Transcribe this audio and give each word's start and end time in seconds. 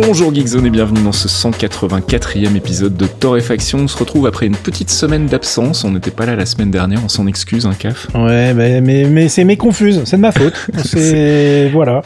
Bonjour 0.00 0.32
Geekzone 0.32 0.64
et 0.64 0.70
bienvenue 0.70 1.02
dans 1.02 1.10
ce 1.10 1.26
184e 1.26 2.54
épisode 2.54 2.96
de 2.96 3.06
Torréfaction. 3.06 3.80
On 3.80 3.88
se 3.88 3.98
retrouve 3.98 4.28
après 4.28 4.46
une 4.46 4.54
petite 4.54 4.90
semaine 4.90 5.26
d'absence. 5.26 5.82
On 5.82 5.90
n'était 5.90 6.12
pas 6.12 6.24
là 6.24 6.36
la 6.36 6.46
semaine 6.46 6.70
dernière, 6.70 7.00
on 7.04 7.08
s'en 7.08 7.26
excuse, 7.26 7.66
un 7.66 7.70
hein, 7.70 7.76
CAF. 7.76 8.06
Ouais, 8.14 8.54
mais, 8.54 8.80
mais, 8.80 9.06
mais 9.06 9.28
c'est 9.28 9.42
mes 9.42 9.56
confuses, 9.56 10.02
c'est 10.04 10.16
de 10.16 10.22
ma 10.22 10.30
faute. 10.30 10.54
c'est. 10.84 11.68
voilà. 11.70 12.02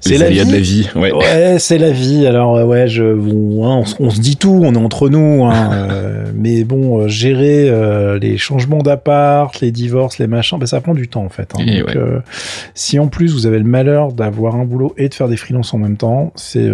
C'est 0.00 0.18
la 0.18 0.30
vie. 0.30 0.44
de 0.44 0.52
la 0.52 0.60
vie, 0.60 0.88
ouais. 0.94 1.12
Ouais, 1.12 1.56
c'est 1.58 1.78
la 1.78 1.90
vie. 1.90 2.26
Alors, 2.26 2.56
euh, 2.56 2.64
ouais, 2.64 2.86
je, 2.86 3.12
bon, 3.12 3.66
hein, 3.66 3.82
on, 3.98 4.10
se 4.10 4.20
dit 4.20 4.36
tout, 4.36 4.60
on 4.62 4.74
est 4.74 4.78
entre 4.78 5.08
nous, 5.08 5.44
hein, 5.44 5.70
euh, 5.72 6.24
mais 6.34 6.62
bon, 6.64 7.00
euh, 7.00 7.08
gérer 7.08 7.70
les 8.20 8.38
changements 8.38 8.82
d'appart, 8.82 9.58
les 9.60 9.72
divorces, 9.72 10.18
les 10.18 10.26
machins, 10.26 10.58
ben, 10.58 10.66
ça 10.66 10.80
prend 10.80 10.94
du 10.94 11.08
temps 11.08 11.24
en 11.24 11.28
fait. 11.28 11.52
Hein. 11.58 11.64
donc, 11.64 11.96
si 12.74 12.98
en 12.98 13.08
plus 13.08 13.32
vous 13.32 13.46
avez 13.46 13.58
le 13.58 13.64
malheur 13.64 14.12
d'avoir 14.12 14.56
un 14.56 14.64
boulot 14.64 14.94
et 14.96 15.08
de 15.08 15.14
faire 15.14 15.28
des 15.28 15.36
freelances 15.36 15.74
en 15.74 15.78
même 15.78 15.96
temps, 15.96 16.32
c'est 16.36 16.68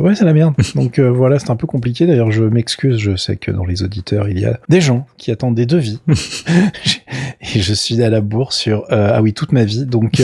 ouais, 0.00 0.14
c'est 0.14 0.24
la 0.24 0.32
merde. 0.32 0.54
Donc 0.74 0.98
voilà, 0.98 1.38
c'est 1.38 1.50
un 1.50 1.56
peu 1.56 1.66
compliqué. 1.66 2.06
D'ailleurs, 2.06 2.30
je 2.30 2.44
m'excuse. 2.44 2.98
Je 2.98 3.16
sais 3.16 3.36
que 3.36 3.50
dans 3.50 3.64
les 3.64 3.82
auditeurs, 3.82 4.28
il 4.28 4.38
y 4.38 4.44
a 4.44 4.58
des 4.68 4.80
gens 4.80 5.06
qui 5.16 5.30
attendent 5.30 5.54
des 5.54 5.66
devis. 5.66 6.00
et 7.54 7.60
je 7.60 7.74
suis 7.74 8.02
à 8.02 8.10
la 8.10 8.20
bourse 8.20 8.56
sur 8.56 8.84
ah 8.90 9.20
oui 9.22 9.32
toute 9.32 9.52
ma 9.52 9.64
vie. 9.64 9.86
Donc 9.86 10.22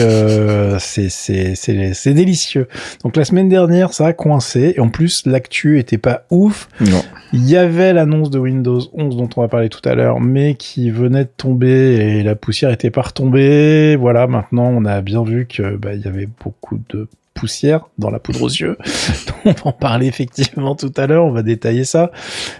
c'est 0.79 1.09
c'est 1.09 1.55
c'est 1.55 2.13
délicieux. 2.13 2.67
Donc 3.03 3.15
la 3.15 3.25
semaine 3.25 3.49
dernière, 3.49 3.93
ça 3.93 4.07
a 4.07 4.13
coincé. 4.13 4.73
Et 4.75 4.79
en 4.79 4.89
plus, 4.89 5.25
l'actu 5.25 5.79
était 5.79 5.97
pas 5.97 6.25
ouf. 6.29 6.69
Non. 6.81 7.01
Il 7.33 7.47
y 7.47 7.57
avait 7.57 7.93
l'annonce 7.93 8.31
de 8.31 8.39
Windows 8.39 8.81
11 8.93 9.17
dont 9.17 9.29
on 9.35 9.41
va 9.41 9.47
parler 9.47 9.69
tout 9.69 9.87
à 9.87 9.93
l'heure, 9.93 10.19
mais 10.19 10.55
qui 10.55 10.89
venait 10.89 11.25
de 11.25 11.29
tomber 11.35 12.17
et 12.17 12.23
la 12.23 12.35
poussière 12.35 12.71
était 12.71 12.89
pas 12.89 13.03
retombée. 13.03 13.95
Voilà, 13.95 14.27
maintenant 14.27 14.67
on 14.67 14.85
a 14.85 15.01
bien 15.01 15.23
vu 15.23 15.45
que 15.45 15.75
bah, 15.75 15.93
il 15.93 16.01
y 16.01 16.07
avait 16.07 16.27
beaucoup 16.43 16.79
de 16.89 17.07
poussière 17.39 17.87
dans 17.97 18.09
la 18.09 18.19
poudre 18.19 18.41
aux 18.43 18.49
yeux. 18.49 18.77
on 19.45 19.51
va 19.51 19.55
en 19.65 19.71
parler 19.71 20.07
effectivement 20.07 20.75
tout 20.75 20.91
à 20.97 21.07
l'heure, 21.07 21.25
on 21.25 21.31
va 21.31 21.43
détailler 21.43 21.83
ça. 21.83 22.11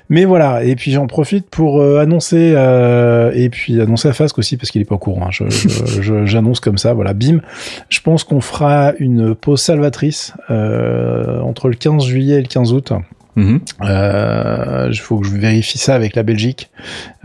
Mais 0.10 0.26
voilà, 0.26 0.64
et 0.64 0.76
puis 0.76 0.92
j'en 0.92 1.08
profite 1.08 1.50
pour 1.50 1.82
euh, 1.82 2.00
annoncer, 2.00 2.54
euh, 2.56 3.32
et 3.34 3.50
puis 3.50 3.80
annoncer 3.82 4.08
à 4.08 4.14
Fasque 4.14 4.38
aussi, 4.38 4.58
parce 4.58 4.72
qu'il 4.72 4.82
est 4.82 4.86
pas 4.86 4.96
au 4.96 5.00
courant, 5.00 5.28
hein. 5.28 5.46
j'annonce 6.26 6.60
comme 6.60 6.78
ça, 6.78 6.94
voilà, 6.94 7.14
bim. 7.14 7.42
Je 7.90 8.00
pense 8.02 8.24
qu'on 8.24 8.42
fera 8.42 8.94
une 9.00 9.36
pause 9.36 9.62
salvatrice 9.62 10.34
euh, 10.50 11.40
entre 11.42 11.70
le 11.70 11.76
15 11.76 12.06
juillet 12.06 12.40
et 12.40 12.42
le 12.42 12.48
15 12.48 12.74
août. 12.74 12.94
Il 13.40 13.62
euh, 13.88 14.94
faut 14.94 15.20
que 15.20 15.28
je 15.28 15.36
vérifie 15.36 15.78
ça 15.78 15.96
avec 15.96 16.16
la 16.16 16.24
Belgique, 16.24 16.70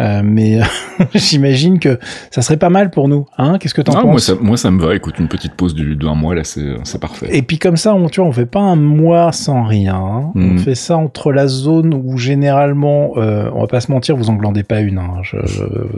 euh, 0.00 0.22
mais 0.24 0.60
j'imagine 1.14 1.78
que 1.78 1.98
ça 2.30 2.42
serait 2.42 2.56
pas 2.56 2.70
mal 2.70 2.90
pour 2.90 3.08
nous. 3.08 3.26
Hein 3.38 3.58
Qu'est-ce 3.58 3.74
que 3.74 3.82
t'en 3.82 3.92
penses 3.92 4.04
moi 4.04 4.20
ça, 4.20 4.34
moi, 4.40 4.56
ça 4.56 4.70
me 4.70 4.80
va. 4.80 4.94
Écoute, 4.94 5.18
une 5.18 5.28
petite 5.28 5.54
pause 5.54 5.74
d'un 5.74 6.14
mois 6.14 6.34
là, 6.34 6.42
c'est 6.44 7.00
parfait. 7.00 7.28
Et 7.32 7.42
puis 7.42 7.58
comme 7.58 7.76
ça, 7.76 7.94
on, 7.94 8.08
tu 8.08 8.20
vois, 8.20 8.28
on 8.28 8.32
fait 8.32 8.46
pas 8.46 8.60
un 8.60 8.76
mois 8.76 9.32
sans 9.32 9.64
rien. 9.64 9.96
Hein. 9.96 10.32
On 10.34 10.40
mhm. 10.40 10.58
fait 10.58 10.74
ça 10.74 10.96
entre 10.96 11.32
la 11.32 11.46
zone 11.46 11.94
où 11.94 12.16
généralement, 12.16 13.12
euh, 13.16 13.50
on 13.54 13.60
va 13.60 13.66
pas 13.66 13.80
se 13.80 13.90
mentir, 13.90 14.16
vous 14.16 14.30
en 14.30 14.34
glandez 14.34 14.62
pas 14.62 14.80
une. 14.80 14.98
Hein. 14.98 15.22
Je, 15.22 15.36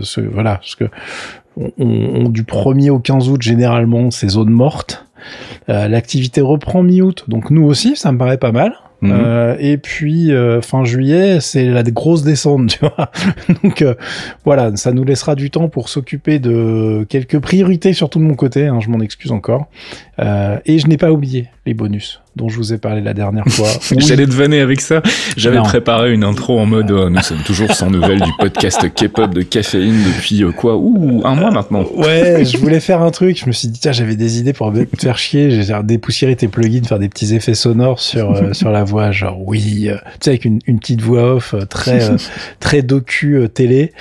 je, 0.01 0.21
voilà, 0.21 0.57
parce 0.57 0.75
que 0.75 0.85
on, 1.57 1.73
on, 1.79 2.29
du 2.29 2.43
1er 2.43 2.91
au 2.91 2.99
15 2.99 3.29
août, 3.29 3.43
généralement, 3.43 4.11
c'est 4.11 4.29
zone 4.29 4.51
morte. 4.51 5.07
Euh, 5.69 5.89
L'activité 5.89 6.41
reprend 6.41 6.83
mi-août, 6.83 7.25
donc 7.29 7.51
nous 7.51 7.65
aussi, 7.65 7.97
ça 7.97 8.13
me 8.13 8.19
paraît 8.19 8.39
pas 8.39 8.53
mal. 8.53 8.75
Mhm. 9.03 9.13
Euh, 9.13 9.57
et 9.59 9.77
puis 9.77 10.33
euh, 10.33 10.61
fin 10.61 10.85
juillet, 10.85 11.39
c'est 11.41 11.67
la 11.67 11.83
grosse 11.83 12.23
descente, 12.23 12.69
tu 12.79 12.79
vois. 12.81 13.11
Donc 13.63 13.83
euh, 13.83 13.95
voilà, 14.45 14.75
ça 14.77 14.93
nous 14.93 15.05
laissera 15.05 15.35
du 15.35 15.51
temps 15.51 15.69
pour 15.69 15.89
s'occuper 15.89 16.39
de 16.39 17.07
quelques 17.09 17.39
priorités, 17.39 17.93
surtout 17.93 18.19
de 18.19 18.25
mon 18.25 18.35
côté. 18.35 18.67
Hein, 18.67 18.81
je 18.81 18.89
m'en 18.89 19.01
excuse 19.01 19.33
encore. 19.33 19.67
et 20.19 20.79
je 20.79 20.87
n'ai 20.87 20.97
pas 20.97 21.13
oublié 21.13 21.49
les 21.67 21.75
bonus 21.75 22.21
dont 22.37 22.51
je 22.51 22.57
vous 22.59 22.73
ai 22.75 22.79
parlé 22.79 23.01
la 23.01 23.15
dernière 23.15 23.47
fois. 23.49 23.69
J'allais 23.97 24.27
te 24.27 24.33
vanner 24.33 24.61
avec 24.61 24.83
ça. 24.83 25.03
J'avais 25.37 25.59
préparé 25.61 26.13
une 26.13 26.23
intro 26.23 26.59
en 26.59 26.67
mode 26.67 26.91
nous 26.91 27.23
sommes 27.23 27.43
toujours 27.45 27.73
sans 27.73 27.91
nouvelles 27.91 28.21
du 28.21 28.31
podcast 28.39 28.87
K-pop 28.95 29.33
de 29.33 29.43
caféine 29.43 29.97
depuis 30.05 30.45
quoi 30.55 30.77
Ouh, 30.77 31.23
un 31.25 31.35
mois 31.35 31.51
maintenant. 31.51 31.85
Ouais, 31.95 32.45
je 32.45 32.59
voulais 32.59 32.81
faire 32.81 33.01
un 33.01 33.11
truc. 33.11 33.41
Je 33.41 33.47
me 33.47 33.53
suis 33.53 33.69
dit 33.69 33.81
tiens, 33.81 33.93
j'avais 33.93 34.17
des 34.17 34.39
idées 34.39 34.53
pour 34.53 34.71
me 34.71 34.87
faire 34.99 35.17
chier. 35.17 35.51
J'ai 35.51 35.73
dépoussiéré 35.83 36.37
tes 36.37 36.49
plugins, 36.49 36.85
faire 36.85 36.99
des 36.99 37.09
petits 37.09 37.35
effets 37.35 37.55
sonores 37.55 38.01
sur 38.01 38.55
sur 38.55 38.71
la 38.71 38.85
voix, 38.85 39.11
genre 39.11 39.39
oui, 39.45 39.89
tu 39.89 39.99
sais 40.21 40.31
avec 40.31 40.45
une, 40.45 40.61
une 40.67 40.79
petite 40.79 41.01
voix 41.01 41.37
off 41.37 41.55
très 41.71 42.17
très 42.61 42.83
docu 42.83 43.41
télé 43.53 43.93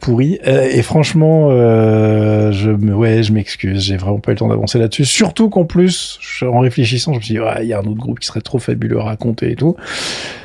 pourri. 0.00 0.38
et 0.44 0.82
franchement, 0.82 1.50
je 1.50 2.70
me 2.70 2.94
ouais, 2.94 3.22
je 3.22 3.32
m'excuse. 3.32 3.80
J'ai 3.84 3.96
vraiment 3.96 4.18
pas 4.18 4.32
eu 4.32 4.34
le 4.34 4.38
temps 4.38 4.48
d'avancer 4.48 4.78
là-dessus. 4.78 5.06
Surtout 5.06 5.48
qu'en 5.48 5.64
plus, 5.64 6.18
en 6.52 6.60
réfléchissant, 6.60 7.12
je 7.12 7.18
me 7.18 7.22
suis 7.22 7.34
dit, 7.34 7.40
il 7.60 7.66
y 7.66 7.72
a 7.72 7.78
un 7.78 7.82
autre 7.82 7.98
groupe 7.98 8.20
qui 8.20 8.26
serait 8.26 8.40
trop 8.40 8.58
fabuleux 8.58 9.00
à 9.00 9.04
raconter 9.04 9.52
et 9.52 9.56
tout. 9.56 9.76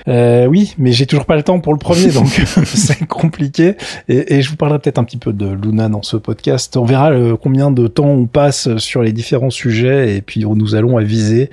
Euh, 0.07 0.45
oui, 0.45 0.73
mais 0.77 0.93
j'ai 0.93 1.05
toujours 1.05 1.25
pas 1.25 1.35
le 1.35 1.43
temps 1.43 1.59
pour 1.59 1.73
le 1.73 1.79
premier, 1.79 2.07
donc 2.07 2.27
c'est 2.65 3.05
compliqué. 3.05 3.75
Et, 4.07 4.35
et, 4.35 4.41
je 4.41 4.49
vous 4.49 4.55
parlerai 4.55 4.79
peut-être 4.79 4.99
un 4.99 5.03
petit 5.03 5.17
peu 5.17 5.33
de 5.33 5.47
Luna 5.47 5.89
dans 5.89 6.01
ce 6.01 6.15
podcast. 6.15 6.77
On 6.77 6.85
verra 6.85 7.11
euh, 7.11 7.35
combien 7.35 7.71
de 7.71 7.87
temps 7.87 8.09
on 8.09 8.25
passe 8.25 8.77
sur 8.77 9.03
les 9.03 9.11
différents 9.11 9.49
sujets 9.49 10.15
et 10.15 10.21
puis 10.21 10.45
nous 10.45 10.75
allons 10.75 10.97
aviser. 10.97 11.49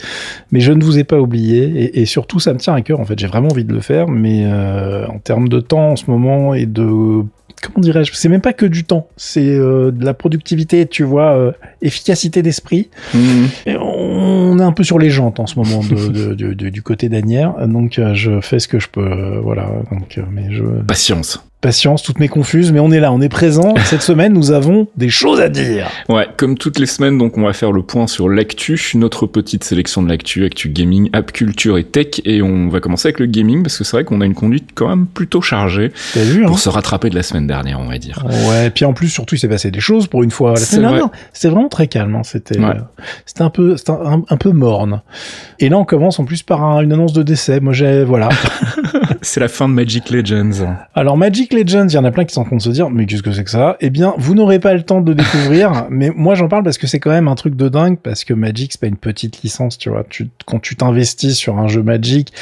Mais 0.53 0.61
je 0.61 0.73
ne 0.73 0.85
vous 0.85 0.99
ai 0.99 1.05
pas 1.05 1.19
oublié 1.19 1.65
et, 1.65 2.01
et 2.01 2.07
surtout 2.07 2.39
ça 2.39 2.53
me 2.53 2.59
tient 2.59 2.75
à 2.75 2.83
cœur. 2.83 3.01
En 3.01 3.05
fait, 3.05 3.19
j'ai 3.19 3.27
vraiment 3.27 3.49
envie 3.49 3.65
de 3.65 3.73
le 3.73 3.81
faire, 3.81 4.09
mais 4.09 4.45
euh, 4.45 5.07
en 5.09 5.19
termes 5.19 5.49
de 5.49 5.61
temps 5.61 5.91
en 5.91 5.97
ce 5.97 6.11
moment 6.11 6.55
et 6.55 6.67
de 6.67 7.25
comment 7.65 7.81
dirais-je 7.81 8.13
C'est 8.15 8.29
même 8.29 8.41
pas 8.41 8.53
que 8.53 8.67
du 8.67 8.85
temps, 8.85 9.09
c'est 9.17 9.49
euh, 9.49 9.91
de 9.91 10.05
la 10.05 10.15
productivité, 10.15 10.87
tu 10.87 11.03
vois, 11.03 11.37
euh, 11.37 11.53
efficacité 11.83 12.43
d'esprit. 12.43 12.91
Mhm. 13.15 13.49
On 13.81 14.59
est 14.59 14.63
un 14.63 14.73
peu 14.73 14.85
sur 14.85 14.99
les 14.99 15.11
jantes 15.11 15.41
en 15.41 15.47
ce 15.47 15.59
moment 15.59 15.81
de, 15.83 16.35
du 16.35 16.83
côté 16.83 17.09
d'Anière, 17.09 17.67
donc 17.67 17.99
euh, 17.99 18.15
je 18.15 18.41
fais 18.41 18.59
ce 18.59 18.69
que 18.69 18.79
je 18.79 18.89
peux, 18.89 19.39
voilà. 19.43 19.69
Donc, 19.91 20.21
mais 20.31 20.53
je... 20.53 20.63
Patience 20.87 21.45
patience, 21.65 22.03
toutes 22.03 22.21
mes 22.21 22.29
confuses, 22.29 22.73
mais 22.73 22.79
on 22.79 22.91
est 22.91 23.01
là, 23.01 23.11
on 23.11 23.23
est 23.23 23.31
présent. 23.31 23.75
Cette 23.85 24.03
semaine, 24.03 24.35
nous 24.35 24.53
avons 24.53 24.87
des 24.99 25.09
choses 25.09 25.41
à 25.41 25.49
dire. 25.49 25.89
Ouais, 26.11 26.29
comme 26.37 26.59
toutes 26.59 26.79
les 26.79 26.85
semaines, 26.85 27.17
donc 27.17 27.39
on 27.39 27.43
va 27.43 27.55
faire 27.55 27.73
le 27.73 27.83
point 27.83 28.07
sur 28.07 28.29
l'actu, 28.29 28.79
notre 28.97 29.27
petite 29.27 29.65
sélection 29.65 30.03
de 30.03 30.11
l'actu, 30.11 30.45
actu 30.45 30.69
gaming, 30.69 31.09
app 31.15 31.33
culture 31.33 31.79
et 31.79 31.85
tech, 31.85 32.21
et 32.27 32.43
on 32.43 32.69
va 32.69 32.81
commencer 32.81 33.09
avec 33.09 33.19
le 33.19 33.25
gaming 33.25 33.63
parce 33.63 33.79
que 33.79 33.85
c'est 33.85 33.97
vrai 33.97 34.05
qu'on 34.05 34.21
a 34.21 34.27
une 34.27 34.35
conduite 34.35 34.73
quand 34.75 34.89
même 34.89 35.07
plutôt 35.07 35.41
chargée 35.41 35.91
vu, 36.15 36.43
pour 36.43 36.57
hein 36.57 36.59
se 36.59 36.69
rattraper 36.69 37.09
de 37.09 37.15
la 37.15 37.23
semaine 37.23 37.47
dernière, 37.47 37.81
on 37.81 37.89
va 37.89 37.97
dire. 37.97 38.23
Ouais, 38.51 38.67
et 38.67 38.71
puis 38.71 38.85
en 38.85 38.93
plus, 38.93 39.09
surtout, 39.09 39.35
il 39.35 39.39
s'est 39.39 39.49
passé 39.49 39.71
des 39.71 39.81
choses 39.81 40.07
pour 40.07 40.23
une 40.23 40.31
fois. 40.31 40.51
La 40.51 40.57
semaine 40.57 40.91
dernière, 40.91 41.09
c'était 41.33 41.49
vraiment 41.49 41.71
très 41.71 41.87
calme. 41.87 42.15
Hein. 42.15 42.25
C'était, 42.25 42.61
euh, 42.61 42.75
c'était 43.25 43.43
un 43.43 43.51
peu, 43.51 43.79
c'était 43.79 43.93
un, 43.93 44.37
peu 44.37 44.51
morne. 44.51 45.01
Et 45.61 45.71
là, 45.71 45.79
on 45.79 45.87
commence 45.87 46.19
en 46.19 46.27
plus 46.27 46.43
par 46.43 46.83
une 46.83 46.93
annonce 46.93 47.15
de 47.15 47.23
décès. 47.23 47.61
Moi, 47.61 47.73
j'ai, 47.73 48.05
voilà. 48.05 48.29
c'est 49.23 49.41
la 49.41 49.49
fin 49.49 49.67
de 49.67 49.73
Magic 49.73 50.11
Legends. 50.11 50.77
Alors 50.95 51.17
Magic 51.17 51.54
Legends, 51.55 51.89
il 51.89 51.95
y 51.95 51.99
en 51.99 52.05
a 52.05 52.11
plein 52.11 52.25
qui 52.25 52.35
sont 52.35 52.43
en 52.43 52.45
train 52.45 52.57
de 52.57 52.63
se 52.63 52.71
dire, 52.71 52.91
mais 52.91 53.07
qu'est-ce 53.07 53.23
que 53.23 53.33
c'est 53.33 53.45
que 53.45 53.51
ça? 53.51 53.77
Eh 53.81 53.91
bien, 53.91 54.15
vous 54.19 54.35
n'aurez 54.35 54.59
pas 54.59 54.75
le 54.75 54.83
temps 54.83 55.01
de 55.01 55.13
découvrir, 55.13 55.87
mais 55.91 56.11
moi 56.15 56.35
j'en 56.35 56.49
parle 56.49 56.65
parce 56.65 56.79
que 56.79 56.87
c'est 56.87 57.01
quand 57.01 57.11
même 57.11 57.29
un 57.29 57.35
truc 57.35 57.57
de 57.57 57.69
dingue, 57.69 57.99
parce 57.99 58.25
que 58.25 58.35
Magic, 58.35 58.73
c'est 58.73 58.81
pas 58.81 58.87
une 58.87 58.97
petite 58.97 59.43
licence, 59.43 59.79
tu 59.79 59.89
vois. 59.89 60.05
Tu, 60.09 60.29
quand 60.47 60.61
tu 60.61 60.77
t'investis 60.77 61.37
sur 61.37 61.59
un 61.59 61.69
jeu 61.69 61.83
Magic, 61.83 62.33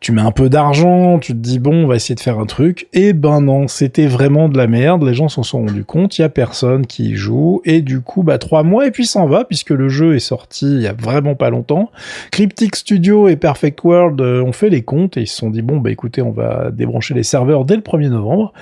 tu 0.00 0.12
mets 0.12 0.22
un 0.22 0.30
peu 0.30 0.48
d'argent, 0.48 1.18
tu 1.18 1.32
te 1.32 1.38
dis 1.38 1.58
bon, 1.58 1.84
on 1.84 1.86
va 1.88 1.96
essayer 1.96 2.14
de 2.14 2.20
faire 2.20 2.38
un 2.38 2.46
truc. 2.46 2.86
Et 2.92 3.12
ben 3.12 3.40
non, 3.40 3.66
c'était 3.66 4.06
vraiment 4.06 4.48
de 4.48 4.56
la 4.56 4.68
merde. 4.68 5.02
Les 5.02 5.14
gens 5.14 5.28
s'en 5.28 5.42
sont 5.42 5.58
rendus 5.58 5.84
compte. 5.84 6.18
Il 6.18 6.22
y 6.22 6.24
a 6.24 6.28
personne 6.28 6.86
qui 6.86 7.10
y 7.10 7.14
joue. 7.16 7.62
Et 7.64 7.82
du 7.82 8.00
coup, 8.00 8.22
bah 8.22 8.38
trois 8.38 8.62
mois 8.62 8.86
et 8.86 8.92
puis 8.92 9.06
s'en 9.06 9.26
va 9.26 9.44
puisque 9.44 9.70
le 9.70 9.88
jeu 9.88 10.14
est 10.14 10.20
sorti 10.20 10.66
il 10.66 10.82
y 10.82 10.86
a 10.86 10.92
vraiment 10.92 11.34
pas 11.34 11.50
longtemps. 11.50 11.90
Cryptic 12.30 12.76
Studio 12.76 13.26
et 13.26 13.34
Perfect 13.34 13.82
World 13.82 14.20
euh, 14.20 14.40
ont 14.40 14.52
fait 14.52 14.70
les 14.70 14.82
comptes 14.82 15.16
et 15.16 15.22
ils 15.22 15.26
se 15.26 15.36
sont 15.36 15.50
dit 15.50 15.62
bon 15.62 15.78
bah 15.78 15.90
écoutez, 15.90 16.22
on 16.22 16.30
va 16.30 16.70
débrancher 16.70 17.14
les 17.14 17.24
serveurs 17.24 17.64
dès 17.64 17.74
le 17.74 17.82
1er 17.82 18.08
novembre 18.08 18.52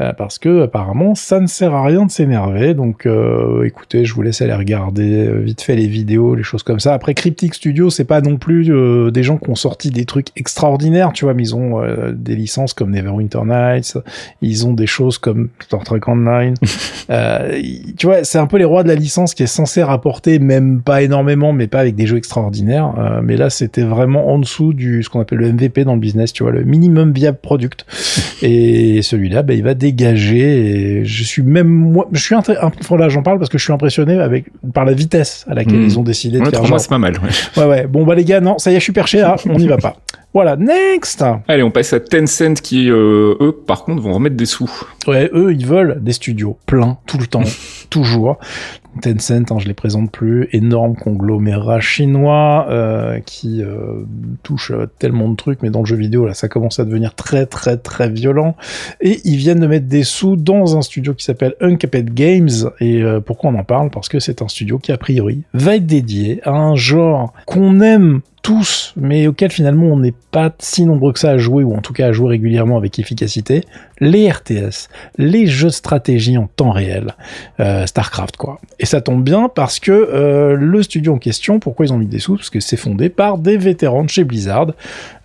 euh, 0.00 0.12
parce 0.12 0.40
que 0.40 0.64
apparemment 0.64 1.14
ça 1.14 1.38
ne 1.38 1.46
sert 1.46 1.72
à 1.72 1.84
rien 1.84 2.04
de 2.04 2.10
s'énerver. 2.10 2.74
Donc 2.74 3.06
euh, 3.06 3.62
écoutez, 3.64 4.04
je 4.04 4.14
vous 4.14 4.22
laisse 4.22 4.42
aller 4.42 4.54
regarder 4.54 5.30
vite 5.40 5.62
fait 5.62 5.76
les 5.76 5.86
vidéos, 5.86 6.34
les 6.34 6.42
choses 6.42 6.64
comme 6.64 6.80
ça. 6.80 6.94
Après 6.94 7.14
Cryptic 7.14 7.54
Studio, 7.54 7.90
c'est 7.90 8.04
pas 8.04 8.20
non 8.20 8.38
plus 8.38 8.70
des 9.12 9.22
gens 9.22 9.36
qui 9.36 9.50
ont 9.50 9.54
sorti 9.54 9.90
des 9.90 10.04
trucs 10.04 10.28
extraordinaires 10.36 10.79
tu 11.12 11.24
vois, 11.24 11.34
mais 11.34 11.42
ils 11.42 11.54
ont 11.54 11.82
euh, 11.82 12.12
des 12.14 12.34
licences 12.36 12.72
comme 12.74 12.90
Neverwinter 12.90 13.40
Nights, 13.44 13.98
ils 14.42 14.66
ont 14.66 14.72
des 14.72 14.86
choses 14.86 15.18
comme 15.18 15.48
Star 15.60 15.84
Trek 15.84 16.00
Online. 16.06 16.54
euh, 17.10 17.60
tu 17.96 18.06
vois, 18.06 18.24
c'est 18.24 18.38
un 18.38 18.46
peu 18.46 18.56
les 18.58 18.64
rois 18.64 18.82
de 18.82 18.88
la 18.88 18.94
licence 18.94 19.34
qui 19.34 19.42
est 19.42 19.46
censé 19.46 19.82
rapporter, 19.82 20.38
même 20.38 20.80
pas 20.82 21.02
énormément, 21.02 21.52
mais 21.52 21.66
pas 21.66 21.80
avec 21.80 21.94
des 21.94 22.06
jeux 22.06 22.16
extraordinaires. 22.16 22.94
Euh, 22.98 23.20
mais 23.22 23.36
là, 23.36 23.50
c'était 23.50 23.82
vraiment 23.82 24.32
en 24.32 24.38
dessous 24.38 24.72
du 24.72 25.02
ce 25.02 25.08
qu'on 25.08 25.20
appelle 25.20 25.38
le 25.38 25.52
MVP 25.52 25.84
dans 25.84 25.94
le 25.94 26.00
business, 26.00 26.32
tu 26.32 26.42
vois, 26.42 26.52
le 26.52 26.64
minimum 26.64 27.12
viable 27.12 27.38
product. 27.42 27.84
Et 28.42 29.02
celui-là, 29.02 29.42
bah, 29.42 29.54
il 29.54 29.62
va 29.62 29.74
dégager. 29.74 31.00
Et 31.00 31.04
je 31.04 31.24
suis 31.24 31.42
même 31.42 31.68
moi, 31.68 32.08
je 32.12 32.20
suis 32.20 32.34
un, 32.34 32.42
là, 32.96 33.08
j'en 33.08 33.22
parle 33.22 33.38
parce 33.38 33.50
que 33.50 33.58
je 33.58 33.64
suis 33.64 33.72
impressionné 33.72 34.18
avec 34.18 34.46
par 34.72 34.84
la 34.84 34.92
vitesse 34.92 35.44
à 35.48 35.54
laquelle 35.54 35.80
Mm. 35.80 35.84
ils 35.84 35.98
ont 35.98 36.02
décidé 36.02 36.38
de 36.38 36.44
Ouais, 36.44 36.50
faire. 36.50 36.58
trois 36.60 36.68
mois, 36.68 36.78
genre- 36.78 36.80
c'est 36.80 36.88
pas 36.88 36.98
mal. 36.98 37.14
ouais. 37.14 37.62
Ouais, 37.62 37.68
ouais. 37.68 37.86
Bon, 37.86 38.04
bah 38.04 38.14
les 38.14 38.24
gars, 38.24 38.40
non, 38.40 38.58
ça 38.58 38.70
y 38.70 38.74
est, 38.74 38.78
je 38.78 38.84
suis 38.84 38.92
perché 38.92 39.18
là, 39.20 39.36
on 39.48 39.58
n'y 39.58 39.66
va 39.68 39.76
pas. 39.78 39.96
Voilà, 40.32 40.54
next 40.56 41.24
Allez, 41.48 41.64
on 41.64 41.72
passe 41.72 41.92
à 41.92 41.98
Tencent 41.98 42.60
qui, 42.62 42.88
euh, 42.88 43.34
eux, 43.40 43.52
par 43.52 43.84
contre, 43.84 44.00
vont 44.00 44.12
remettre 44.12 44.36
des 44.36 44.46
sous. 44.46 44.70
Ouais, 45.08 45.28
eux, 45.32 45.52
ils 45.52 45.66
veulent 45.66 45.98
des 46.00 46.12
studios 46.12 46.56
pleins, 46.66 46.98
tout 47.06 47.18
le 47.18 47.26
temps, 47.26 47.42
toujours. 47.90 48.38
Tencent, 49.02 49.30
hein, 49.30 49.58
je 49.58 49.68
les 49.68 49.74
présente 49.74 50.10
plus, 50.10 50.48
énorme 50.52 50.96
conglomérat 50.96 51.80
chinois 51.80 52.66
euh, 52.70 53.20
qui 53.20 53.62
euh, 53.62 54.04
touche 54.42 54.72
euh, 54.72 54.86
tellement 54.98 55.28
de 55.28 55.36
trucs, 55.36 55.62
mais 55.62 55.70
dans 55.70 55.80
le 55.80 55.86
jeu 55.86 55.96
vidéo, 55.96 56.26
là, 56.26 56.34
ça 56.34 56.48
commence 56.48 56.80
à 56.80 56.84
devenir 56.84 57.14
très, 57.14 57.46
très, 57.46 57.76
très 57.76 58.08
violent. 58.08 58.56
Et 59.00 59.20
ils 59.24 59.36
viennent 59.36 59.60
de 59.60 59.66
mettre 59.66 59.86
des 59.86 60.02
sous 60.02 60.36
dans 60.36 60.76
un 60.76 60.82
studio 60.82 61.14
qui 61.14 61.24
s'appelle 61.24 61.54
Uncaped 61.60 62.12
Games. 62.12 62.70
Et 62.80 63.02
pourquoi 63.24 63.50
on 63.50 63.54
en 63.54 63.64
parle? 63.64 63.90
Parce 63.90 64.08
que 64.08 64.18
c'est 64.18 64.42
un 64.42 64.48
studio 64.48 64.78
qui, 64.78 64.92
a 64.92 64.98
priori, 64.98 65.42
va 65.54 65.76
être 65.76 65.86
dédié 65.86 66.40
à 66.44 66.52
un 66.52 66.74
genre 66.74 67.32
qu'on 67.46 67.80
aime 67.80 68.20
tous, 68.42 68.94
mais 68.96 69.26
auquel 69.26 69.50
finalement 69.50 69.86
on 69.86 69.98
n'est 69.98 70.14
pas 70.30 70.52
si 70.58 70.84
nombreux 70.84 71.12
que 71.12 71.18
ça 71.18 71.30
à 71.30 71.38
jouer, 71.38 71.62
ou 71.62 71.74
en 71.74 71.82
tout 71.82 71.92
cas 71.92 72.06
à 72.08 72.12
jouer 72.12 72.30
régulièrement 72.30 72.78
avec 72.78 72.98
efficacité, 72.98 73.64
les 74.00 74.30
RTS, 74.30 74.88
les 75.18 75.46
jeux 75.46 75.68
de 75.68 75.72
stratégie 75.72 76.38
en 76.38 76.46
temps 76.46 76.70
réel, 76.70 77.14
StarCraft 77.86 78.36
quoi. 78.36 78.60
Et 78.78 78.86
ça 78.86 79.00
tombe 79.00 79.22
bien 79.24 79.48
parce 79.54 79.78
que 79.80 79.90
euh, 79.92 80.56
le 80.56 80.82
studio 80.82 81.14
en 81.14 81.18
question, 81.18 81.58
pourquoi 81.60 81.86
ils 81.86 81.92
ont 81.92 81.98
mis 81.98 82.06
des 82.06 82.18
sous? 82.18 82.36
Parce 82.36 82.50
que 82.50 82.60
c'est 82.60 82.76
fondé 82.76 83.08
par 83.08 83.38
des 83.38 83.56
vétérans 83.56 84.04
de 84.04 84.08
chez 84.08 84.24
Blizzard. 84.24 84.68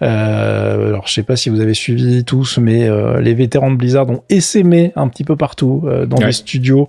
Euh, 0.01 0.89
alors 0.89 1.07
je 1.07 1.13
sais 1.13 1.23
pas 1.23 1.35
si 1.35 1.49
vous 1.49 1.61
avez 1.61 1.73
suivi 1.73 2.23
tous, 2.23 2.57
mais 2.57 2.87
euh, 2.87 3.21
les 3.21 3.33
vétérans 3.33 3.71
de 3.71 3.75
Blizzard 3.77 4.09
ont 4.09 4.21
essaimé 4.29 4.91
un 4.95 5.07
petit 5.07 5.23
peu 5.23 5.35
partout 5.35 5.83
euh, 5.85 6.05
dans 6.05 6.15
Ouais. 6.17 6.27
des 6.27 6.31
studios 6.31 6.87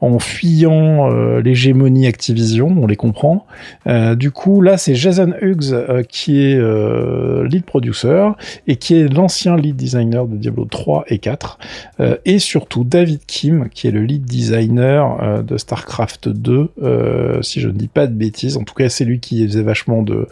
en 0.00 0.18
fuyant 0.18 1.10
euh, 1.10 1.40
l'hégémonie 1.40 2.06
Activision, 2.06 2.68
on 2.80 2.86
les 2.86 2.96
comprend. 2.96 3.46
Euh, 3.86 4.14
du 4.14 4.30
coup, 4.30 4.60
là, 4.60 4.76
c'est 4.76 4.94
Jason 4.94 5.32
Hughes 5.40 5.72
euh, 5.72 6.02
qui 6.02 6.42
est 6.44 6.54
euh, 6.56 7.46
lead 7.48 7.64
producer 7.64 8.28
et 8.66 8.76
qui 8.76 8.94
est 8.96 9.08
l'ancien 9.12 9.56
lead 9.56 9.74
designer 9.76 10.26
de 10.26 10.36
Diablo 10.36 10.66
3 10.66 11.04
et 11.08 11.18
4. 11.18 11.58
Euh, 12.00 12.16
et 12.24 12.38
surtout 12.38 12.84
David 12.84 13.20
Kim, 13.26 13.68
qui 13.70 13.88
est 13.88 13.90
le 13.90 14.02
lead 14.02 14.24
designer 14.24 14.97
euh, 14.98 15.42
de 15.42 15.56
StarCraft 15.56 16.28
2, 16.28 16.70
euh, 16.82 17.42
si 17.42 17.60
je 17.60 17.68
ne 17.68 17.72
dis 17.72 17.88
pas 17.88 18.06
de 18.06 18.12
bêtises. 18.12 18.56
En 18.56 18.64
tout 18.64 18.74
cas, 18.74 18.88
c'est 18.88 19.04
lui 19.04 19.20
qui 19.20 19.46
faisait 19.46 19.62
vachement 19.62 20.02
de, 20.02 20.26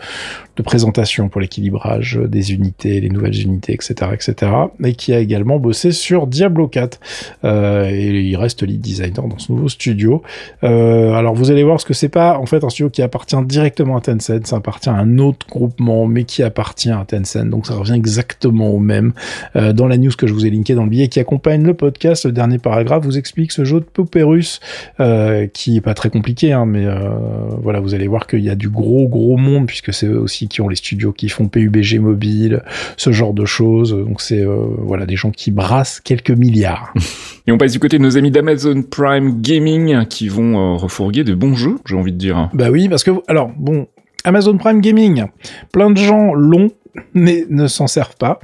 de 0.57 0.63
présentation 0.63 1.29
pour 1.29 1.41
l'équilibrage 1.41 2.19
des 2.27 2.53
unités, 2.53 3.01
les 3.01 3.09
nouvelles 3.09 3.41
unités, 3.41 3.73
etc., 3.73 4.11
etc. 4.13 4.53
Et 4.85 4.95
qui 4.95 5.13
a 5.13 5.19
également 5.19 5.59
bossé 5.59 5.93
sur 5.93 6.27
Diablo 6.27 6.69
4. 6.69 7.01
Euh, 7.45 7.89
et 7.91 8.21
il 8.21 8.37
reste 8.37 8.63
lead 8.63 8.81
designer 8.81 9.29
dans 9.29 9.39
ce 9.39 9.53
nouveau 9.53 9.69
studio. 9.69 10.23
Alors 10.63 11.35
vous 11.35 11.51
allez 11.51 11.63
voir 11.63 11.81
ce 11.81 11.87
que 11.87 11.95
c'est 11.95 12.09
pas 12.09 12.39
en 12.39 12.47
fait 12.47 12.63
un 12.65 12.69
studio 12.69 12.91
qui 12.91 13.03
appartient 13.03 13.37
directement 13.45 13.97
à 13.97 14.01
Tencent, 14.01 14.45
ça 14.45 14.57
appartient 14.57 14.89
à 14.89 14.95
un 14.95 15.19
autre 15.19 15.47
groupement, 15.49 16.07
mais 16.07 16.25
qui 16.25 16.43
appartient 16.43 16.91
à 16.91 17.05
Tencent. 17.07 17.45
Donc 17.45 17.67
ça 17.67 17.75
revient 17.75 17.95
exactement 17.95 18.71
au 18.71 18.79
même. 18.79 19.13
Dans 19.55 19.87
la 19.87 19.97
news 19.97 20.13
que 20.17 20.27
je 20.27 20.33
vous 20.33 20.47
ai 20.47 20.51
linkée 20.51 20.75
dans 20.75 20.85
le 20.85 20.91
billet 20.91 21.09
qui 21.09 21.21
accompagne 21.21 21.63
le 21.63 21.75
podcast, 21.75 22.27
le 22.27 22.33
dernier 22.33 22.59
paragraphe 22.59 23.05
vous 23.05 23.19
explique 23.19 23.53
ce 23.53 23.65
jeu 23.65 23.81
de 23.81 23.85
poupée 23.85 24.23
russe 24.23 24.56
euh, 25.01 25.47
qui 25.47 25.77
est 25.77 25.81
pas 25.81 25.95
très 25.95 26.11
compliqué, 26.11 26.53
hein, 26.53 26.67
mais 26.67 26.87
euh, 26.87 27.11
voilà, 27.63 27.81
vous 27.81 27.95
allez 27.95 28.07
voir 28.07 28.27
qu'il 28.27 28.41
y 28.41 28.51
a 28.51 28.55
du 28.55 28.69
gros 28.69 29.09
gros 29.09 29.37
monde 29.37 29.67
puisque 29.67 29.93
c'est 29.93 30.07
eux 30.07 30.19
aussi 30.19 30.49
qui 30.49 30.61
ont 30.61 30.69
les 30.69 30.77
studios 30.77 31.13
qui 31.13 31.29
font 31.29 31.49
PUBG 31.49 31.99
mobile, 31.99 32.63
ce 32.97 33.13
genre 33.13 33.35
de 33.35 33.45
choses. 33.45 33.93
Donc 33.93 34.21
c'est 34.21 34.41
euh, 34.41 34.67
voilà 34.79 35.07
des 35.07 35.17
gens 35.17 35.31
qui 35.31 35.51
brassent 35.51 36.01
quelques 36.01 36.31
milliards. 36.31 36.93
Et 37.47 37.53
on 37.53 37.59
passe 37.59 37.73
du 37.73 37.79
côté 37.79 37.99
de 37.99 38.03
nos 38.03 38.17
amis 38.17 38.33
d'Amazon 38.33 38.83
Prime 38.83 39.41
Gaming 39.41 40.07
qui 40.07 40.29
vont 40.29 40.77
refourguer 40.77 41.23
de 41.23 41.33
bons 41.33 41.55
jeux, 41.55 41.77
j'ai 41.87 41.95
envie 41.95 42.13
de 42.13 42.19
dire. 42.19 42.51
Bah 42.53 42.71
oui, 42.71 42.89
parce 42.89 43.05
que 43.05 43.13
alors 43.29 43.53
bon, 43.57 43.87
Amazon 44.25 44.57
Prime 44.57 44.81
Gaming, 44.81 45.27
plein 45.73 45.91
de 45.91 45.97
gens 45.97 46.35
l'ont 46.35 46.73
mais 47.15 47.45
ne 47.51 47.67
s'en 47.67 47.87
servent 47.87 48.17
pas. 48.17 48.41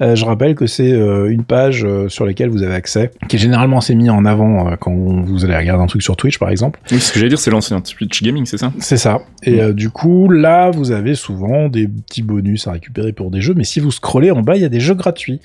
Euh, 0.00 0.14
je 0.14 0.24
rappelle 0.24 0.54
que 0.54 0.66
c'est 0.66 0.92
euh, 0.92 1.30
une 1.30 1.44
page 1.44 1.84
euh, 1.84 2.08
sur 2.08 2.24
laquelle 2.26 2.48
vous 2.48 2.62
avez 2.62 2.74
accès, 2.74 3.10
qui 3.28 3.36
est 3.36 3.38
généralement 3.38 3.78
assez 3.78 3.94
mis 3.94 4.10
en 4.10 4.24
avant 4.24 4.76
quand 4.76 4.92
vous 4.92 5.44
allez 5.44 5.56
regarder 5.56 5.82
un 5.82 5.86
truc 5.86 6.02
sur 6.02 6.16
Twitch 6.16 6.38
par 6.38 6.50
exemple. 6.50 6.80
Oui, 6.90 7.00
ce 7.00 7.12
que 7.12 7.18
j'allais 7.18 7.28
dire, 7.28 7.38
c'est 7.38 7.50
l'ancien 7.50 7.80
Twitch 7.80 8.22
Gaming, 8.22 8.46
c'est 8.46 8.58
ça? 8.58 8.72
C'est 8.78 8.96
ça. 8.96 9.20
Et 9.42 9.60
euh, 9.60 9.72
du 9.72 9.90
coup, 9.90 10.28
là, 10.28 10.70
vous 10.70 10.90
avez 10.90 11.14
souvent 11.14 11.68
des 11.68 11.88
petits 11.88 12.22
bonus 12.22 12.66
à 12.66 12.72
récupérer 12.72 13.12
pour 13.12 13.30
des 13.30 13.40
jeux, 13.40 13.54
mais 13.54 13.64
si 13.64 13.80
vous 13.80 13.90
scrollez 13.90 14.30
en 14.30 14.42
bas, 14.42 14.56
il 14.56 14.62
y 14.62 14.64
a 14.64 14.68
des 14.68 14.80
jeux 14.80 14.94
gratuits. 14.94 15.40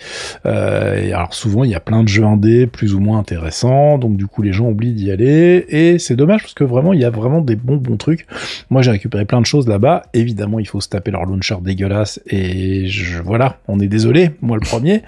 Et 0.45 1.13
alors 1.13 1.33
souvent, 1.33 1.63
il 1.63 1.71
y 1.71 1.75
a 1.75 1.79
plein 1.79 2.03
de 2.03 2.07
jeux 2.07 2.25
indés 2.25 2.67
plus 2.67 2.93
ou 2.93 2.99
moins 2.99 3.19
intéressants, 3.19 3.97
donc 3.97 4.17
du 4.17 4.27
coup, 4.27 4.41
les 4.41 4.53
gens 4.53 4.69
oublient 4.69 4.93
d'y 4.93 5.11
aller, 5.11 5.65
et 5.69 5.99
c'est 5.99 6.15
dommage 6.15 6.41
parce 6.41 6.53
que 6.53 6.63
vraiment, 6.63 6.93
il 6.93 7.01
y 7.01 7.05
a 7.05 7.09
vraiment 7.09 7.41
des 7.41 7.55
bons 7.55 7.77
bons 7.77 7.97
trucs. 7.97 8.25
Moi, 8.69 8.81
j'ai 8.81 8.91
récupéré 8.91 9.25
plein 9.25 9.41
de 9.41 9.45
choses 9.45 9.67
là-bas. 9.67 10.03
Évidemment, 10.13 10.59
il 10.59 10.67
faut 10.67 10.81
se 10.81 10.89
taper 10.89 11.11
leur 11.11 11.25
launcher 11.25 11.55
dégueulasse, 11.61 12.21
et 12.27 12.42
je, 12.87 13.21
voilà, 13.21 13.57
on 13.67 13.79
est 13.79 13.87
désolé, 13.87 14.31
moi 14.41 14.57
le 14.57 14.65
premier. 14.65 15.01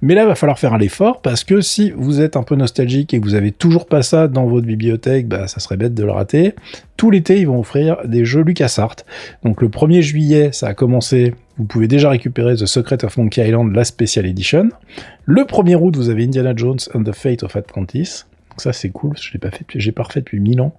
Mais 0.00 0.14
là, 0.14 0.22
il 0.22 0.28
va 0.28 0.34
falloir 0.34 0.58
faire 0.58 0.74
un 0.74 0.80
effort 0.80 1.20
parce 1.20 1.44
que 1.44 1.60
si 1.60 1.90
vous 1.90 2.20
êtes 2.20 2.36
un 2.36 2.42
peu 2.42 2.54
nostalgique 2.56 3.14
et 3.14 3.20
que 3.20 3.24
vous 3.24 3.34
avez 3.34 3.52
toujours 3.52 3.86
pas 3.86 4.02
ça 4.02 4.28
dans 4.28 4.46
votre 4.46 4.66
bibliothèque, 4.66 5.28
bah, 5.28 5.46
ça 5.48 5.60
serait 5.60 5.76
bête 5.76 5.94
de 5.94 6.04
le 6.04 6.10
rater. 6.10 6.54
Tout 6.96 7.10
l'été, 7.10 7.40
ils 7.40 7.46
vont 7.46 7.60
offrir 7.60 7.98
des 8.04 8.24
jeux 8.24 8.42
LucasArts. 8.42 8.96
Donc 9.44 9.60
le 9.60 9.68
1er 9.68 10.00
juillet, 10.00 10.50
ça 10.52 10.68
a 10.68 10.74
commencé. 10.74 11.34
Vous 11.58 11.64
pouvez 11.64 11.88
déjà 11.88 12.10
récupérer 12.10 12.54
The 12.54 12.66
Secret 12.66 13.04
of 13.04 13.16
Monkey 13.16 13.46
Island, 13.46 13.74
la 13.74 13.84
Special 13.84 14.26
Edition. 14.26 14.68
Le 15.24 15.42
1er 15.42 15.76
août, 15.76 15.96
vous 15.96 16.10
avez 16.10 16.24
Indiana 16.24 16.52
Jones 16.56 16.78
and 16.94 17.04
the 17.04 17.12
Fate 17.12 17.42
of 17.42 17.56
Atlantis. 17.56 18.24
Donc 18.52 18.60
ça 18.60 18.74
c'est 18.74 18.90
cool, 18.90 19.12
je 19.18 19.32
l'ai 19.32 19.38
pas 19.38 19.50
fait, 19.50 19.64
j'ai 19.74 19.92
pas 19.92 20.02
refait 20.02 20.20
depuis 20.20 20.38
1000 20.38 20.60
ans, 20.60 20.74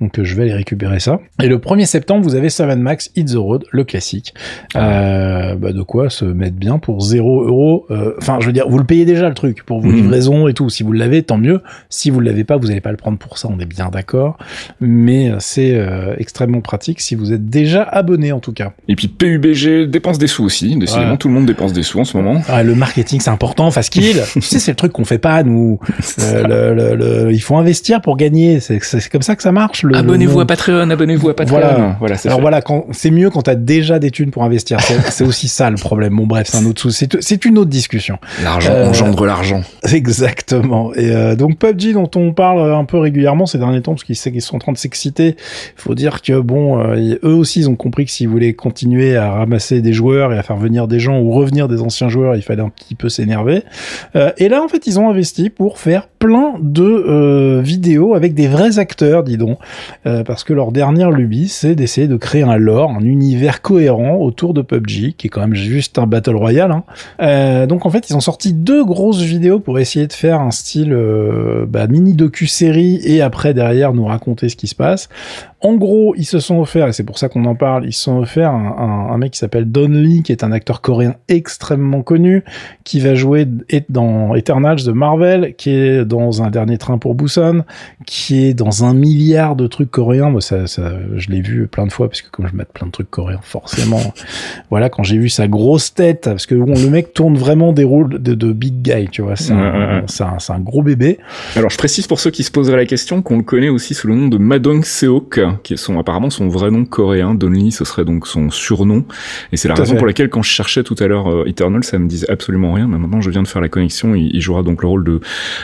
donc 0.00 0.18
euh, 0.18 0.24
je 0.24 0.34
vais 0.34 0.44
aller 0.44 0.54
récupérer 0.54 1.00
ça. 1.00 1.20
Et 1.42 1.48
le 1.48 1.58
1er 1.58 1.84
septembre, 1.84 2.24
vous 2.24 2.34
avez 2.34 2.48
Seven 2.48 2.80
Max 2.80 3.10
Hit 3.14 3.32
the 3.32 3.36
Road, 3.36 3.64
le 3.70 3.84
classique. 3.84 4.32
Euh, 4.74 5.54
bah 5.56 5.72
de 5.72 5.82
quoi 5.82 6.08
se 6.08 6.24
mettre 6.24 6.56
bien 6.56 6.78
pour 6.78 7.00
0 7.02 7.44
euros. 7.44 7.86
Euh, 7.90 8.14
Enfin, 8.18 8.38
je 8.40 8.46
veux 8.46 8.52
dire, 8.52 8.66
vous 8.68 8.78
le 8.78 8.84
payez 8.84 9.04
déjà 9.04 9.28
le 9.28 9.34
truc 9.34 9.64
pour 9.66 9.80
vos 9.80 9.88
Mhm. 9.88 9.96
livraisons 9.96 10.48
et 10.48 10.54
tout. 10.54 10.70
Si 10.70 10.82
vous 10.82 10.92
l'avez, 10.92 11.22
tant 11.22 11.36
mieux. 11.38 11.60
Si 11.90 12.08
vous 12.10 12.20
l'avez 12.20 12.44
pas, 12.44 12.56
vous 12.56 12.68
n'allez 12.68 12.80
pas 12.80 12.90
le 12.90 12.96
prendre 12.96 13.18
pour 13.18 13.36
ça. 13.38 13.48
On 13.50 13.58
est 13.60 13.66
bien 13.66 13.90
d'accord. 13.90 14.38
Mais 14.80 15.30
euh, 15.30 15.36
c'est 15.40 15.74
euh, 15.74 16.14
extrêmement 16.18 16.60
pratique 16.62 17.00
si 17.00 17.14
vous 17.14 17.32
êtes 17.34 17.46
déjà 17.46 17.82
abonné 17.82 18.32
en 18.32 18.40
tout 18.40 18.52
cas. 18.52 18.72
Et 18.88 18.96
puis 18.96 19.08
PUBG 19.08 19.86
dépense 19.88 20.18
des 20.18 20.26
sous 20.26 20.44
aussi, 20.44 20.76
décidément, 20.76 21.12
Ouais. 21.12 21.16
tout 21.18 21.28
le 21.28 21.34
monde 21.34 21.46
dépense 21.46 21.72
des 21.74 21.82
sous 21.82 22.00
en 22.00 22.04
ce 22.04 22.16
moment. 22.16 22.40
Ah, 22.48 22.62
le 22.62 22.74
marketing, 22.74 23.20
c'est 23.20 23.30
important, 23.30 23.70
facile. 23.70 24.22
tu 24.32 24.40
sais, 24.40 24.58
c'est 24.58 24.70
le 24.72 24.76
truc 24.76 24.92
qu'on 24.92 25.04
fait 25.04 25.18
pas 25.18 25.42
nous. 25.42 25.78
Euh, 26.20 26.72
le, 26.72 26.74
le- 26.74 26.94
le- 26.96 27.09
il 27.30 27.40
faut 27.40 27.56
investir 27.56 28.00
pour 28.00 28.16
gagner. 28.16 28.60
C'est 28.60 28.80
comme 29.10 29.22
ça 29.22 29.36
que 29.36 29.42
ça 29.42 29.52
marche. 29.52 29.84
Abonnez-vous 29.92 30.40
à 30.40 30.46
Patreon, 30.46 30.90
abonnez-vous 30.90 31.28
à 31.30 31.36
Patreon. 31.36 31.58
Voilà. 31.58 31.96
Alors 32.00 32.18
fait. 32.18 32.40
voilà, 32.40 32.60
c'est 32.92 33.10
mieux 33.10 33.30
quand 33.30 33.42
t'as 33.42 33.54
déjà 33.54 33.98
des 33.98 34.10
thunes 34.10 34.30
pour 34.30 34.44
investir. 34.44 34.78
C'est 35.10 35.24
aussi 35.30 35.48
ça 35.48 35.70
le 35.70 35.76
problème. 35.76 36.16
Bon 36.16 36.26
bref, 36.26 36.48
c'est 36.50 36.58
un 36.58 36.66
autre 36.66 36.80
souci. 36.80 37.08
C'est- 37.20 37.40
une 37.44 37.56
autre 37.56 37.70
discussion. 37.70 38.18
L'argent 38.44 38.72
Euh, 38.72 38.88
engendre 38.88 39.24
l'argent. 39.24 39.62
Exactement. 39.92 40.92
Et 40.94 41.10
euh, 41.10 41.36
donc 41.36 41.56
PUBG 41.58 41.94
dont 41.94 42.10
on 42.16 42.32
parle 42.34 42.72
un 42.74 42.84
peu 42.84 42.98
régulièrement 42.98 43.46
ces 43.46 43.56
derniers 43.56 43.80
temps 43.80 43.92
parce 43.94 44.04
qu'ils 44.04 44.16
sont 44.42 44.56
en 44.56 44.58
train 44.58 44.72
de 44.72 44.76
s'exciter. 44.78 45.36
Il 45.76 45.80
faut 45.80 45.94
dire 45.94 46.20
que 46.20 46.38
bon, 46.38 46.78
euh, 46.78 47.14
eux 47.24 47.34
aussi 47.34 47.60
ils 47.60 47.70
ont 47.70 47.76
compris 47.76 48.04
que 48.04 48.10
s'ils 48.10 48.28
voulaient 48.28 48.52
continuer 48.52 49.16
à 49.16 49.30
ramasser 49.32 49.80
des 49.80 49.92
joueurs 49.94 50.32
et 50.34 50.38
à 50.38 50.42
faire 50.42 50.56
venir 50.58 50.86
des 50.86 51.00
gens 51.00 51.18
ou 51.18 51.30
revenir 51.32 51.66
des 51.68 51.80
anciens 51.80 52.08
joueurs, 52.10 52.36
il 52.36 52.42
fallait 52.42 52.62
un 52.62 52.68
petit 52.68 52.94
peu 52.94 53.08
s'énerver. 53.08 53.62
Euh, 54.16 54.30
et 54.36 54.48
là 54.50 54.62
en 54.62 54.68
fait 54.68 54.86
ils 54.86 54.98
ont 55.00 55.08
investi 55.08 55.48
pour 55.48 55.78
faire 55.78 56.08
plein 56.20 56.54
de 56.60 56.84
euh, 56.84 57.60
vidéos 57.62 58.14
avec 58.14 58.34
des 58.34 58.46
vrais 58.46 58.78
acteurs, 58.78 59.24
dis 59.24 59.36
donc, 59.36 59.58
Euh, 60.06 60.22
parce 60.22 60.44
que 60.44 60.52
leur 60.52 60.70
dernière 60.72 61.10
lubie 61.10 61.48
c'est 61.48 61.74
d'essayer 61.74 62.08
de 62.08 62.16
créer 62.16 62.42
un 62.42 62.56
lore, 62.56 62.90
un 62.90 63.04
univers 63.04 63.60
cohérent 63.62 64.16
autour 64.16 64.54
de 64.54 64.62
PUBG 64.62 65.14
qui 65.16 65.26
est 65.26 65.30
quand 65.30 65.40
même 65.40 65.54
juste 65.54 65.98
un 65.98 66.06
battle 66.06 66.36
royale. 66.36 66.70
Hein. 66.70 66.84
Euh, 67.20 67.66
donc 67.66 67.86
en 67.86 67.90
fait, 67.90 68.08
ils 68.10 68.16
ont 68.16 68.20
sorti 68.20 68.52
deux 68.52 68.84
grosses 68.84 69.22
vidéos 69.22 69.60
pour 69.60 69.78
essayer 69.78 70.06
de 70.06 70.12
faire 70.12 70.40
un 70.40 70.50
style 70.50 70.92
euh, 70.92 71.66
bah, 71.66 71.86
mini 71.86 72.14
docu 72.14 72.46
série 72.46 73.00
et 73.04 73.20
après 73.22 73.54
derrière 73.54 73.92
nous 73.94 74.04
raconter 74.04 74.48
ce 74.48 74.56
qui 74.56 74.66
se 74.66 74.74
passe. 74.74 75.08
En 75.62 75.74
gros, 75.74 76.14
ils 76.16 76.24
se 76.24 76.38
sont 76.38 76.58
offerts, 76.58 76.88
et 76.88 76.92
c'est 76.92 77.04
pour 77.04 77.18
ça 77.18 77.28
qu'on 77.28 77.44
en 77.44 77.54
parle, 77.54 77.84
ils 77.84 77.92
se 77.92 78.04
sont 78.04 78.18
offerts 78.18 78.50
un, 78.50 78.76
un, 78.78 79.12
un 79.12 79.18
mec 79.18 79.32
qui 79.32 79.38
s'appelle 79.38 79.70
Don 79.70 79.88
Lee, 79.88 80.22
qui 80.22 80.32
est 80.32 80.42
un 80.42 80.52
acteur 80.52 80.80
coréen 80.80 81.16
extrêmement 81.28 82.02
connu, 82.02 82.44
qui 82.84 82.98
va 83.00 83.14
jouer 83.14 83.46
dans 83.90 84.34
Eternals 84.34 84.82
de 84.84 84.92
Marvel, 84.92 85.54
qui 85.56 85.70
est 85.70 86.04
dans 86.06 86.42
un 86.42 86.50
dernier 86.50 86.78
train 86.78 86.96
pour 86.96 87.14
Busan, 87.14 87.64
qui 88.06 88.46
est 88.46 88.54
dans 88.54 88.84
un 88.84 88.94
milliard 88.94 89.54
de 89.54 89.66
trucs 89.66 89.90
coréens. 89.90 90.30
Moi, 90.30 90.40
ça, 90.40 90.66
ça 90.66 90.92
je 91.16 91.28
l'ai 91.28 91.42
vu 91.42 91.66
plein 91.66 91.86
de 91.86 91.92
fois, 91.92 92.08
parce 92.08 92.22
que 92.22 92.30
comme 92.30 92.48
je 92.48 92.56
mets 92.56 92.64
plein 92.64 92.86
de 92.86 92.92
trucs 92.92 93.10
coréens, 93.10 93.40
forcément, 93.42 94.00
voilà, 94.70 94.88
quand 94.88 95.02
j'ai 95.02 95.18
vu 95.18 95.28
sa 95.28 95.46
grosse 95.46 95.92
tête, 95.92 96.22
parce 96.24 96.46
que 96.46 96.54
bon, 96.54 96.72
le 96.72 96.88
mec 96.88 97.12
tourne 97.12 97.36
vraiment 97.36 97.72
des 97.74 97.84
rôles 97.84 98.22
de, 98.22 98.34
de 98.34 98.52
big 98.52 98.80
guy, 98.80 99.08
tu 99.10 99.20
vois, 99.20 99.36
c'est 99.36 99.52
un, 99.52 100.04
un, 100.08 100.36
un, 100.48 100.60
gros 100.60 100.82
bébé. 100.82 101.18
Alors, 101.54 101.70
je 101.70 101.76
précise 101.76 102.06
pour 102.06 102.18
ceux 102.18 102.30
qui 102.30 102.44
se 102.44 102.50
poseraient 102.50 102.78
la 102.78 102.86
question 102.86 103.20
qu'on 103.20 103.36
le 103.36 103.42
connaît 103.42 103.68
aussi 103.68 103.92
sous 103.92 104.06
le 104.06 104.14
nom 104.14 104.28
de 104.28 104.38
Madong 104.38 104.84
Seok, 104.84 105.40
qui 105.62 105.74
est 105.74 105.76
son, 105.76 105.98
apparemment 105.98 106.30
son 106.30 106.48
vrai 106.48 106.70
nom 106.70 106.84
coréen. 106.84 107.34
Don 107.34 107.50
Lee, 107.50 107.72
ce 107.72 107.84
serait 107.84 108.04
donc 108.04 108.26
son 108.26 108.50
surnom. 108.50 109.04
Et 109.52 109.56
c'est 109.56 109.68
la 109.68 109.74
raison 109.74 109.96
pour 109.96 110.06
laquelle, 110.06 110.30
quand 110.30 110.42
je 110.42 110.50
cherchais 110.50 110.82
tout 110.82 110.96
à 110.98 111.06
l'heure 111.06 111.28
euh, 111.28 111.48
Eternal, 111.48 111.84
ça 111.84 111.98
me 111.98 112.08
disait 112.08 112.30
absolument 112.30 112.72
rien. 112.72 112.86
Mais 112.88 112.98
maintenant, 112.98 113.20
je 113.20 113.30
viens 113.30 113.42
de 113.42 113.48
faire 113.48 113.60
la 113.60 113.68
connexion. 113.68 114.14
Il, 114.14 114.40
jouera 114.40 114.62
donc 114.62 114.82
le 114.82 114.88
rôle 114.88 115.04
de, 115.04 115.20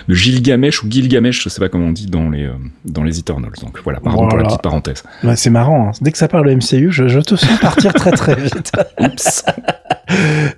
de 0.08 0.14
Gilgamesh 0.14 0.82
ou 0.82 0.90
Gilgamesh, 0.90 1.42
je 1.42 1.48
sais 1.48 1.60
pas 1.60 1.68
comment 1.68 1.86
on 1.86 1.92
dit 1.92 2.06
dans 2.06 2.28
les, 2.28 2.44
euh, 2.44 2.52
dans 2.84 3.02
les 3.02 3.18
Eternals. 3.18 3.52
Donc 3.62 3.80
voilà, 3.84 4.00
pardon 4.00 4.28
pour 4.28 4.38
la 4.38 4.44
petite 4.44 4.62
parenthèse. 4.62 5.02
c'est 5.34 5.50
marrant. 5.50 5.88
Hein. 5.88 5.92
Dès 6.00 6.12
que 6.12 6.18
ça 6.18 6.28
parle 6.28 6.48
de 6.48 6.54
MCU, 6.54 6.90
je, 6.90 7.08
je 7.08 7.20
te 7.20 7.36
sens 7.36 7.58
partir 7.60 7.92
très 7.94 8.12
très 8.12 8.34
vite. 8.40 8.72
Oups. 9.00 9.44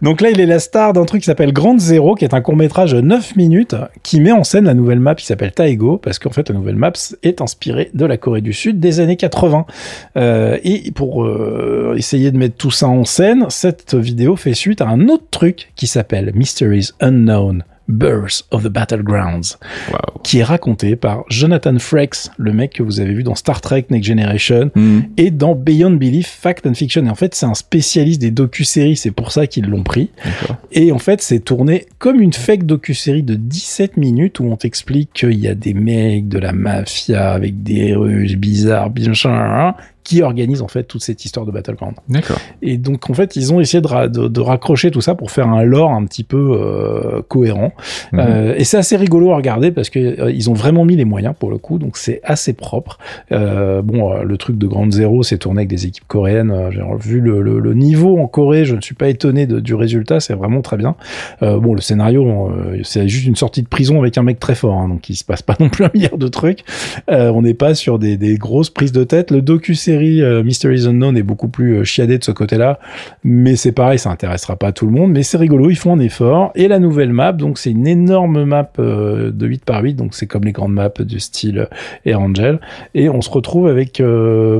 Donc 0.03 0.21
là, 0.21 0.31
il 0.31 0.41
est 0.41 0.47
la 0.47 0.59
star 0.59 0.93
d'un 0.93 1.05
truc 1.05 1.23
qui 1.23 1.27
s'appelle 1.27 1.53
Grande 1.53 1.81
Zero, 1.81 2.15
qui 2.15 2.25
est 2.25 2.35
un 2.35 2.41
court 2.41 2.57
métrage 2.57 2.93
de 2.93 3.01
9 3.01 3.37
minutes, 3.37 3.77
qui 4.03 4.21
met 4.21 4.33
en 4.33 4.45
scène 4.45 4.65
la 4.65 4.75
nouvelle 4.75 5.01
map 5.01 5.15
qui 5.15 5.27
s'appelle 5.27 5.53
Taego, 5.53 5.97
parce 5.99 6.19
qu'en 6.19 6.31
fait, 6.31 6.49
la 6.49 6.55
nouvelle 6.55 6.77
map 6.77 6.93
est 7.23 7.41
inspirée 7.41 7.91
de 7.95 8.05
la 8.05 8.17
Corée 8.17 8.41
du 8.41 8.53
Sud 8.53 8.81
des 8.81 9.01
années 9.01 9.17
80. 9.17 9.67
Euh, 10.17 10.59
et 10.65 10.91
pour 10.93 11.25
euh, 11.25 11.95
essayer 11.97 12.31
de 12.31 12.39
mettre 12.39 12.57
tout 12.57 12.71
ça 12.71 12.89
en 12.89 13.05
scène, 13.05 13.47
cette 13.49 13.95
vidéo 13.95 14.37
fait 14.37 14.55
suite 14.55 14.81
à 14.81 14.89
un 14.89 15.09
autre 15.09 15.27
truc 15.31 15.73
qui 15.77 15.87
s'appelle 15.87 16.33
Mysteries 16.35 16.91
Unknown. 17.01 17.65
Birth 17.89 18.45
of 18.51 18.63
the 18.63 18.69
Battlegrounds, 18.69 19.59
qui 20.23 20.39
est 20.39 20.45
raconté 20.45 20.97
par 20.97 21.25
Jonathan 21.29 21.79
Frakes, 21.79 22.29
le 22.37 22.53
mec 22.53 22.75
que 22.75 22.83
vous 22.83 23.01
avez 23.01 23.15
vu 23.15 23.23
dans 23.23 23.35
Star 23.35 23.61
Trek 23.61 23.87
Next 23.91 24.07
Generation 24.07 24.71
hmm. 24.75 25.01
et 25.17 25.31
dans 25.31 25.55
Beyond 25.55 25.93
Belief, 25.93 26.29
Fact 26.29 26.67
and 26.67 26.75
Fiction. 26.75 27.07
Et 27.07 27.11
en 27.11 27.15
fait, 27.15 27.35
c'est 27.35 27.47
un 27.47 27.55
spécialiste 27.55 28.21
des 28.21 28.31
docu-séries, 28.31 28.97
c'est 28.97 29.11
pour 29.11 29.33
ça 29.33 29.47
qu'ils 29.47 29.67
l'ont 29.67 29.83
pris. 29.83 30.11
Et 30.73 30.93
en 30.93 30.99
fait, 30.99 31.23
c'est 31.23 31.41
tourné 31.41 31.87
comme 31.99 32.21
une 32.21 32.33
fake 32.33 32.65
docu-série 32.65 33.23
de 33.23 33.35
17 33.35 33.97
minutes 33.97 34.41
où 34.41 34.45
on 34.45 34.57
t'explique 34.57 35.13
qu'il 35.13 35.39
y 35.39 35.49
a 35.49 35.55
des 35.55 35.75
mecs 35.75 36.29
de 36.29 36.39
la 36.39 36.53
mafia 36.53 37.33
avec 37.33 37.63
des 37.63 37.95
rues 37.95 38.37
bizarres, 38.37 38.91
bien 38.91 39.15
qui 40.09 40.23
organise 40.23 40.63
en 40.63 40.69
fait 40.69 40.85
toute 40.85 41.03
cette 41.03 41.27
histoire 41.27 41.45
de 41.45 41.51
Battleground. 41.51 41.97
D'accord. 42.09 42.39
Et 42.63 42.79
donc 42.79 43.11
en 43.11 43.13
fait 43.13 43.37
ils 43.37 43.53
ont 43.53 43.61
essayé 43.61 43.83
de, 43.83 44.29
de, 44.29 44.41
raccrocher 44.41 44.91
tout 44.91 45.03
ça 45.03 45.15
pour 45.15 45.31
faire 45.31 45.49
un 45.49 45.65
lore 45.65 45.91
un 45.91 46.03
petit 46.07 46.25
peu 46.25 46.59
euh, 46.59 47.21
cohérent. 47.29 47.73
Mhm. 48.13 48.19
Euh, 48.21 48.55
et 48.57 48.65
c'est 48.65 48.79
assez 48.79 48.97
rigolo 48.97 49.33
à 49.33 49.37
regarder 49.37 49.71
parce 49.71 49.91
que 49.91 49.99
euh, 49.99 50.33
ils 50.33 50.49
ont 50.49 50.55
vraiment 50.55 50.87
mis 50.87 50.97
les 50.97 51.05
moyens 51.05 51.35
pour 51.39 51.51
le 51.51 51.59
coup, 51.59 51.79
donc 51.79 51.99
c'est 51.99 52.23
assez 52.25 52.55
propre. 52.55 52.99
Bon, 53.31 54.23
le 54.23 54.37
truc 54.39 54.57
de 54.57 54.67
Grande 54.67 54.93
Zero, 54.93 55.23
c'est 55.23 55.37
tourné 55.37 55.61
avec 55.61 55.69
des 55.69 55.85
équipes 55.85 56.07
coréennes. 56.07 56.71
J'ai 56.71 56.81
vu 57.01 57.21
le, 57.21 57.43
le, 57.43 57.59
le, 57.59 57.75
niveau 57.75 58.19
en 58.19 58.27
Corée, 58.27 58.65
je 58.65 58.75
ne 58.75 58.81
suis 58.81 58.95
pas 58.95 59.09
étonné 59.09 59.47
de, 59.47 59.61
du 59.61 59.75
résultat, 59.75 60.21
c'est 60.21 60.35
vraiment 60.35 60.63
très 60.63 60.79
bien. 60.79 60.97
bon, 61.43 61.75
le 61.75 61.81
scénario, 61.83 62.51
c'est 62.83 63.09
juste 63.09 63.27
une 63.27 63.37
sortie 63.37 63.63
de 63.63 63.69
prison 63.69 64.01
avec 64.01 64.17
un 64.17 64.23
mec 64.23 64.41
très 64.41 64.55
fort, 64.55 64.75
hein, 64.75 64.89
donc 64.89 65.09
il 65.11 65.17
se 65.17 65.25
passe 65.25 65.43
pas 65.43 65.57
non 65.61 65.69
plus 65.69 65.85
un 65.85 65.91
milliard 65.93 66.17
de 66.17 66.29
trucs. 66.29 66.65
on 67.09 67.43
n'est 67.43 67.55
pas 67.55 67.75
sur 67.75 67.99
des, 67.99 68.17
des 68.17 68.37
grosses 68.37 68.71
prises 68.71 68.93
de 68.93 69.05
tête. 69.05 69.31
Le 69.31 69.43
docu 69.43 69.75
série 69.75 69.98
euh, 69.99 70.43
Mysteries 70.43 70.87
Unknown 70.87 71.17
est 71.17 71.23
beaucoup 71.23 71.49
plus 71.49 71.79
euh, 71.79 71.85
chiadé 71.85 72.19
de 72.19 72.25
ce 72.25 72.31
côté-là, 72.31 72.79
mais 73.25 73.57
c'est 73.57 73.73
pareil, 73.73 73.99
ça 73.99 74.11
intéressera 74.11 74.57
pas 74.57 74.73
tout 74.73 74.87
le 74.87 74.93
monde, 74.93 75.13
mais 75.13 75.23
c'est 75.23 75.37
rigolo, 75.37 75.71
ils 75.71 75.77
font 75.77 75.95
un 75.95 75.99
effort. 75.99 76.53
Et 76.55 76.69
la 76.69 76.79
nouvelle 76.79 77.13
map, 77.13 77.33
donc 77.33 77.59
c'est 77.59 77.71
une 77.71 77.87
énorme 77.87 78.45
map 78.45 78.71
euh, 78.79 79.31
de 79.31 79.47
8 79.47 79.65
par 79.65 79.83
8, 79.83 79.95
donc 79.95 80.15
c'est 80.15 80.27
comme 80.27 80.45
les 80.45 80.53
grandes 80.53 80.73
maps 80.73 80.89
du 81.01 81.21
style 81.21 81.69
Air 82.05 82.21
Angel, 82.21 82.61
et 82.95 83.09
on 83.09 83.21
se 83.21 83.31
retrouve 83.31 83.69
avec 83.69 84.03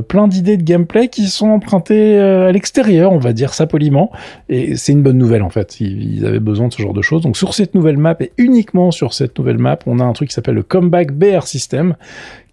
plein 0.07 0.27
d'idées 0.27 0.57
de 0.57 0.63
gameplay 0.63 1.07
qui 1.07 1.27
sont 1.27 1.47
empruntées 1.47 2.17
à 2.19 2.51
l'extérieur, 2.51 3.11
on 3.11 3.19
va 3.19 3.33
dire 3.33 3.53
ça 3.53 3.67
poliment, 3.67 4.11
et 4.49 4.75
c'est 4.75 4.91
une 4.91 5.01
bonne 5.01 5.17
nouvelle 5.17 5.43
en 5.43 5.49
fait, 5.49 5.79
ils, 5.79 6.25
avaient 6.25 6.39
besoin 6.39 6.67
de 6.67 6.73
ce 6.73 6.81
genre 6.81 6.93
de 6.93 7.01
choses. 7.01 7.21
Donc 7.21 7.37
sur 7.37 7.53
cette 7.53 7.75
nouvelle 7.75 7.97
map, 7.97 8.15
et 8.19 8.31
uniquement 8.37 8.91
sur 8.91 9.13
cette 9.13 9.37
nouvelle 9.37 9.57
map, 9.57 9.79
on 9.85 9.99
a 9.99 10.03
un 10.03 10.13
truc 10.13 10.29
qui 10.29 10.35
s'appelle 10.35 10.55
le 10.55 10.63
Comeback 10.63 11.11
BR 11.13 11.43
System, 11.43 11.95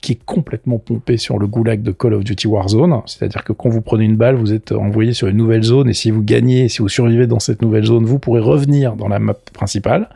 qui 0.01 0.13
est 0.13 0.21
complètement 0.25 0.79
pompé 0.79 1.17
sur 1.17 1.39
le 1.39 1.47
goulag 1.47 1.83
de 1.83 1.91
Call 1.91 2.15
of 2.15 2.25
Duty 2.25 2.47
Warzone. 2.47 3.01
C'est-à-dire 3.07 3.45
que 3.45 3.53
quand 3.53 3.69
vous 3.69 3.81
prenez 3.81 4.05
une 4.05 4.17
balle, 4.17 4.37
vous 4.37 4.53
êtes 4.53 4.73
envoyé 4.73 5.13
sur 5.13 5.29
une 5.29 5.37
nouvelle 5.37 5.63
zone 5.63 5.89
et 5.89 5.95
si 5.95 6.11
vous 6.11 6.23
gagnez, 6.23 6.69
si 6.69 6.79
vous 6.79 6.89
survivez 6.89 7.27
dans 7.27 7.41
cette 7.41 7.63
nouvelle 7.63 7.85
zone, 7.85 8.05
vous 8.05 8.19
pourrez 8.19 8.41
revenir 8.41 8.95
dans 8.97 9.09
la 9.09 9.19
map 9.19 9.35
principale. 9.53 10.09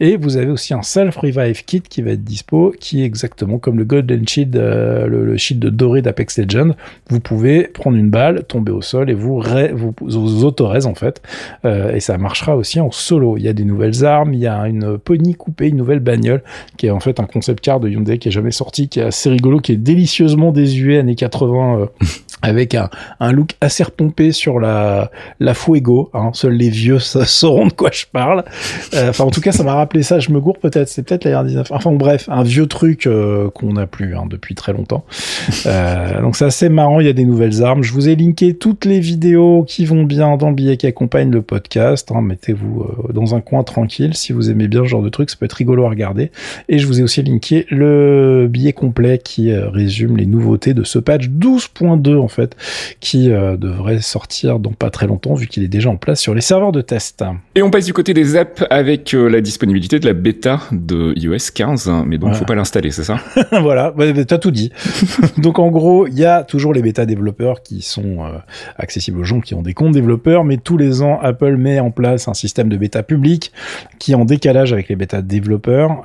Et 0.00 0.16
vous 0.16 0.36
avez 0.36 0.50
aussi 0.50 0.74
un 0.74 0.82
self-revive 0.82 1.64
kit 1.64 1.82
qui 1.82 2.02
va 2.02 2.12
être 2.12 2.24
dispo, 2.24 2.74
qui 2.78 3.02
est 3.02 3.04
exactement 3.04 3.58
comme 3.58 3.78
le 3.78 3.84
Golden 3.84 4.26
Shield, 4.26 4.56
euh, 4.56 5.06
le, 5.06 5.36
shield 5.36 5.62
de 5.62 5.70
doré 5.70 6.02
d'Apex 6.02 6.38
Legends. 6.38 6.74
Vous 7.08 7.20
pouvez 7.20 7.64
prendre 7.64 7.96
une 7.96 8.10
balle, 8.10 8.44
tomber 8.44 8.72
au 8.72 8.82
sol 8.82 9.10
et 9.10 9.14
vous, 9.14 9.42
vous, 9.72 9.94
vous 10.00 10.44
en 10.44 10.94
fait. 10.94 11.22
Euh, 11.64 11.94
et 11.94 12.00
ça 12.00 12.18
marchera 12.18 12.56
aussi 12.56 12.80
en 12.80 12.90
solo. 12.90 13.36
Il 13.36 13.42
y 13.42 13.48
a 13.48 13.52
des 13.52 13.64
nouvelles 13.64 14.04
armes, 14.04 14.34
il 14.34 14.40
y 14.40 14.46
a 14.46 14.66
une 14.66 14.98
pony 14.98 15.34
coupée, 15.34 15.68
une 15.68 15.76
nouvelle 15.76 16.00
bagnole, 16.00 16.42
qui 16.76 16.86
est 16.86 16.90
en 16.90 17.00
fait 17.00 17.20
un 17.20 17.26
concept 17.26 17.62
car 17.62 17.80
de 17.80 17.88
Hyundai 17.88 18.18
qui 18.18 18.28
est 18.28 18.32
jamais 18.32 18.50
sorti, 18.50 18.88
qui 18.88 19.00
est 19.00 19.04
assez 19.04 19.15
rigolo, 19.24 19.60
qui 19.60 19.72
est 19.72 19.76
délicieusement 19.76 20.52
désuet 20.52 20.98
années 20.98 21.14
80, 21.14 21.80
euh, 21.80 21.86
avec 22.42 22.74
un, 22.74 22.90
un, 23.20 23.32
look 23.32 23.50
assez 23.60 23.82
repompé 23.82 24.32
sur 24.32 24.60
la, 24.60 25.10
la 25.40 25.54
Fuego. 25.54 26.10
Hein. 26.14 26.30
Seuls 26.34 26.52
les 26.52 26.68
vieux 26.68 26.98
sauront 27.00 27.66
de 27.66 27.72
quoi 27.72 27.90
je 27.92 28.04
parle. 28.10 28.44
Euh, 28.94 29.10
enfin, 29.10 29.24
en 29.24 29.30
tout 29.30 29.40
cas, 29.40 29.52
ça 29.52 29.64
m'a 29.64 29.74
rappelé 29.74 30.02
ça. 30.02 30.18
Je 30.18 30.30
me 30.30 30.40
gourre 30.40 30.58
peut-être. 30.58 30.88
C'est 30.88 31.02
peut-être 31.02 31.24
la 31.24 31.42
19. 31.42 31.68
Enfin, 31.70 31.92
bref, 31.92 32.28
un 32.30 32.42
vieux 32.42 32.66
truc 32.66 33.06
euh, 33.06 33.50
qu'on 33.50 33.72
n'a 33.72 33.86
plus 33.86 34.16
hein, 34.16 34.24
depuis 34.28 34.54
très 34.54 34.72
longtemps. 34.72 35.04
donc, 35.64 36.36
c'est 36.36 36.44
assez 36.44 36.68
marrant. 36.68 37.00
Il 37.00 37.06
y 37.06 37.10
a 37.10 37.14
des 37.14 37.24
nouvelles 37.24 37.62
armes. 37.62 37.82
Je 37.82 37.92
vous 37.92 38.08
ai 38.08 38.16
linké 38.16 38.54
toutes 38.54 38.84
les 38.84 39.00
vidéos 39.00 39.64
qui 39.66 39.84
vont 39.84 40.04
bien 40.04 40.36
dans 40.36 40.48
le 40.48 40.54
billet 40.54 40.76
qui 40.76 40.86
accompagne 40.86 41.30
le 41.30 41.42
podcast. 41.42 42.10
Hein. 42.12 42.20
Mettez-vous 42.22 42.86
dans 43.12 43.34
un 43.34 43.40
coin 43.40 43.62
tranquille 43.62 44.14
si 44.14 44.32
vous 44.32 44.50
aimez 44.50 44.68
bien 44.68 44.82
ce 44.82 44.88
genre 44.88 45.02
de 45.02 45.08
truc. 45.08 45.30
Ça 45.30 45.36
peut 45.38 45.46
être 45.46 45.54
rigolo 45.54 45.84
à 45.86 45.90
regarder. 45.90 46.30
Et 46.68 46.78
je 46.78 46.86
vous 46.86 47.00
ai 47.00 47.02
aussi 47.02 47.22
linké 47.22 47.66
le 47.70 48.46
billet 48.48 48.72
complet 48.72 49.05
qui 49.22 49.50
euh, 49.50 49.68
résume 49.68 50.16
les 50.16 50.26
nouveautés 50.26 50.74
de 50.74 50.84
ce 50.84 50.98
patch 50.98 51.28
12.2 51.28 52.18
en 52.18 52.28
fait, 52.28 52.56
qui 53.00 53.30
euh, 53.30 53.56
devrait 53.56 54.00
sortir 54.00 54.58
dans 54.58 54.72
pas 54.72 54.90
très 54.90 55.06
longtemps 55.06 55.34
vu 55.34 55.46
qu'il 55.46 55.62
est 55.62 55.68
déjà 55.68 55.90
en 55.90 55.96
place 55.96 56.20
sur 56.20 56.34
les 56.34 56.40
serveurs 56.40 56.72
de 56.72 56.80
test. 56.80 57.24
Et 57.54 57.62
on 57.62 57.70
passe 57.70 57.86
du 57.86 57.92
côté 57.92 58.14
des 58.14 58.36
apps 58.36 58.64
avec 58.70 59.14
euh, 59.14 59.28
la 59.28 59.40
disponibilité 59.40 59.98
de 59.98 60.06
la 60.06 60.12
bêta 60.12 60.60
de 60.72 61.14
iOS 61.16 61.52
15, 61.54 61.90
mais 62.06 62.18
donc 62.18 62.30
il 62.32 62.36
faut 62.36 62.44
pas 62.44 62.54
l'installer, 62.54 62.90
c'est 62.90 63.04
ça? 63.04 63.18
Voilà, 63.66 63.90
bah, 63.90 64.04
t'as 64.24 64.38
tout 64.38 64.50
dit. 64.50 64.70
donc 65.38 65.58
en 65.58 65.70
gros, 65.70 66.06
il 66.06 66.18
y 66.18 66.24
a 66.24 66.42
toujours 66.42 66.72
les 66.72 66.82
bêta 66.82 67.06
développeurs 67.06 67.62
qui 67.62 67.82
sont 67.82 68.18
accessibles 68.76 69.20
aux 69.20 69.24
gens 69.24 69.40
qui 69.40 69.54
ont 69.54 69.62
des 69.62 69.74
comptes 69.74 69.92
développeurs, 69.92 70.44
mais 70.44 70.56
tous 70.56 70.76
les 70.76 71.02
ans 71.02 71.18
Apple 71.20 71.56
met 71.56 71.80
en 71.80 71.90
place 71.90 72.28
un 72.28 72.34
système 72.34 72.68
de 72.68 72.76
bêta 72.76 73.02
public 73.02 73.52
qui 73.98 74.12
est 74.12 74.14
en 74.14 74.24
décalage 74.24 74.72
avec 74.72 74.88
les 74.88 74.96
bêta 74.96 75.22
développeurs, 75.22 76.02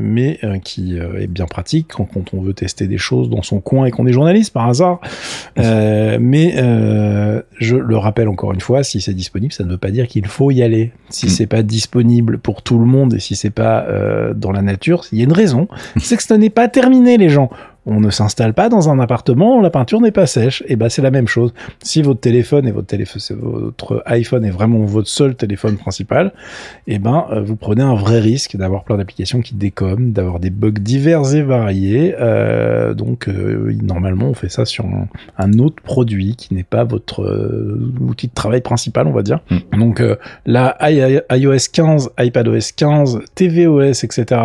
mais 0.00 0.40
qui 0.64 0.96
est 0.96 1.26
bien 1.26 1.46
pratique 1.46 1.88
quand 1.88 2.34
on 2.34 2.40
veut 2.44 2.54
tester 2.54 2.86
des 2.86 2.98
choses 2.98 3.28
dans 3.30 3.42
son 3.42 3.60
coin 3.60 3.86
et 3.86 3.90
qu'on 3.90 4.06
est 4.06 4.12
journaliste 4.12 4.52
par 4.52 4.68
hasard. 4.68 5.00
Euh, 5.56 6.18
mais 6.20 6.54
euh, 6.56 7.40
je 7.58 7.76
le 7.76 7.96
rappelle 7.96 8.28
encore 8.28 8.52
une 8.52 8.60
fois, 8.60 8.82
si 8.82 9.00
c'est 9.00 9.14
disponible, 9.14 9.52
ça 9.52 9.62
ne 9.62 9.70
veut 9.70 9.78
pas 9.78 9.92
dire 9.92 10.08
qu'il 10.08 10.26
faut 10.26 10.50
y 10.50 10.62
aller. 10.62 10.90
Si 11.10 11.26
mm. 11.26 11.28
c'est 11.28 11.46
pas 11.46 11.62
disponible 11.62 12.38
pour 12.38 12.62
tout 12.62 12.78
le 12.78 12.84
monde 12.84 13.14
et 13.14 13.20
si 13.20 13.36
c'est 13.36 13.50
pas 13.50 13.84
euh, 13.84 14.34
dans 14.34 14.50
la 14.50 14.62
nature, 14.62 15.04
il 15.12 15.18
y 15.18 15.20
a 15.20 15.24
une 15.24 15.32
raison. 15.32 15.68
C'est 15.96 16.16
que 16.16 16.24
ce 16.24 16.34
n'est 16.34 16.50
pas 16.50 16.66
terminé, 16.66 17.18
les 17.18 17.28
gens 17.28 17.50
on 17.86 18.00
ne 18.00 18.10
s'installe 18.10 18.54
pas 18.54 18.68
dans 18.68 18.88
un 18.88 18.98
appartement 18.98 19.58
où 19.58 19.60
la 19.60 19.70
peinture 19.70 20.00
n'est 20.00 20.12
pas 20.12 20.26
sèche. 20.26 20.62
Et 20.66 20.76
ben 20.76 20.88
c'est 20.88 21.02
la 21.02 21.10
même 21.10 21.28
chose. 21.28 21.52
Si 21.82 22.02
votre 22.02 22.20
téléphone 22.20 22.66
et 22.66 22.72
votre 22.72 22.86
téléphone, 22.86 23.20
votre 23.40 24.02
iPhone 24.06 24.44
est 24.44 24.50
vraiment 24.50 24.84
votre 24.84 25.08
seul 25.08 25.34
téléphone 25.34 25.76
principal, 25.76 26.32
et 26.86 26.98
ben 26.98 27.26
euh, 27.30 27.42
vous 27.42 27.56
prenez 27.56 27.82
un 27.82 27.94
vrai 27.94 28.20
risque 28.20 28.56
d'avoir 28.56 28.84
plein 28.84 28.96
d'applications 28.96 29.40
qui 29.40 29.54
décomment, 29.54 30.12
d'avoir 30.12 30.40
des 30.40 30.50
bugs 30.50 30.70
divers 30.70 31.34
et 31.34 31.42
variés. 31.42 32.14
Euh, 32.18 32.94
donc 32.94 33.28
euh, 33.28 33.74
normalement 33.82 34.26
on 34.26 34.34
fait 34.34 34.48
ça 34.48 34.64
sur 34.64 34.86
un, 35.38 35.58
autre 35.58 35.82
produit 35.82 36.36
qui 36.36 36.54
n'est 36.54 36.64
pas 36.64 36.84
votre 36.84 37.22
outil 38.00 38.28
de 38.28 38.34
travail 38.34 38.60
principal, 38.60 39.06
on 39.06 39.12
va 39.12 39.22
dire. 39.22 39.40
Mm. 39.50 39.78
Donc 39.78 40.02
là 40.46 40.76
iOS 40.80 41.68
15, 41.72 42.10
iPadOS 42.18 42.72
15, 42.76 43.20
tvOS, 43.34 44.04
etc. 44.04 44.40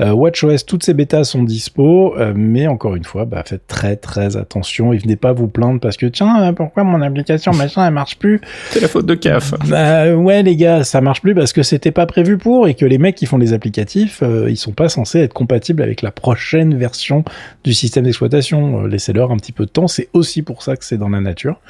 WatchOS, 0.00 0.64
toutes 0.66 0.84
ces 0.84 0.94
bêtas 0.94 1.24
sont 1.24 1.42
dispo 1.42 2.14
mais 2.34 2.53
encore 2.66 2.96
une 2.96 3.04
fois, 3.04 3.24
bah, 3.24 3.42
faites 3.46 3.66
très 3.66 3.96
très 3.96 4.36
attention 4.36 4.92
et 4.92 4.98
venez 4.98 5.16
pas 5.16 5.32
vous 5.32 5.48
plaindre 5.48 5.80
parce 5.80 5.96
que 5.96 6.06
tiens, 6.06 6.52
pourquoi 6.54 6.84
mon 6.84 7.02
application 7.02 7.52
machin 7.54 7.86
elle 7.86 7.92
marche 7.92 8.18
plus? 8.18 8.40
C'est 8.70 8.80
la 8.80 8.88
faute 8.88 9.06
de 9.06 9.14
CAF. 9.14 9.54
Bah 9.68 10.14
ouais 10.14 10.42
les 10.42 10.56
gars, 10.56 10.84
ça 10.84 11.00
marche 11.00 11.20
plus 11.20 11.34
parce 11.34 11.52
que 11.52 11.62
c'était 11.62 11.90
pas 11.90 12.06
prévu 12.06 12.38
pour 12.38 12.68
et 12.68 12.74
que 12.74 12.84
les 12.84 12.98
mecs 12.98 13.14
qui 13.14 13.26
font 13.26 13.38
les 13.38 13.52
applicatifs, 13.52 14.22
euh, 14.22 14.50
ils 14.50 14.56
sont 14.56 14.72
pas 14.72 14.88
censés 14.88 15.20
être 15.20 15.32
compatibles 15.32 15.82
avec 15.82 16.02
la 16.02 16.10
prochaine 16.10 16.76
version 16.76 17.24
du 17.64 17.74
système 17.74 18.04
d'exploitation. 18.04 18.84
Euh, 18.84 18.88
laissez-leur 18.88 19.30
un 19.30 19.36
petit 19.36 19.52
peu 19.52 19.66
de 19.66 19.70
temps. 19.70 19.88
C'est 19.88 20.08
aussi 20.12 20.42
pour 20.42 20.62
ça 20.62 20.76
que 20.76 20.84
c'est 20.84 20.98
dans 20.98 21.08
la 21.08 21.20
nature. 21.20 21.60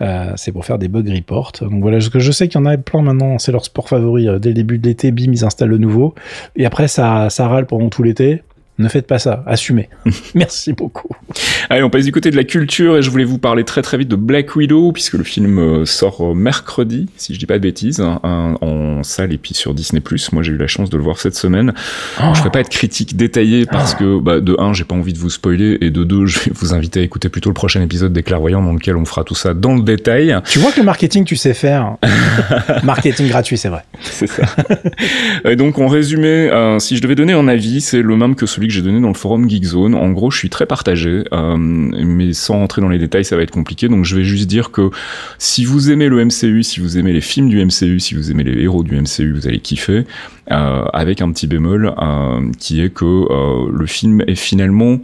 Euh, 0.00 0.32
c'est 0.36 0.52
pour 0.52 0.64
faire 0.64 0.78
des 0.78 0.88
bug 0.88 1.08
reports. 1.08 1.52
Donc 1.60 1.82
voilà, 1.82 1.98
que 1.98 2.18
je 2.18 2.32
sais 2.32 2.48
qu'il 2.48 2.60
y 2.60 2.62
en 2.62 2.66
a 2.66 2.76
plein 2.76 3.02
maintenant. 3.02 3.38
C'est 3.38 3.52
leur 3.52 3.64
sport 3.64 3.88
favori. 3.88 4.26
Dès 4.40 4.50
le 4.50 4.54
début 4.54 4.78
de 4.78 4.86
l'été, 4.86 5.10
bim, 5.12 5.32
ils 5.32 5.44
installent 5.44 5.68
le 5.68 5.78
nouveau. 5.78 6.14
Et 6.56 6.66
après, 6.66 6.88
ça, 6.88 7.30
ça 7.30 7.48
râle 7.48 7.66
pendant 7.66 7.88
tout 7.88 8.02
l'été. 8.02 8.42
Ne 8.80 8.88
faites 8.88 9.06
pas 9.06 9.18
ça, 9.18 9.44
assumez. 9.46 9.90
Merci 10.34 10.72
beaucoup. 10.72 11.14
Allez, 11.68 11.82
on 11.82 11.90
passe 11.90 12.06
du 12.06 12.12
côté 12.12 12.30
de 12.30 12.36
la 12.36 12.44
culture 12.44 12.96
et 12.96 13.02
je 13.02 13.10
voulais 13.10 13.24
vous 13.24 13.36
parler 13.36 13.62
très 13.62 13.82
très 13.82 13.98
vite 13.98 14.08
de 14.08 14.16
Black 14.16 14.56
Widow 14.56 14.90
puisque 14.92 15.12
le 15.12 15.22
film 15.22 15.58
euh, 15.58 15.84
sort 15.84 16.30
euh, 16.30 16.34
mercredi, 16.34 17.06
si 17.18 17.34
je 17.34 17.38
dis 17.38 17.44
pas 17.44 17.58
de 17.58 17.62
bêtises, 17.62 18.00
hein, 18.00 18.20
en 18.62 19.02
salle 19.02 19.34
et 19.34 19.38
puis 19.38 19.52
sur 19.52 19.74
Disney+. 19.74 20.00
Moi, 20.32 20.42
j'ai 20.42 20.52
eu 20.52 20.56
la 20.56 20.66
chance 20.66 20.88
de 20.88 20.96
le 20.96 21.02
voir 21.02 21.18
cette 21.18 21.34
semaine. 21.34 21.74
Je 22.18 22.38
Je 22.38 22.42
vais 22.42 22.48
pas 22.48 22.60
être 22.60 22.70
critique 22.70 23.18
détaillé 23.18 23.66
parce 23.66 23.94
que 23.94 24.18
bah, 24.18 24.40
de 24.40 24.56
un, 24.58 24.72
j'ai 24.72 24.84
pas 24.84 24.94
envie 24.94 25.12
de 25.12 25.18
vous 25.18 25.28
spoiler 25.28 25.76
et 25.82 25.90
de 25.90 26.02
deux, 26.02 26.24
je 26.26 26.38
vais 26.38 26.52
vous 26.54 26.72
inviter 26.72 27.00
à 27.00 27.02
écouter 27.02 27.28
plutôt 27.28 27.50
le 27.50 27.54
prochain 27.54 27.82
épisode 27.82 28.14
des 28.14 28.22
Clairvoyants 28.22 28.62
dans 28.62 28.72
lequel 28.72 28.96
on 28.96 29.04
fera 29.04 29.24
tout 29.24 29.34
ça 29.34 29.52
dans 29.52 29.74
le 29.74 29.82
détail. 29.82 30.40
Tu 30.48 30.58
vois 30.58 30.72
que 30.72 30.80
le 30.80 30.86
marketing, 30.86 31.26
tu 31.26 31.36
sais 31.36 31.52
faire. 31.52 31.96
marketing 32.82 33.28
gratuit, 33.28 33.58
c'est 33.58 33.68
vrai. 33.68 33.84
C'est 34.00 34.26
ça. 34.26 34.44
et 35.44 35.56
donc, 35.56 35.78
en 35.78 35.86
résumé, 35.86 36.48
euh, 36.50 36.78
si 36.78 36.96
je 36.96 37.02
devais 37.02 37.14
donner 37.14 37.34
un 37.34 37.46
avis, 37.46 37.82
c'est 37.82 38.00
le 38.00 38.16
même 38.16 38.34
que 38.34 38.46
celui 38.46 38.69
j'ai 38.70 38.82
donné 38.82 39.00
dans 39.00 39.08
le 39.08 39.14
forum 39.14 39.48
Geekzone. 39.48 39.94
En 39.94 40.10
gros, 40.10 40.30
je 40.30 40.38
suis 40.38 40.50
très 40.50 40.66
partagé, 40.66 41.24
euh, 41.32 41.56
mais 41.56 42.32
sans 42.32 42.54
rentrer 42.54 42.80
dans 42.80 42.88
les 42.88 42.98
détails, 42.98 43.24
ça 43.24 43.36
va 43.36 43.42
être 43.42 43.50
compliqué. 43.50 43.88
Donc, 43.88 44.04
je 44.04 44.16
vais 44.16 44.24
juste 44.24 44.48
dire 44.48 44.70
que 44.70 44.90
si 45.38 45.64
vous 45.64 45.90
aimez 45.90 46.08
le 46.08 46.24
MCU, 46.24 46.62
si 46.62 46.80
vous 46.80 46.98
aimez 46.98 47.12
les 47.12 47.20
films 47.20 47.48
du 47.48 47.64
MCU, 47.64 48.00
si 48.00 48.14
vous 48.14 48.30
aimez 48.30 48.44
les 48.44 48.62
héros 48.62 48.82
du 48.82 49.00
MCU, 49.00 49.32
vous 49.32 49.46
allez 49.46 49.60
kiffer. 49.60 50.04
Euh, 50.50 50.84
avec 50.92 51.20
un 51.20 51.30
petit 51.30 51.46
bémol 51.46 51.94
euh, 51.96 52.50
qui 52.58 52.80
est 52.80 52.92
que 52.92 53.70
le 53.70 53.86
film 53.86 54.24
est 54.26 54.34
finalement 54.34 54.98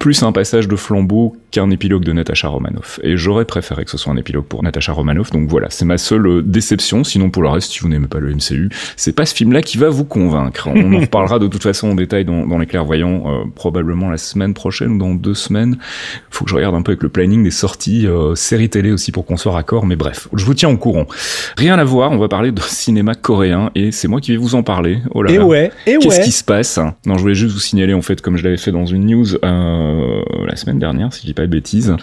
plus 0.00 0.22
un 0.22 0.32
passage 0.32 0.66
de 0.66 0.74
flambeau 0.74 1.36
qu'un 1.50 1.70
épilogue 1.70 2.04
de 2.04 2.12
Natasha 2.12 2.48
Romanoff. 2.48 3.00
Et 3.02 3.16
j'aurais 3.16 3.44
préféré 3.44 3.84
que 3.84 3.90
ce 3.90 3.98
soit 3.98 4.12
un 4.12 4.16
épilogue 4.16 4.44
pour 4.44 4.62
Natasha 4.62 4.92
Romanoff. 4.92 5.30
Donc 5.30 5.48
voilà, 5.48 5.68
c'est 5.70 5.84
ma 5.84 5.98
seule 5.98 6.26
euh, 6.26 6.42
déception. 6.42 7.04
Sinon, 7.04 7.30
pour 7.30 7.42
le 7.42 7.48
reste, 7.48 7.72
si 7.72 7.80
vous 7.80 7.88
n'aimez 7.88 8.06
pas 8.06 8.18
le 8.18 8.34
MCU, 8.34 8.68
c'est 8.96 9.14
pas 9.14 9.26
ce 9.26 9.34
film-là 9.34 9.62
qui 9.62 9.78
va 9.78 9.88
vous 9.88 10.04
convaincre. 10.04 10.68
On 10.72 10.94
en 10.94 11.00
reparlera 11.00 11.38
de 11.38 11.46
toute 11.46 11.62
façon 11.62 11.88
en 11.88 11.94
détail 11.94 12.24
dans, 12.24 12.46
dans 12.46 12.58
les 12.58 12.66
clairvoyants, 12.66 13.24
euh, 13.26 13.44
probablement 13.54 14.10
la 14.10 14.18
semaine 14.18 14.54
prochaine 14.54 14.92
ou 14.92 14.98
dans 14.98 15.14
deux 15.14 15.34
semaines. 15.34 15.78
Faut 16.30 16.44
que 16.44 16.50
je 16.50 16.56
regarde 16.56 16.74
un 16.74 16.82
peu 16.82 16.92
avec 16.92 17.02
le 17.02 17.08
planning 17.08 17.42
des 17.42 17.50
sorties, 17.50 18.06
euh, 18.06 18.34
séries 18.34 18.70
télé 18.70 18.92
aussi 18.92 19.12
pour 19.12 19.26
qu'on 19.26 19.36
soit 19.36 19.52
raccord. 19.52 19.86
Mais 19.86 19.96
bref, 19.96 20.28
je 20.34 20.44
vous 20.44 20.54
tiens 20.54 20.68
au 20.68 20.76
courant. 20.76 21.06
Rien 21.56 21.78
à 21.78 21.84
voir, 21.84 22.12
on 22.12 22.18
va 22.18 22.28
parler 22.28 22.52
de 22.52 22.60
cinéma 22.60 23.14
coréen 23.14 23.70
et 23.74 23.92
c'est 23.92 24.08
moi 24.08 24.20
qui 24.20 24.32
vais 24.32 24.38
vous 24.38 24.54
en 24.54 24.62
parler. 24.62 24.98
Oh 25.14 25.22
là 25.22 25.32
et 25.32 25.38
ouais, 25.38 25.70
et 25.86 25.98
Qu'est-ce 25.98 26.20
qui 26.20 26.32
se 26.32 26.44
passe? 26.44 26.78
Non, 27.06 27.16
je 27.16 27.20
voulais 27.20 27.34
juste 27.34 27.54
vous 27.54 27.60
signaler 27.60 27.94
en 27.94 28.02
fait, 28.02 28.20
comme 28.20 28.36
je 28.36 28.44
l'avais 28.44 28.56
fait 28.56 28.72
dans 28.72 28.86
une 28.86 29.06
news 29.06 29.26
euh, 29.44 30.22
la 30.46 30.56
semaine 30.56 30.78
dernière, 30.78 31.12
si 31.12 31.22
je 31.22 31.26
dis 31.26 31.34
pas 31.40 31.46
de 31.46 31.52
bêtises. 31.52 31.96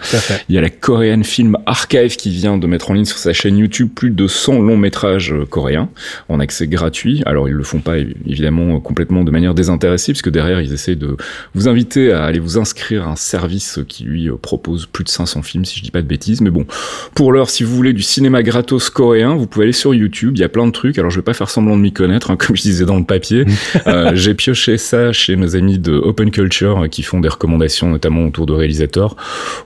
Il 0.48 0.56
y 0.56 0.58
a 0.58 0.60
la 0.60 0.68
Korean 0.68 1.22
Film 1.22 1.56
Archive 1.64 2.16
qui 2.16 2.30
vient 2.30 2.58
de 2.58 2.66
mettre 2.66 2.90
en 2.90 2.94
ligne 2.94 3.04
sur 3.04 3.18
sa 3.18 3.32
chaîne 3.32 3.56
YouTube 3.56 3.88
plus 3.94 4.10
de 4.10 4.26
100 4.26 4.62
longs 4.62 4.76
métrages 4.76 5.32
euh, 5.32 5.44
coréens 5.46 5.90
en 6.28 6.40
accès 6.40 6.66
gratuit. 6.66 7.22
Alors 7.24 7.48
ils 7.48 7.54
le 7.54 7.62
font 7.62 7.78
pas 7.78 7.98
évidemment 7.98 8.80
complètement 8.80 9.22
de 9.22 9.30
manière 9.30 9.54
désintéressée 9.54 10.10
puisque 10.10 10.30
derrière 10.30 10.60
ils 10.60 10.72
essaient 10.72 10.96
de 10.96 11.16
vous 11.54 11.68
inviter 11.68 12.10
à 12.10 12.24
aller 12.24 12.40
vous 12.40 12.58
inscrire 12.58 13.06
à 13.06 13.12
un 13.12 13.16
service 13.16 13.78
qui 13.86 14.02
lui 14.02 14.28
euh, 14.28 14.34
propose 14.34 14.86
plus 14.86 15.04
de 15.04 15.08
500 15.08 15.42
films 15.42 15.64
si 15.64 15.78
je 15.78 15.84
dis 15.84 15.92
pas 15.92 16.02
de 16.02 16.08
bêtises. 16.08 16.40
Mais 16.40 16.50
bon, 16.50 16.66
pour 17.14 17.30
l'heure, 17.30 17.48
si 17.48 17.62
vous 17.62 17.76
voulez 17.76 17.92
du 17.92 18.02
cinéma 18.02 18.42
gratos 18.42 18.90
coréen, 18.90 19.36
vous 19.36 19.46
pouvez 19.46 19.66
aller 19.66 19.72
sur 19.72 19.94
YouTube. 19.94 20.32
Il 20.34 20.40
y 20.40 20.44
a 20.44 20.48
plein 20.48 20.66
de 20.66 20.72
trucs. 20.72 20.98
Alors 20.98 21.12
je 21.12 21.16
vais 21.16 21.24
pas 21.24 21.34
faire 21.34 21.48
semblant 21.48 21.76
de 21.76 21.82
m'y 21.82 21.92
connaître, 21.92 22.32
hein, 22.32 22.36
comme 22.38 22.56
je 22.56 22.62
disais 22.62 22.86
dans 22.86 22.98
le 22.98 23.04
papier. 23.04 23.44
euh, 23.86 24.10
J'ai 24.14 24.34
pioché 24.34 24.78
ça 24.78 25.12
chez 25.12 25.36
nos 25.36 25.54
amis 25.54 25.78
de 25.78 25.92
Open 25.92 26.32
Culture 26.32 26.88
qui 26.90 27.04
font 27.04 27.20
des 27.20 27.28
recommandations 27.28 27.88
notamment 27.88 28.26
autour 28.26 28.46
de 28.46 28.52
réalisateurs. 28.52 29.14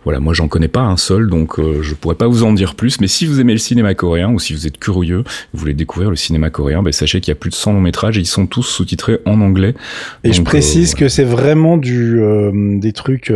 Voilà, 0.05 0.21
moi 0.21 0.35
j'en 0.35 0.49
connais 0.49 0.69
pas 0.69 0.81
un 0.81 0.97
seul, 0.97 1.29
donc 1.29 1.59
euh, 1.59 1.81
je 1.83 1.95
pourrais 1.95 2.17
pas 2.17 2.27
vous 2.27 2.43
en 2.43 2.53
dire 2.53 2.75
plus. 2.75 3.01
Mais 3.01 3.07
si 3.07 3.27
vous 3.27 3.41
aimez 3.41 3.53
le 3.53 3.59
cinéma 3.59 3.95
coréen 3.95 4.33
ou 4.33 4.39
si 4.39 4.53
vous 4.53 4.67
êtes 4.67 4.79
curieux, 4.79 5.25
vous 5.53 5.61
voulez 5.61 5.75
découvrir 5.75 6.11
le 6.11 6.17
cinéma 6.17 6.51
coréen, 6.51 6.83
ben, 6.83 6.93
sachez 6.93 7.21
qu'il 7.21 7.31
y 7.31 7.37
a 7.37 7.37
plus 7.37 7.51
de 7.51 7.55
100 7.55 7.75
longs 7.75 7.81
métrages 7.81 8.19
et 8.19 8.21
ils 8.21 8.27
sont 8.27 8.47
tous 8.47 8.65
sous-titrés 8.65 9.21
en 9.27 9.41
anglais. 9.41 9.75
Et 10.25 10.33
je 10.33 10.43
précise 10.43 10.95
euh, 10.95 10.99
que 10.99 11.09
c'est 11.09 11.25
vraiment 11.25 11.77
du 11.77 12.21
euh, 12.21 12.51
des 12.79 12.93
trucs 12.93 13.33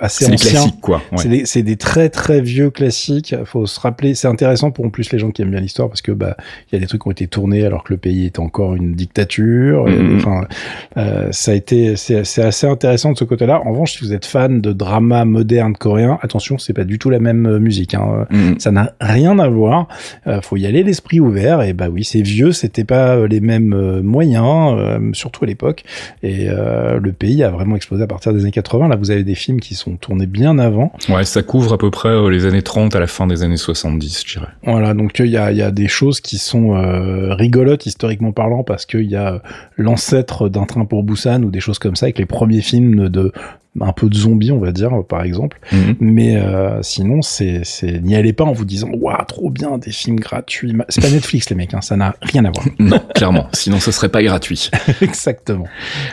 assez 0.00 0.24
anciens. 0.24 0.36
C'est 0.36 0.44
des 0.44 0.50
classiques 0.50 0.80
quoi. 0.80 1.02
Ouais. 1.12 1.42
C'est 1.44 1.62
des, 1.62 1.76
très 1.76 2.08
très 2.08 2.40
vieux 2.40 2.70
classiques. 2.70 3.34
Faut 3.44 3.66
se 3.66 3.78
rappeler, 3.78 4.14
c'est 4.14 4.28
intéressant 4.28 4.70
pour 4.70 4.84
en 4.84 4.90
plus 4.90 5.12
les 5.12 5.18
gens 5.18 5.30
qui 5.30 5.42
aiment 5.42 5.50
bien 5.50 5.60
l'histoire 5.60 5.88
parce 5.88 6.02
que 6.02 6.12
bah 6.12 6.36
il 6.70 6.74
y 6.74 6.78
a 6.78 6.80
des 6.80 6.86
trucs 6.86 7.02
qui 7.02 7.08
ont 7.08 7.12
été 7.12 7.26
tournés 7.26 7.64
alors 7.64 7.84
que 7.84 7.92
le 7.92 7.98
pays 7.98 8.26
est 8.26 8.38
encore 8.38 8.74
une 8.74 8.94
dictature. 8.94 9.86
Mm-hmm. 9.86 10.16
Enfin, 10.16 11.30
ça 11.30 11.52
a 11.52 11.54
été 11.54 11.96
c'est 11.96 12.42
assez 12.42 12.66
intéressant 12.66 13.12
de 13.12 13.18
ce 13.18 13.24
côté-là. 13.24 13.60
En 13.64 13.72
revanche, 13.72 13.92
si 13.92 14.04
vous 14.04 14.12
êtes 14.12 14.24
fan 14.24 14.60
de 14.60 14.72
drama 14.72 15.24
moderne 15.24 15.49
coréen, 15.78 16.18
attention, 16.22 16.58
c'est 16.58 16.72
pas 16.72 16.84
du 16.84 16.98
tout 16.98 17.10
la 17.10 17.20
même 17.20 17.46
euh, 17.46 17.58
musique. 17.58 17.94
Hein. 17.94 18.26
Mm. 18.30 18.58
Ça 18.58 18.70
n'a 18.70 18.92
rien 19.00 19.38
à 19.38 19.48
voir. 19.48 19.88
Euh, 20.26 20.40
faut 20.40 20.56
y 20.56 20.66
aller 20.66 20.82
l'esprit 20.82 21.20
ouvert. 21.20 21.62
Et 21.62 21.72
bah 21.72 21.88
oui, 21.90 22.04
c'est 22.04 22.22
vieux, 22.22 22.52
c'était 22.52 22.84
pas 22.84 23.16
euh, 23.16 23.28
les 23.28 23.40
mêmes 23.40 24.00
moyens, 24.02 24.76
surtout 25.12 25.44
à 25.44 25.46
l'époque. 25.46 25.84
Et 26.22 26.46
le 26.48 27.12
pays 27.12 27.42
a 27.42 27.50
vraiment 27.50 27.76
explosé 27.76 28.02
à 28.02 28.06
partir 28.06 28.32
des 28.32 28.42
années 28.42 28.50
80. 28.50 28.88
Là, 28.88 28.96
vous 28.96 29.10
avez 29.10 29.24
des 29.24 29.34
films 29.34 29.60
qui 29.60 29.74
sont 29.74 29.96
tournés 29.96 30.26
bien 30.26 30.58
avant. 30.58 30.92
Ouais, 31.08 31.24
ça 31.24 31.42
couvre 31.42 31.72
à 31.72 31.78
peu 31.78 31.90
près 31.90 32.30
les 32.30 32.46
années 32.46 32.62
30 32.62 32.94
à 32.94 33.00
la 33.00 33.06
fin 33.06 33.26
des 33.26 33.42
années 33.42 33.56
70, 33.56 34.24
je 34.26 34.38
dirais. 34.38 34.50
Voilà, 34.64 34.94
donc 34.94 35.18
il 35.18 35.26
y 35.26 35.36
a, 35.36 35.52
y 35.52 35.62
a 35.62 35.70
des 35.70 35.88
choses 35.88 36.20
qui 36.20 36.38
sont 36.38 36.70
rigolotes 37.36 37.86
historiquement 37.86 38.32
parlant 38.32 38.62
parce 38.62 38.86
qu'il 38.86 39.10
y 39.10 39.16
a 39.16 39.42
l'ancêtre 39.76 40.48
d'un 40.48 40.64
train 40.64 40.84
pour 40.84 41.02
Busan 41.02 41.42
ou 41.42 41.50
des 41.50 41.60
choses 41.60 41.78
comme 41.78 41.96
ça 41.96 42.06
avec 42.06 42.18
les 42.18 42.26
premiers 42.26 42.60
films 42.60 43.08
de 43.08 43.32
un 43.80 43.92
peu 43.92 44.08
de 44.08 44.14
zombies, 44.14 44.50
on 44.50 44.58
va 44.58 44.72
dire, 44.72 44.90
par 45.08 45.22
exemple. 45.22 45.60
Mhm. 45.72 45.94
Mais 46.00 46.36
euh, 46.36 46.82
sinon, 46.82 47.22
c'est, 47.22 47.60
c'est 47.62 48.02
n'y 48.02 48.16
allez 48.16 48.32
pas 48.32 48.44
en 48.44 48.52
vous 48.52 48.64
disant 48.64 48.88
waouh, 48.92 49.24
trop 49.28 49.48
bien, 49.48 49.78
des 49.78 49.92
films 49.92 50.18
gratuits. 50.18 50.74
C'est 50.88 51.00
pas 51.00 51.10
Netflix, 51.10 51.48
les 51.50 51.56
mecs, 51.56 51.72
hein, 51.72 51.80
ça 51.80 51.96
n'a 51.96 52.16
rien 52.20 52.44
à 52.44 52.50
voir. 52.50 52.66
non, 52.80 53.00
clairement. 53.14 53.48
Sinon, 53.52 53.78
ce 53.78 53.92
serait 53.92 54.08
pas 54.08 54.22
gratuit. 54.22 54.70
Exactement. 55.00 55.66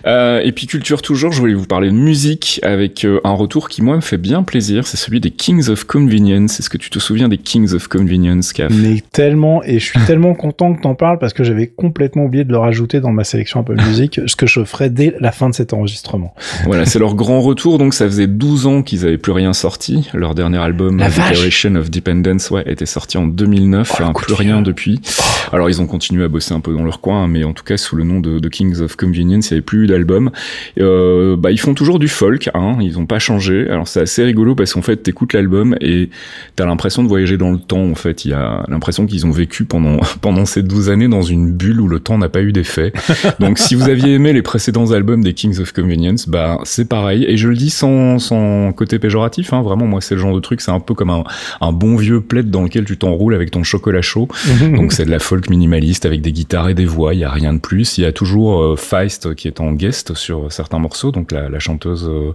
Euh, 0.06 0.42
et 0.44 0.52
puis 0.52 0.68
culture 0.68 1.02
toujours, 1.02 1.32
je 1.32 1.40
voulais 1.40 1.56
vous 1.56 1.66
parler 1.66 1.90
de 1.90 1.96
musique 1.96 2.60
avec 2.62 3.06
euh, 3.06 3.20
un 3.24 3.34
retour 3.34 3.70
qui 3.70 3.82
moi 3.82 3.96
me 3.96 4.02
fait 4.02 4.18
bien 4.18 4.44
plaisir. 4.44 4.86
C'est 4.86 4.98
celui 4.98 5.20
des 5.20 5.32
Kings 5.32 5.70
of 5.70 5.84
Convenience. 5.86 6.60
Est-ce 6.60 6.70
que 6.70 6.78
tu 6.78 6.92
te 6.92 7.00
souviens 7.00 7.28
des 7.28 7.40
Kings 7.40 7.74
of 7.74 7.88
Convenience, 7.88 8.54
Caf? 8.54 8.72
Mais 8.72 9.02
tellement, 9.12 9.64
et 9.64 9.80
je 9.80 9.86
suis 9.86 10.00
tellement 10.06 10.36
content 10.36 10.76
que 10.76 10.82
t'en 10.82 10.94
parles 10.94 11.18
parce 11.18 11.34
que 11.34 11.44
j'avais 11.44 11.68
complètement 11.68 12.26
oublié 12.26 12.44
de 12.44 12.52
le 12.52 12.60
rajouter 12.60 13.00
dans 13.00 13.12
ma 13.12 13.24
sélection 13.24 13.62
Apple 13.62 13.82
Music, 13.88 14.22
ce 14.28 14.36
que 14.36 14.46
je 14.46 14.64
ferai 14.64 14.92
dès 14.92 15.16
la 15.20 15.32
fin 15.32 15.50
de 15.50 15.56
cet 15.56 15.74
enregistrement. 15.74 16.36
Voilà, 16.66 16.86
c'est 16.86 17.00
leur 17.00 17.16
grand 17.16 17.40
retour, 17.48 17.78
donc 17.78 17.94
ça 17.94 18.06
faisait 18.06 18.28
12 18.28 18.68
ans 18.68 18.84
qu'ils 18.84 19.06
avaient 19.06 19.18
plus 19.18 19.32
rien 19.32 19.54
sorti. 19.54 20.10
Leur 20.14 20.36
dernier 20.36 20.58
album, 20.58 20.98
Declaration 20.98 21.76
of 21.76 21.90
Dependence, 21.90 22.52
ouais, 22.52 22.64
était 22.66 22.86
sorti 22.86 23.18
en 23.18 23.28
2009, 23.28 24.02
oh, 24.02 24.14
plus 24.14 24.34
rien 24.34 24.62
depuis. 24.62 25.00
Oh. 25.04 25.56
Alors 25.56 25.70
ils 25.70 25.82
ont 25.82 25.88
continué 25.88 26.24
à 26.24 26.28
bosser 26.28 26.54
un 26.54 26.60
peu 26.60 26.74
dans 26.74 26.84
leur 26.84 27.00
coin, 27.00 27.28
mais 27.28 27.44
en 27.44 27.54
tout 27.54 27.64
cas 27.64 27.78
sous 27.78 27.96
le 27.96 28.04
nom 28.04 28.20
de, 28.20 28.48
Kings 28.50 28.82
of 28.82 28.96
Convenience, 28.96 29.50
il 29.50 29.54
n'y 29.54 29.58
avait 29.58 29.66
plus 29.66 29.84
eu 29.84 29.88
d'album. 29.88 30.32
Euh, 30.80 31.36
bah 31.38 31.52
ils 31.52 31.60
font 31.60 31.74
toujours 31.74 32.00
du 32.00 32.08
folk, 32.08 32.50
hein, 32.54 32.78
ils 32.82 32.98
ont 33.00 33.06
pas 33.06 33.20
changé. 33.20 33.68
Alors 33.70 33.88
c'est 33.88 34.02
assez 34.02 34.24
rigolo 34.24 34.56
parce 34.56 34.74
qu'en 34.74 34.82
fait 34.82 34.98
t'écoutes 34.98 35.34
l'album 35.34 35.76
et 35.82 36.10
t'as 36.56 36.66
l'impression 36.66 37.04
de 37.04 37.08
voyager 37.08 37.38
dans 37.38 37.52
le 37.52 37.60
temps. 37.60 37.84
En 37.84 37.96
fait, 37.96 38.26
il 38.26 38.32
y 38.32 38.34
a 38.34 38.64
l'impression 38.68 39.06
qu'ils 39.06 39.26
ont 39.26 39.32
vécu 39.32 39.66
pendant 39.66 39.98
pendant 40.22 40.46
ces 40.46 40.64
12 40.64 40.90
années 40.90 41.08
dans 41.08 41.22
une 41.22 41.52
bulle 41.52 41.82
où 41.82 41.88
le 41.88 42.00
temps 42.00 42.18
n'a 42.18 42.30
pas 42.30 42.42
eu 42.42 42.52
d'effet. 42.52 42.92
Donc 43.40 43.60
si 43.60 43.76
vous 43.76 43.90
aviez 43.90 44.14
aimé 44.14 44.34
les 44.34 44.42
précédents 44.42 44.92
albums 44.92 45.24
des 45.24 45.34
Kings 45.34 45.60
of 45.60 45.72
Convenience, 45.72 46.28
bah 46.28 46.60
c'est 46.64 46.90
pareil. 46.90 47.26
Et 47.28 47.37
je 47.38 47.48
le 47.48 47.56
dis 47.56 47.70
sans, 47.70 48.20
sans 48.20 48.72
côté 48.74 49.00
péjoratif, 49.00 49.54
hein, 49.54 49.62
vraiment, 49.62 49.86
moi, 49.86 50.02
c'est 50.02 50.16
le 50.16 50.22
genre 50.22 50.36
de 50.36 50.40
truc, 50.40 50.62
c'est 50.62 50.72
un 50.72 50.80
peu 50.80 50.94
comme 50.94 51.10
un, 51.10 51.24
un 51.62 51.72
bon 51.72 51.96
vieux 51.96 52.22
plaid 52.22 52.50
dans 52.50 52.64
lequel 52.64 52.86
tu 52.86 52.98
t'enroules 52.98 53.36
avec 53.36 53.52
ton 53.52 53.64
chocolat 53.64 54.02
chaud. 54.02 54.28
Donc 54.76 54.94
c'est 54.94 55.06
de 55.06 55.12
la 55.12 55.20
folk 55.20 55.50
minimaliste 55.50 56.06
avec 56.06 56.22
des 56.22 56.32
guitares 56.32 56.70
et 56.70 56.74
des 56.74 56.86
voix, 56.86 57.14
il 57.14 57.20
y 57.20 57.24
a 57.24 57.32
rien 57.32 57.54
de 57.54 57.60
plus. 57.60 57.98
Il 57.98 58.04
y 58.04 58.06
a 58.06 58.12
toujours 58.12 58.62
euh, 58.62 58.76
Feist 58.76 59.36
qui 59.36 59.48
est 59.48 59.60
en 59.60 59.74
guest 59.74 60.14
sur 60.14 60.52
certains 60.52 60.80
morceaux, 60.80 61.12
donc 61.12 61.32
la, 61.32 61.50
la 61.50 61.60
chanteuse, 61.60 62.10
euh, 62.10 62.34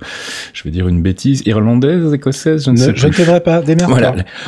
je 0.52 0.64
vais 0.64 0.70
dire 0.70 0.88
une 0.88 1.02
bêtise, 1.02 1.42
irlandaise, 1.46 2.12
écossaise, 2.12 2.64
je 2.64 2.70
ne, 2.70 2.76
sais 2.76 2.92
Je 2.94 3.08
ne 3.08 3.12
t'aiderai 3.12 3.40
pas, 3.40 3.60
démerde 3.62 3.90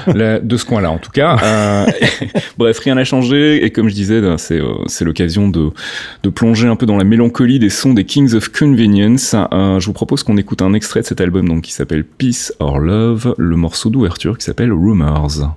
Voilà, 0.07 0.39
de 0.41 0.57
ce 0.57 0.65
coin-là 0.65 0.91
en 0.91 0.99
tout 0.99 1.11
cas. 1.11 1.37
Euh, 1.43 1.87
bref, 2.59 2.79
rien 2.79 2.95
n'a 2.95 3.05
changé, 3.05 3.65
et 3.65 3.71
comme 3.71 3.89
je 3.89 3.95
disais, 3.95 4.21
ben, 4.21 4.39
c'est 4.39 4.61
c'est 4.87 5.05
l'occasion 5.05 5.49
de, 5.49 5.71
de 6.23 6.31
plonger 6.31 6.69
un 6.69 6.77
peu 6.77 6.87
dans 6.87 6.97
la 6.97 7.05
mélancolie 7.05 7.59
des 7.59 7.71
sons 7.71 7.95
des 7.95 8.05
Kings 8.05 8.35
of 8.35 8.51
Convenience. 8.51 9.35
je 9.53 9.85
vous 9.85 9.93
propose 9.93 10.23
qu'on 10.23 10.37
écoute 10.45 10.61
un 10.61 10.75
extrait 10.75 11.01
de 11.01 11.07
cet 11.07 11.23
album 11.23 11.49
donc, 11.49 11.63
qui 11.63 11.73
s'appelle 11.73 12.05
Peace 12.05 12.53
or 12.59 12.79
Love, 12.79 13.35
le 13.39 13.57
morceau 13.57 13.89
d'ouverture 13.89 14.37
qui 14.37 14.45
s'appelle 14.45 14.75
Rumors. 14.75 15.57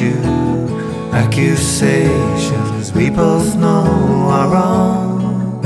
You. 0.00 0.14
Accusations 1.12 2.92
we 2.92 3.10
both 3.10 3.56
know 3.56 3.84
are 4.30 4.48
wrong. 4.52 5.60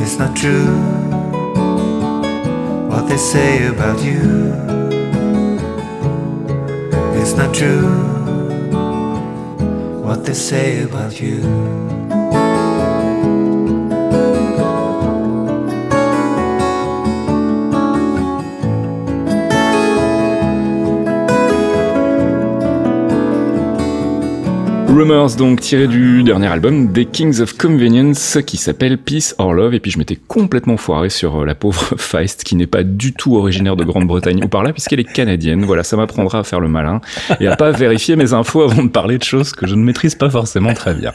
It's 0.00 0.18
not 0.18 0.36
true 0.36 0.76
what 2.88 3.08
they 3.08 3.16
say 3.16 3.66
about 3.66 4.02
you. 4.02 4.52
It's 7.20 7.34
not 7.34 7.54
true 7.54 7.88
what 10.02 10.24
they 10.24 10.34
say 10.34 10.82
about 10.82 11.20
you. 11.20 11.73
Rumors, 24.94 25.34
donc 25.34 25.60
tiré 25.60 25.88
du 25.88 26.22
dernier 26.22 26.46
album 26.46 26.92
des 26.92 27.04
Kings 27.04 27.40
of 27.40 27.58
Convenience 27.58 28.38
qui 28.46 28.56
s'appelle 28.56 28.96
Peace 28.96 29.34
or 29.38 29.52
Love. 29.52 29.74
Et 29.74 29.80
puis 29.80 29.90
je 29.90 29.98
m'étais 29.98 30.14
complètement 30.14 30.76
foiré 30.76 31.08
sur 31.08 31.40
euh, 31.40 31.44
la 31.44 31.56
pauvre 31.56 31.94
Feist 31.98 32.44
qui 32.44 32.54
n'est 32.54 32.68
pas 32.68 32.84
du 32.84 33.12
tout 33.12 33.36
originaire 33.36 33.74
de 33.74 33.82
Grande-Bretagne 33.82 34.44
ou 34.44 34.48
par 34.48 34.62
là 34.62 34.72
puisqu'elle 34.72 35.00
est 35.00 35.12
canadienne. 35.12 35.64
Voilà, 35.64 35.82
ça 35.82 35.96
m'apprendra 35.96 36.38
à 36.38 36.42
faire 36.44 36.60
le 36.60 36.68
malin 36.68 37.00
et 37.40 37.48
à 37.48 37.56
pas 37.56 37.72
vérifier 37.72 38.14
mes 38.14 38.34
infos 38.34 38.62
avant 38.62 38.84
de 38.84 38.88
parler 38.88 39.18
de 39.18 39.24
choses 39.24 39.50
que 39.50 39.66
je 39.66 39.74
ne 39.74 39.82
maîtrise 39.82 40.14
pas 40.14 40.30
forcément 40.30 40.72
très 40.74 40.94
bien. 40.94 41.12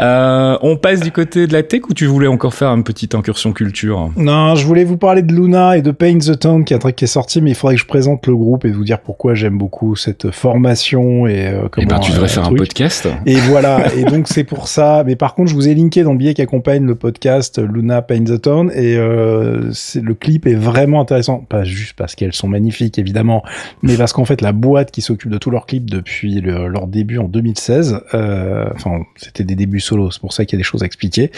Euh, 0.00 0.56
on 0.62 0.76
passe 0.76 1.00
du 1.00 1.10
côté 1.10 1.48
de 1.48 1.52
la 1.52 1.64
tech 1.64 1.82
ou 1.88 1.94
tu 1.94 2.06
voulais 2.06 2.28
encore 2.28 2.54
faire 2.54 2.68
une 2.68 2.84
petite 2.84 3.16
incursion 3.16 3.52
culture? 3.52 4.10
Non, 4.16 4.54
je 4.54 4.64
voulais 4.64 4.84
vous 4.84 4.96
parler 4.96 5.22
de 5.22 5.32
Luna 5.32 5.76
et 5.76 5.82
de 5.82 5.90
Paint 5.90 6.18
the 6.18 6.38
Town 6.38 6.64
qui 6.64 6.72
est 6.72 6.76
un 6.76 6.80
truc 6.80 6.94
qui 6.94 7.04
est 7.04 7.08
sorti, 7.08 7.40
mais 7.40 7.50
il 7.50 7.56
faudrait 7.56 7.74
que 7.74 7.80
je 7.80 7.86
présente 7.86 8.28
le 8.28 8.36
groupe 8.36 8.64
et 8.64 8.70
vous 8.70 8.84
dire 8.84 9.00
pourquoi 9.00 9.34
j'aime 9.34 9.58
beaucoup 9.58 9.96
cette 9.96 10.30
formation 10.30 11.26
et 11.26 11.48
euh, 11.48 11.68
comment. 11.68 11.84
Eh 11.84 11.86
ben, 11.86 11.98
tu 11.98 12.12
devrais 12.12 12.28
faire 12.28 12.46
un 12.46 12.54
podcast. 12.54 13.07
Et 13.26 13.36
voilà. 13.36 13.92
et 13.94 14.04
donc 14.04 14.28
c'est 14.28 14.44
pour 14.44 14.68
ça. 14.68 15.02
Mais 15.06 15.16
par 15.16 15.34
contre, 15.34 15.50
je 15.50 15.54
vous 15.54 15.68
ai 15.68 15.74
linké 15.74 16.02
dans 16.02 16.12
le 16.12 16.18
billet 16.18 16.34
qui 16.34 16.42
accompagne 16.42 16.84
le 16.84 16.94
podcast 16.94 17.58
Luna 17.58 18.02
Paint 18.02 18.24
the 18.24 18.40
Town 18.40 18.70
et 18.74 18.96
euh, 18.96 19.70
le 20.00 20.14
clip 20.14 20.46
est 20.46 20.54
vraiment 20.54 21.00
intéressant. 21.00 21.44
Pas 21.48 21.64
juste 21.64 21.94
parce 21.96 22.14
qu'elles 22.14 22.32
sont 22.32 22.48
magnifiques 22.48 22.98
évidemment, 22.98 23.42
mais 23.82 23.96
parce 23.96 24.12
qu'en 24.12 24.24
fait 24.24 24.40
la 24.40 24.52
boîte 24.52 24.90
qui 24.90 25.02
s'occupe 25.02 25.30
de 25.30 25.38
tous 25.38 25.50
leurs 25.50 25.66
clips 25.66 25.90
depuis 25.90 26.40
leur 26.40 26.86
début 26.86 27.18
en 27.18 27.28
2016. 27.28 28.00
Euh, 28.14 28.66
enfin, 28.74 29.02
c'était 29.16 29.44
des 29.44 29.54
débuts 29.54 29.80
solo. 29.80 30.10
C'est 30.10 30.20
pour 30.20 30.32
ça 30.32 30.44
qu'il 30.44 30.56
y 30.56 30.58
a 30.58 30.60
des 30.60 30.64
choses 30.64 30.82
à 30.82 30.86
expliquer. 30.86 31.30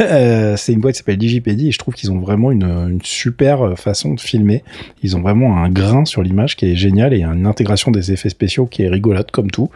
euh, 0.00 0.56
c'est 0.56 0.72
une 0.72 0.80
boîte 0.80 0.94
qui 0.94 0.98
s'appelle 0.98 1.18
Digipedi 1.18 1.68
et 1.68 1.72
je 1.72 1.78
trouve 1.78 1.94
qu'ils 1.94 2.10
ont 2.10 2.18
vraiment 2.18 2.50
une, 2.50 2.64
une 2.64 3.00
super 3.02 3.78
façon 3.78 4.14
de 4.14 4.20
filmer. 4.20 4.64
Ils 5.02 5.16
ont 5.16 5.20
vraiment 5.20 5.58
un 5.58 5.68
grain 5.68 6.04
sur 6.04 6.22
l'image 6.22 6.56
qui 6.56 6.66
est 6.66 6.76
génial 6.76 7.14
et 7.14 7.22
une 7.22 7.46
intégration 7.46 7.90
des 7.90 8.12
effets 8.12 8.28
spéciaux 8.28 8.66
qui 8.66 8.82
est 8.82 8.88
rigolote 8.88 9.30
comme 9.30 9.50
tout. 9.50 9.70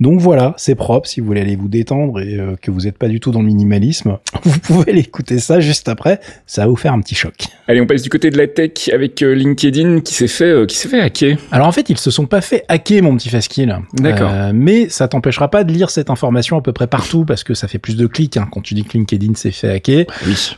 Donc 0.00 0.20
voilà, 0.20 0.54
propre. 0.80 1.06
Si 1.06 1.20
vous 1.20 1.26
voulez 1.26 1.42
aller 1.42 1.54
vous 1.54 1.68
détendre 1.68 2.20
et 2.20 2.36
euh, 2.36 2.56
que 2.60 2.70
vous 2.70 2.80
n'êtes 2.80 2.98
pas 2.98 3.06
du 3.06 3.20
tout 3.20 3.30
dans 3.30 3.40
le 3.40 3.46
minimalisme, 3.46 4.18
vous 4.42 4.58
pouvez 4.58 4.90
aller 4.90 5.00
écouter 5.00 5.38
ça 5.38 5.60
juste 5.60 5.88
après. 5.88 6.20
Ça 6.46 6.62
va 6.62 6.68
vous 6.68 6.76
faire 6.76 6.92
un 6.92 7.00
petit 7.00 7.14
choc. 7.14 7.34
Allez, 7.68 7.80
on 7.80 7.86
passe 7.86 8.02
du 8.02 8.08
côté 8.08 8.30
de 8.30 8.38
la 8.38 8.48
tech 8.48 8.90
avec 8.92 9.22
euh, 9.22 9.34
LinkedIn 9.34 10.00
qui 10.00 10.14
s'est 10.14 10.26
fait, 10.26 10.44
euh, 10.44 10.66
qui 10.66 10.76
s'est 10.76 10.88
fait 10.88 11.00
hacker. 11.00 11.36
Alors 11.52 11.68
en 11.68 11.72
fait, 11.72 11.88
ils 11.90 11.98
se 11.98 12.10
sont 12.10 12.26
pas 12.26 12.40
fait 12.40 12.64
hacker, 12.68 13.02
mon 13.02 13.16
petit 13.16 13.28
Faskill. 13.28 13.76
D'accord. 13.94 14.32
mais 14.54 14.88
ça 14.88 15.06
t'empêchera 15.06 15.50
pas 15.50 15.62
de 15.62 15.72
lire 15.72 15.90
cette 15.90 16.10
information 16.10 16.56
à 16.56 16.62
peu 16.62 16.72
près 16.72 16.86
partout 16.86 17.24
parce 17.24 17.44
que 17.44 17.54
ça 17.54 17.68
fait 17.68 17.78
plus 17.78 17.96
de 17.96 18.06
clics 18.06 18.36
hein, 18.36 18.48
quand 18.50 18.62
tu 18.62 18.74
dis 18.74 18.84
que 18.84 18.94
LinkedIn 18.94 19.34
s'est 19.34 19.50
fait 19.50 19.70
hacker. 19.70 20.06
Oui. 20.26 20.56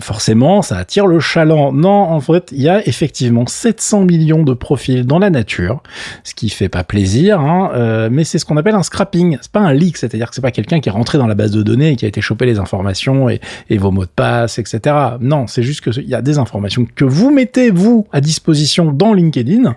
forcément, 0.00 0.62
ça 0.62 0.76
attire 0.76 1.06
le 1.06 1.18
chaland. 1.18 1.72
Non, 1.72 1.88
en 1.88 2.20
fait, 2.20 2.50
il 2.52 2.60
y 2.60 2.68
a 2.68 2.86
effectivement 2.86 3.46
700 3.46 4.04
millions 4.04 4.42
de 4.42 4.52
profils 4.52 5.06
dans 5.06 5.18
la 5.18 5.30
nature, 5.30 5.82
ce 6.24 6.34
qui 6.34 6.50
fait 6.50 6.68
pas 6.68 6.84
plaisir, 6.84 7.40
hein, 7.40 8.08
mais 8.10 8.24
c'est 8.24 8.38
ce 8.38 8.44
qu'on 8.44 8.58
appelle 8.58 8.74
un 8.74 8.82
scrapping 8.82 9.29
c'est 9.40 9.52
pas 9.52 9.60
un 9.60 9.72
leak, 9.72 9.96
c'est-à-dire 9.96 10.28
que 10.28 10.34
c'est 10.34 10.40
pas 10.40 10.50
quelqu'un 10.50 10.80
qui 10.80 10.88
est 10.88 10.92
rentré 10.92 11.18
dans 11.18 11.26
la 11.26 11.34
base 11.34 11.50
de 11.50 11.62
données 11.62 11.90
et 11.90 11.96
qui 11.96 12.04
a 12.04 12.08
été 12.08 12.20
chopé 12.20 12.46
les 12.46 12.58
informations 12.58 13.28
et, 13.28 13.40
vos 13.78 13.90
mots 13.90 14.04
de 14.04 14.10
passe, 14.10 14.58
etc. 14.58 14.96
Non, 15.20 15.46
c'est 15.46 15.62
juste 15.62 15.80
que 15.80 15.90
il 15.98 16.08
y 16.08 16.14
a 16.14 16.22
des 16.22 16.38
informations 16.38 16.86
que 16.94 17.04
vous 17.04 17.30
mettez 17.30 17.70
vous 17.70 18.06
à 18.12 18.20
disposition 18.20 18.92
dans 18.92 19.14
LinkedIn 19.14 19.62
mhm. 19.62 19.74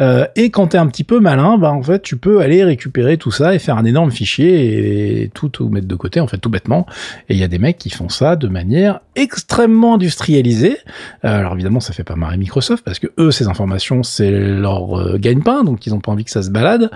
euh, 0.00 0.26
et 0.36 0.50
quand 0.50 0.68
t'es 0.68 0.78
un 0.78 0.86
petit 0.86 1.04
peu 1.04 1.20
malin, 1.20 1.58
bah 1.58 1.72
en 1.72 1.82
fait 1.82 2.02
tu 2.02 2.16
peux 2.16 2.40
aller 2.40 2.64
récupérer 2.64 3.16
tout 3.16 3.30
ça 3.30 3.54
et 3.54 3.58
faire 3.58 3.76
un 3.76 3.84
énorme 3.84 4.10
fichier 4.10 5.22
et 5.22 5.28
tout, 5.28 5.48
tout 5.48 5.68
mettre 5.68 5.86
de 5.86 5.94
côté 5.94 6.20
en 6.20 6.26
fait 6.26 6.38
tout 6.38 6.50
bêtement. 6.50 6.86
Et 7.28 7.34
il 7.34 7.40
y 7.40 7.44
a 7.44 7.48
des 7.48 7.58
mecs 7.58 7.78
qui 7.78 7.90
font 7.90 8.08
ça 8.08 8.36
de 8.36 8.48
manière 8.48 9.00
extrêmement 9.14 9.94
industrialisée. 9.94 10.78
Euh, 11.24 11.38
alors 11.38 11.54
évidemment 11.54 11.80
ça 11.80 11.92
fait 11.92 12.04
pas 12.04 12.16
marrer 12.16 12.36
Microsoft 12.36 12.84
parce 12.84 12.98
que 12.98 13.08
eux 13.18 13.30
ces 13.30 13.48
informations 13.48 14.02
c'est 14.02 14.30
leur 14.30 14.98
euh, 14.98 15.18
gagne-pain 15.18 15.64
donc 15.64 15.86
ils 15.86 15.94
ont 15.94 16.00
pas 16.00 16.12
envie 16.12 16.24
que 16.24 16.30
ça 16.30 16.42
se 16.42 16.50
balade. 16.50 16.90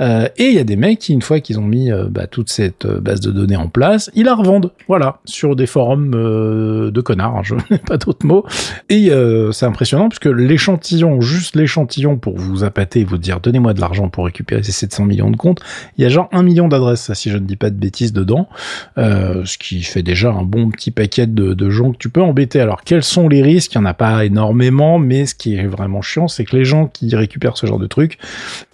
et 0.00 0.46
il 0.46 0.54
y 0.54 0.58
a 0.58 0.64
des 0.64 0.76
mecs 0.76 0.98
qui 0.98 1.12
une 1.12 1.22
fois 1.22 1.40
qu'ils 1.46 1.60
ont 1.60 1.66
mis 1.66 1.92
euh, 1.92 2.06
bah, 2.10 2.26
toute 2.26 2.50
cette 2.50 2.86
euh, 2.86 3.00
base 3.00 3.20
de 3.20 3.30
données 3.30 3.56
en 3.56 3.68
place, 3.68 4.10
ils 4.14 4.24
la 4.24 4.34
revendent, 4.34 4.72
voilà, 4.88 5.20
sur 5.24 5.54
des 5.54 5.66
forums 5.66 6.12
euh, 6.14 6.90
de 6.90 7.00
connards, 7.00 7.36
hein, 7.36 7.42
je 7.44 7.54
n'ai 7.70 7.78
pas 7.78 7.96
d'autres 7.96 8.26
mots. 8.26 8.44
Et 8.88 9.10
c'est 9.52 9.66
impressionnant 9.66 10.08
puisque 10.08 10.26
l'échantillon, 10.26 11.20
juste 11.20 11.56
l'échantillon 11.56 12.16
pour 12.16 12.36
vous 12.36 12.64
appâter 12.64 13.00
et 13.00 13.04
vous 13.04 13.18
dire 13.18 13.40
donnez-moi 13.40 13.74
de 13.74 13.80
l'argent 13.80 14.08
pour 14.08 14.24
récupérer 14.24 14.62
ces 14.62 14.72
700 14.72 15.04
millions 15.04 15.30
de 15.30 15.36
comptes, 15.36 15.60
il 15.96 16.02
y 16.02 16.04
a 16.04 16.08
genre 16.08 16.28
un 16.32 16.42
million 16.42 16.68
d'adresses, 16.68 17.12
si 17.12 17.30
je 17.30 17.38
ne 17.38 17.44
dis 17.44 17.56
pas 17.56 17.70
de 17.70 17.76
bêtises 17.76 18.12
dedans, 18.12 18.48
ce 18.96 19.58
qui 19.58 19.82
fait 19.82 20.02
déjà 20.02 20.30
un 20.30 20.42
bon 20.42 20.70
petit 20.70 20.90
paquet 20.90 21.26
de, 21.26 21.54
de 21.54 21.70
gens 21.70 21.92
que 21.92 21.98
tu 21.98 22.08
peux 22.08 22.22
embêter. 22.22 22.60
Alors 22.60 22.82
quels 22.82 23.02
sont 23.02 23.28
les 23.28 23.42
risques? 23.42 23.74
Il 23.74 23.78
n'y 23.78 23.84
en 23.84 23.90
a 23.90 23.94
pas 23.94 24.24
énormément, 24.24 24.98
mais 24.98 25.26
ce 25.26 25.34
qui 25.34 25.54
est 25.54 25.66
vraiment 25.66 26.02
chiant, 26.02 26.28
c'est 26.28 26.44
que 26.44 26.56
les 26.56 26.64
gens 26.64 26.86
qui 26.86 27.14
récupèrent 27.14 27.56
ce 27.56 27.66
genre 27.66 27.78
de 27.78 27.86
trucs, 27.86 28.18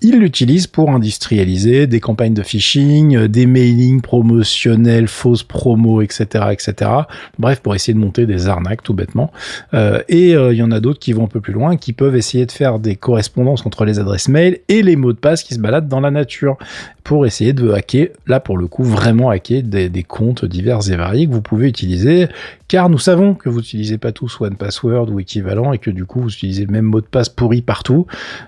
ils 0.01 0.19
l'utilisent 0.19 0.67
pour 0.67 0.91
industrialiser 0.91 1.87
des 1.87 2.01
campagnes 2.01 2.35
de 2.35 2.43
phishing 2.53 3.17
euh, 3.17 3.29
des 3.29 3.47
mailings 3.47 4.03
promotionnels, 4.03 5.09
fausses 5.09 5.43
promos, 5.43 6.03
etc., 6.03 6.47
etc. 6.51 6.91
Bref, 7.39 7.61
pour 7.61 7.75
essayer 7.75 7.95
de 7.95 7.99
monter 7.99 8.27
des 8.27 8.49
arnaques 8.49 8.83
tout 8.83 8.93
bêtement. 8.93 9.33
Euh, 9.73 10.03
et 10.09 10.35
euh, 10.35 10.53
il 10.53 10.59
y 10.59 10.63
en 10.63 10.71
a 10.71 10.81
d'autres 10.81 10.99
qui 10.99 11.13
vont 11.13 11.25
un 11.25 11.29
peu 11.29 11.41
plus 11.41 11.55
loin, 11.55 11.77
qui 11.77 11.95
peuvent 11.95 12.17
essayer 12.17 12.45
de 12.45 12.53
faire 12.53 12.79
des 12.79 12.97
correspondances 12.97 13.65
entre 13.65 13.85
les 13.85 13.99
adresses 13.99 14.29
mail 14.29 14.59
et 14.69 14.83
les 14.83 14.97
mots 14.97 15.13
de 15.13 15.19
passe 15.19 15.43
qui 15.43 15.55
se 15.55 15.61
baladent 15.61 15.89
dans 15.89 16.01
la 16.01 16.11
nature 16.11 16.59
pour 17.05 17.27
essayer 17.27 17.53
de 17.53 17.73
hacker, 17.73 18.09
là 18.29 18.39
pour 18.39 18.57
le 18.57 18.69
coup 18.69 18.85
vraiment 18.85 19.29
hacker 19.31 19.65
des, 19.65 20.05
comptes 20.05 20.45
divers 20.45 20.89
et 20.89 20.95
variés 20.95 21.27
que 21.27 21.33
vous 21.33 21.43
pouvez 21.43 21.69
utiliser 21.69 22.29
car 22.69 22.89
nous 22.89 22.99
savons 22.99 23.35
que 23.35 23.49
vous 23.49 23.59
n'utilisez 23.59 23.99
pas 23.99 24.13
tous 24.13 24.41
One 24.41 24.55
Password 24.55 25.11
ou 25.11 25.19
équivalent 25.19 25.73
et 25.73 25.79
que 25.79 25.91
du 25.91 26.05
coup 26.05 26.21
vous 26.21 26.33
utilisez 26.33 26.65
le 26.65 26.71
même 26.71 26.85
mot 26.85 27.01
de 27.01 27.07
passe 27.07 27.29
pourri 27.29 27.61
partout, 27.61 28.07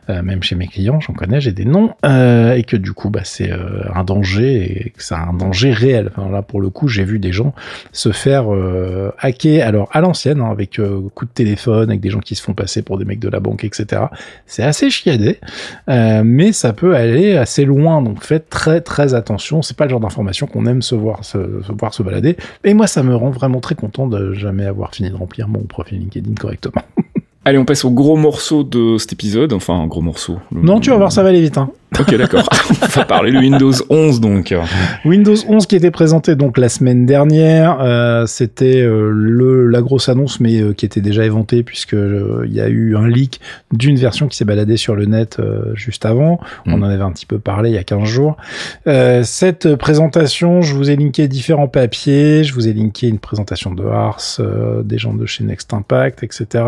même 0.09 0.43
chez 0.43 0.55
mes 0.55 0.69
clients, 0.69 1.01
j'en 1.01 1.15
connais, 1.15 1.41
j'ai 1.41 1.53
des 1.53 1.65
noms, 1.65 1.91
et 2.05 2.65
que 2.67 2.77
du 2.77 2.93
coup 2.93 3.11
bah, 3.11 3.21
c'est 3.25 3.51
euh, 3.51 3.83
un 3.95 4.05
danger 4.05 4.87
et 4.87 4.91
que 4.91 5.03
c'est 5.03 5.15
un 5.15 5.33
danger 5.33 5.73
réel. 5.73 6.11
Enfin, 6.15 6.31
là 6.31 6.43
pour 6.43 6.61
le 6.61 6.71
coup 6.71 6.89
j'ai 6.89 7.05
vu 7.05 7.19
des 7.19 7.33
gens 7.33 7.55
se 7.93 8.13
faire 8.13 8.47
hacker, 9.19 9.67
alors 9.67 9.89
à 9.93 10.01
l'ancienne, 10.01 10.41
hein, 10.41 10.51
avec 10.51 10.81
coup 11.15 11.25
de 11.25 11.31
téléphone, 11.31 11.91
avec 11.91 12.01
des 12.01 12.11
gens 12.11 12.21
qui 12.21 12.35
se 12.35 12.43
font 12.43 12.55
passer 12.55 12.83
pour 12.83 12.99
des 12.99 13.05
mecs 13.05 13.21
de 13.21 13.29
la 13.29 13.41
banque, 13.41 13.65
etc. 13.65 14.03
C'est 14.47 14.63
assez 14.63 14.91
chiadé, 14.91 15.39
mais 15.89 16.53
ça 16.53 16.73
peut 16.73 16.95
aller 16.95 17.37
assez 17.37 17.65
loin, 17.65 18.03
donc 18.03 18.23
faites 18.23 18.49
très 18.49 18.81
très 18.81 19.15
attention. 19.15 19.63
C'est 19.63 19.77
pas 19.77 19.85
le 19.85 19.91
genre 19.91 20.01
d'information 20.01 20.47
qu'on 20.47 20.67
aime 20.67 20.83
se 20.83 20.95
voir 20.95 21.25
se, 21.25 21.63
se 21.63 21.73
voir 21.73 21.95
se 21.95 22.03
balader, 22.03 22.37
et 22.65 22.75
moi 22.75 22.87
ça 22.87 23.03
me 23.03 23.15
rend 23.15 23.31
vraiment 23.31 23.61
très 23.61 23.75
content 23.75 24.09
jamais 24.33 24.65
avoir 24.65 24.95
fini 24.95 25.11
de 25.11 25.17
remplir 25.17 25.49
mon 25.49 25.61
profil 25.61 25.99
LinkedIn 25.99 26.35
correctement. 26.35 26.83
Allez, 27.47 27.59
on 27.59 27.67
passe 27.67 27.85
au 27.85 27.91
gros 27.91 28.17
morceau 28.17 28.65
de 28.65 28.97
cet 28.97 29.13
épisode. 29.13 29.53
Enfin, 29.53 29.75
un 29.75 29.87
gros 29.87 30.01
morceau. 30.01 30.39
Non, 30.51 30.81
tu 30.81 30.89
vas 30.89 30.97
voir, 30.97 31.13
ça 31.13 31.23
va 31.23 31.29
aller 31.29 31.43
vite. 31.43 31.59
Hein. 31.59 31.71
Ok, 32.01 32.17
d'accord. 32.17 32.49
On 32.83 32.87
va 32.87 33.05
parler 33.05 33.33
de 33.33 33.39
Windows 33.39 33.73
11 33.89 34.21
donc. 34.21 34.55
Windows 35.05 35.37
11 35.49 35.67
qui 35.67 35.77
était 35.77 35.91
présenté 35.91 36.35
donc 36.35 36.59
la 36.59 36.69
semaine 36.69 37.07
dernière, 37.07 37.79
euh, 37.81 38.27
c'était 38.27 38.83
euh, 38.83 39.11
le 39.13 39.69
la 39.69 39.81
grosse 39.81 40.09
annonce 40.09 40.41
mais 40.41 40.61
euh, 40.61 40.73
qui 40.73 40.87
était 40.87 41.01
déjà 41.01 41.25
éventée 41.25 41.63
puisque 41.63 41.95
il 41.95 42.53
y 42.53 42.61
a 42.61 42.69
eu 42.69 42.97
un 42.97 43.09
leak 43.09 43.41
d'une 43.73 43.97
version 43.97 44.27
qui 44.29 44.37
s'est 44.37 44.45
baladée 44.45 44.77
sur 44.77 44.97
le 44.97 45.07
net 45.07 45.41
juste 45.75 46.05
avant. 46.05 46.41
On 46.67 46.77
mm. 46.77 46.83
en 46.83 46.87
avait 46.87 47.03
un 47.03 47.13
petit 47.13 47.27
peu 47.27 47.39
parlé 47.39 47.71
il 47.71 47.75
y 47.75 47.79
a 47.79 47.85
15 47.85 48.05
jours. 48.05 48.37
cette 49.23 49.77
présentation, 49.77 50.63
je 50.63 50.75
vous 50.75 50.91
ai 50.91 50.97
linké 50.97 51.29
différents 51.29 51.69
papiers, 51.69 52.45
je 52.45 52.55
vous 52.55 52.69
ai 52.69 52.73
linké 52.73 53.09
une 53.09 53.19
présentation 53.19 53.73
de 53.73 53.85
Ars, 53.85 54.41
des 54.85 54.99
gens 54.99 55.15
de 55.15 55.27
chez 55.27 55.45
Next 55.45 55.73
Impact, 55.73 56.23
etc. 56.23 56.65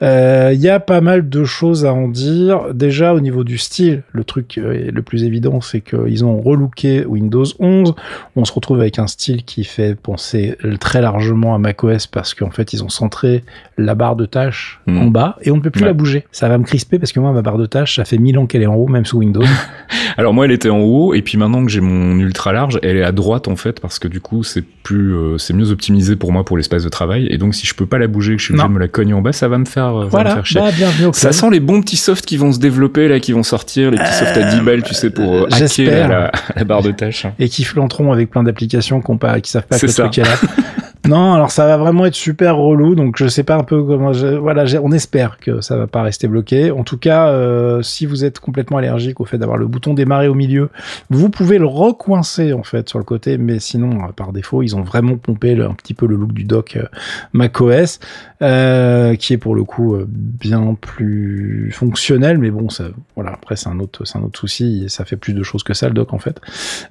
Il 0.00 0.60
y 0.60 0.68
a 0.68 0.80
pas 0.80 1.00
mal 1.00 1.28
de 1.28 1.44
choses 1.44 1.86
à 1.86 1.92
en 1.92 2.08
dire. 2.08 2.74
Déjà 2.74 3.14
au 3.14 3.20
niveau 3.20 3.44
du 3.44 3.58
style, 3.58 4.02
le 4.12 4.24
truc 4.24 4.41
truc 4.42 4.58
euh, 4.58 4.90
le 4.92 5.02
plus 5.02 5.24
évident, 5.24 5.60
c'est 5.60 5.80
qu'ils 5.80 6.24
ont 6.24 6.40
relooké 6.40 7.04
Windows 7.06 7.44
11. 7.58 7.94
On 8.36 8.44
se 8.44 8.52
retrouve 8.52 8.80
avec 8.80 8.98
un 8.98 9.06
style 9.06 9.44
qui 9.44 9.64
fait 9.64 9.94
penser 9.94 10.56
très 10.80 11.00
largement 11.00 11.54
à 11.54 11.58
macOS 11.58 12.06
parce 12.06 12.34
qu'en 12.34 12.50
fait, 12.50 12.72
ils 12.72 12.82
ont 12.84 12.88
centré 12.88 13.44
la 13.78 13.94
barre 13.94 14.16
de 14.16 14.26
tâches 14.26 14.80
Mhm. 14.86 14.98
en 14.98 15.06
bas 15.06 15.36
et 15.42 15.50
on 15.50 15.56
ne 15.56 15.60
peut 15.60 15.70
plus 15.70 15.82
Ouais. 15.82 15.88
la 15.88 15.92
bouger. 15.92 16.24
Ça 16.32 16.48
va 16.48 16.58
me 16.58 16.64
crisper 16.64 16.98
parce 16.98 17.12
que 17.12 17.20
moi, 17.20 17.32
ma 17.32 17.42
barre 17.42 17.58
de 17.58 17.66
tâches, 17.66 17.96
ça 17.96 18.04
fait 18.04 18.18
mille 18.18 18.38
ans 18.38 18.46
qu'elle 18.46 18.62
est 18.62 18.66
en 18.66 18.74
haut, 18.74 18.88
même 18.88 19.04
sous 19.06 19.18
Windows. 19.18 19.42
Alors 20.16 20.34
moi, 20.34 20.44
elle 20.44 20.52
était 20.52 20.70
en 20.70 20.80
haut, 20.80 21.14
et 21.14 21.22
puis 21.22 21.38
maintenant 21.38 21.64
que 21.64 21.70
j'ai 21.70 21.80
mon 21.80 22.18
ultra 22.18 22.52
large, 22.52 22.78
elle 22.82 22.96
est 22.96 23.02
à 23.02 23.12
droite 23.12 23.48
en 23.48 23.56
fait, 23.56 23.80
parce 23.80 23.98
que 23.98 24.08
du 24.08 24.20
coup, 24.20 24.42
c'est 24.42 24.62
plus, 24.82 25.14
euh, 25.14 25.38
c'est 25.38 25.54
mieux 25.54 25.70
optimisé 25.70 26.16
pour 26.16 26.32
moi 26.32 26.44
pour 26.44 26.56
l'espace 26.56 26.84
de 26.84 26.88
travail. 26.88 27.26
Et 27.30 27.38
donc, 27.38 27.54
si 27.54 27.66
je 27.66 27.74
peux 27.74 27.86
pas 27.86 27.98
la 27.98 28.06
bouger, 28.08 28.34
que 28.34 28.40
je 28.40 28.46
suis 28.46 28.54
obligé 28.54 28.68
de 28.68 28.72
me 28.72 28.78
la 28.78 28.88
cogner 28.88 29.14
en 29.14 29.22
bas, 29.22 29.32
ça 29.32 29.48
va 29.48 29.58
me 29.58 29.64
faire, 29.64 29.86
euh, 29.86 29.92
ça 29.92 29.98
va 30.00 30.04
me 30.04 30.10
voilà, 30.10 30.34
faire 30.34 30.46
chier. 30.46 30.60
bah, 30.60 31.10
Ça 31.12 31.32
sent 31.32 31.50
les 31.50 31.60
bons 31.60 31.80
petits 31.80 31.96
softs 31.96 32.26
qui 32.26 32.36
vont 32.36 32.52
se 32.52 32.58
développer 32.58 33.08
là, 33.08 33.20
qui 33.20 33.32
vont 33.32 33.42
sortir, 33.42 33.90
les 33.90 33.98
petits 33.98 34.12
softs 34.26 34.36
à 34.38 34.54
10 34.54 34.60
balles, 34.60 34.82
tu 34.82 34.94
sais, 34.94 35.10
pour 35.10 35.34
euh, 35.34 35.48
hacker 35.50 36.08
la, 36.56 36.64
barre 36.64 36.82
de 36.82 36.90
tâches. 36.92 37.26
et 37.38 37.48
qui 37.48 37.64
flanteront 37.64 38.12
avec 38.12 38.30
plein 38.30 38.42
d'applications 38.42 39.00
qu'on 39.00 39.18
pas, 39.18 39.40
qui 39.40 39.50
savent 39.50 39.66
pas 39.66 39.76
que 39.76 39.80
C'est 39.80 39.86
le 39.86 39.92
ça. 39.92 40.02
truc 40.04 40.18
est 40.18 40.22
là. 40.22 40.36
non, 41.08 41.34
alors 41.34 41.50
ça 41.50 41.66
va 41.66 41.76
vraiment 41.78 42.06
être 42.06 42.14
super 42.14 42.56
relou, 42.56 42.94
donc 42.94 43.16
je 43.18 43.26
sais 43.26 43.42
pas 43.42 43.56
un 43.56 43.64
peu 43.64 43.82
comment. 43.82 44.12
Voilà, 44.12 44.64
on 44.82 44.92
espère 44.92 45.38
que 45.38 45.60
ça 45.60 45.76
va 45.76 45.88
pas 45.88 46.02
rester 46.02 46.28
bloqué. 46.28 46.70
En 46.70 46.84
tout 46.84 46.96
cas, 46.96 47.28
euh, 47.28 47.82
si 47.82 48.06
vous 48.06 48.24
êtes 48.24 48.38
complètement 48.38 48.76
allergique 48.76 49.20
au 49.20 49.24
fait 49.24 49.36
d'avoir 49.36 49.58
le 49.58 49.66
bouton 49.66 49.94
démarrer 49.94 50.28
au 50.28 50.34
milieu, 50.34 50.70
vous 51.10 51.28
pouvez 51.28 51.58
le 51.58 51.66
recoincer 51.66 52.52
en 52.52 52.62
fait 52.62 52.88
sur 52.88 53.00
le 53.00 53.04
côté, 53.04 53.36
mais 53.36 53.58
sinon, 53.58 54.04
euh, 54.04 54.12
par 54.14 54.32
défaut, 54.32 54.62
ils 54.62 54.76
ont 54.76 54.82
vraiment 54.82 55.16
pompé 55.16 55.60
un 55.60 55.74
petit 55.74 55.94
peu 55.94 56.06
le 56.06 56.14
look 56.14 56.32
du 56.32 56.44
dock 56.44 56.76
euh, 56.76 56.86
macOS, 57.32 57.98
qui 58.38 59.32
est 59.32 59.38
pour 59.40 59.56
le 59.56 59.64
coup 59.64 59.96
bien 60.06 60.76
plus 60.80 61.72
fonctionnel, 61.72 62.38
mais 62.38 62.50
bon, 62.50 62.68
ça, 62.68 62.84
voilà, 63.16 63.32
après 63.32 63.56
c'est 63.56 63.68
un 63.68 63.80
autre, 63.80 64.04
c'est 64.04 64.18
un 64.18 64.22
autre 64.22 64.38
souci, 64.38 64.84
ça 64.88 65.04
fait 65.04 65.16
plus 65.16 65.32
de 65.32 65.42
choses 65.42 65.64
que 65.64 65.74
ça 65.74 65.88
le 65.88 65.94
dock 65.94 66.12
en 66.12 66.18
fait. 66.18 66.40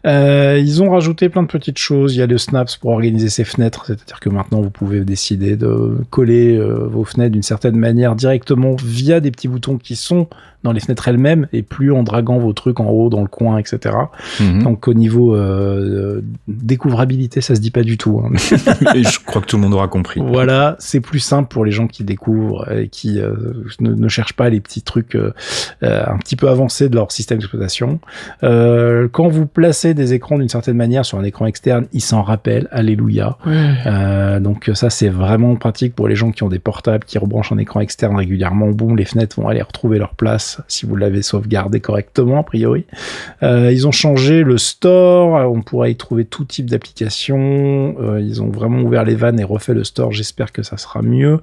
Ils 0.05 0.83
ont 0.83 0.89
rajouté 0.89 1.29
plein 1.29 1.43
de 1.43 1.47
petites 1.47 1.77
choses. 1.77 2.15
Il 2.15 2.19
y 2.19 2.21
a 2.21 2.27
le 2.27 2.37
snaps 2.37 2.75
pour 2.77 2.91
organiser 2.91 3.29
ses 3.29 3.43
fenêtres, 3.43 3.91
c'est-à-dire 4.01 4.19
que 4.19 4.29
maintenant 4.29 4.61
vous 4.61 4.71
pouvez 4.71 5.05
décider 5.05 5.55
de 5.55 5.97
coller 6.09 6.57
euh, 6.57 6.87
vos 6.87 7.03
fenêtres 7.03 7.33
d'une 7.33 7.43
certaine 7.43 7.75
manière 7.75 8.15
directement 8.15 8.75
via 8.83 9.19
des 9.19 9.29
petits 9.29 9.47
boutons 9.47 9.77
qui 9.77 9.95
sont 9.95 10.27
dans 10.63 10.71
les 10.71 10.79
fenêtres 10.79 11.07
elles-mêmes 11.07 11.47
et 11.53 11.61
plus 11.63 11.91
en 11.91 12.03
draguant 12.03 12.37
vos 12.37 12.53
trucs 12.53 12.79
en 12.79 12.85
haut 12.89 13.09
dans 13.09 13.21
le 13.21 13.27
coin, 13.27 13.57
etc. 13.57 13.95
Mhm. 14.39 14.63
Donc 14.63 14.87
au 14.87 14.93
niveau 14.93 15.35
euh, 15.35 16.21
découvrabilité, 16.47 17.41
ça 17.41 17.55
se 17.55 17.61
dit 17.61 17.71
pas 17.71 17.83
du 17.83 17.97
tout. 17.97 18.21
hein. 18.23 18.31
et 18.95 19.03
je 19.03 19.19
crois 19.23 19.41
que 19.41 19.47
tout 19.47 19.57
le 19.57 19.63
monde 19.63 19.73
aura 19.73 19.87
compris. 19.87 20.21
Voilà, 20.23 20.75
c'est 20.79 20.99
plus 20.99 21.19
simple 21.19 21.49
pour 21.49 21.65
les 21.65 21.71
gens 21.71 21.87
qui 21.87 22.03
découvrent 22.03 22.71
et 22.71 22.87
qui 22.87 23.19
euh, 23.19 23.33
ne, 23.79 23.93
ne 23.93 24.07
cherchent 24.07 24.33
pas 24.33 24.49
les 24.49 24.59
petits 24.61 24.81
trucs 24.81 25.15
euh, 25.15 25.33
euh, 25.83 26.03
un 26.05 26.17
petit 26.17 26.35
peu 26.35 26.49
avancés 26.49 26.89
de 26.89 26.95
leur 26.95 27.11
système 27.11 27.39
d'exploitation. 27.39 27.99
Euh, 28.43 29.07
quand 29.11 29.27
vous 29.27 29.45
placez 29.45 29.93
des 29.93 30.13
écrans 30.13 30.37
d'une 30.37 30.49
certaine 30.49 30.77
manière 30.77 31.05
sur 31.05 31.17
un 31.17 31.23
écran 31.23 31.45
externe, 31.45 31.85
ils 31.93 32.01
s'en 32.01 32.21
rappellent. 32.21 32.67
Alléluia. 32.71 33.37
Euh, 33.47 34.39
donc 34.39 34.69
ça, 34.73 34.89
c'est 34.89 35.09
vraiment 35.09 35.55
pratique 35.55 35.95
pour 35.95 36.07
les 36.07 36.15
gens 36.15 36.31
qui 36.31 36.43
ont 36.43 36.49
des 36.49 36.59
portables, 36.59 37.03
qui 37.05 37.17
rebranchent 37.17 37.51
un 37.51 37.57
écran 37.57 37.79
externe 37.79 38.15
régulièrement. 38.15 38.69
Boum, 38.69 38.95
les 38.97 39.05
fenêtres 39.05 39.39
vont 39.39 39.47
aller 39.47 39.61
retrouver 39.61 39.97
leur 39.99 40.13
place 40.15 40.50
si 40.67 40.85
vous 40.85 40.95
l'avez 40.95 41.21
sauvegardé 41.21 41.79
correctement, 41.79 42.39
a 42.39 42.43
priori. 42.43 42.85
Euh, 43.43 43.71
ils 43.71 43.87
ont 43.87 43.91
changé 43.91 44.43
le 44.43 44.57
store. 44.57 45.51
On 45.51 45.61
pourra 45.61 45.89
y 45.89 45.95
trouver 45.95 46.25
tout 46.25 46.45
type 46.45 46.69
d'applications. 46.69 47.95
Euh, 47.99 48.21
ils 48.21 48.41
ont 48.41 48.49
vraiment 48.49 48.81
ouvert 48.81 49.03
les 49.03 49.15
vannes 49.15 49.39
et 49.39 49.43
refait 49.43 49.73
le 49.73 49.83
store. 49.83 50.11
J'espère 50.11 50.51
que 50.51 50.63
ça 50.63 50.77
sera 50.77 51.01
mieux. 51.01 51.39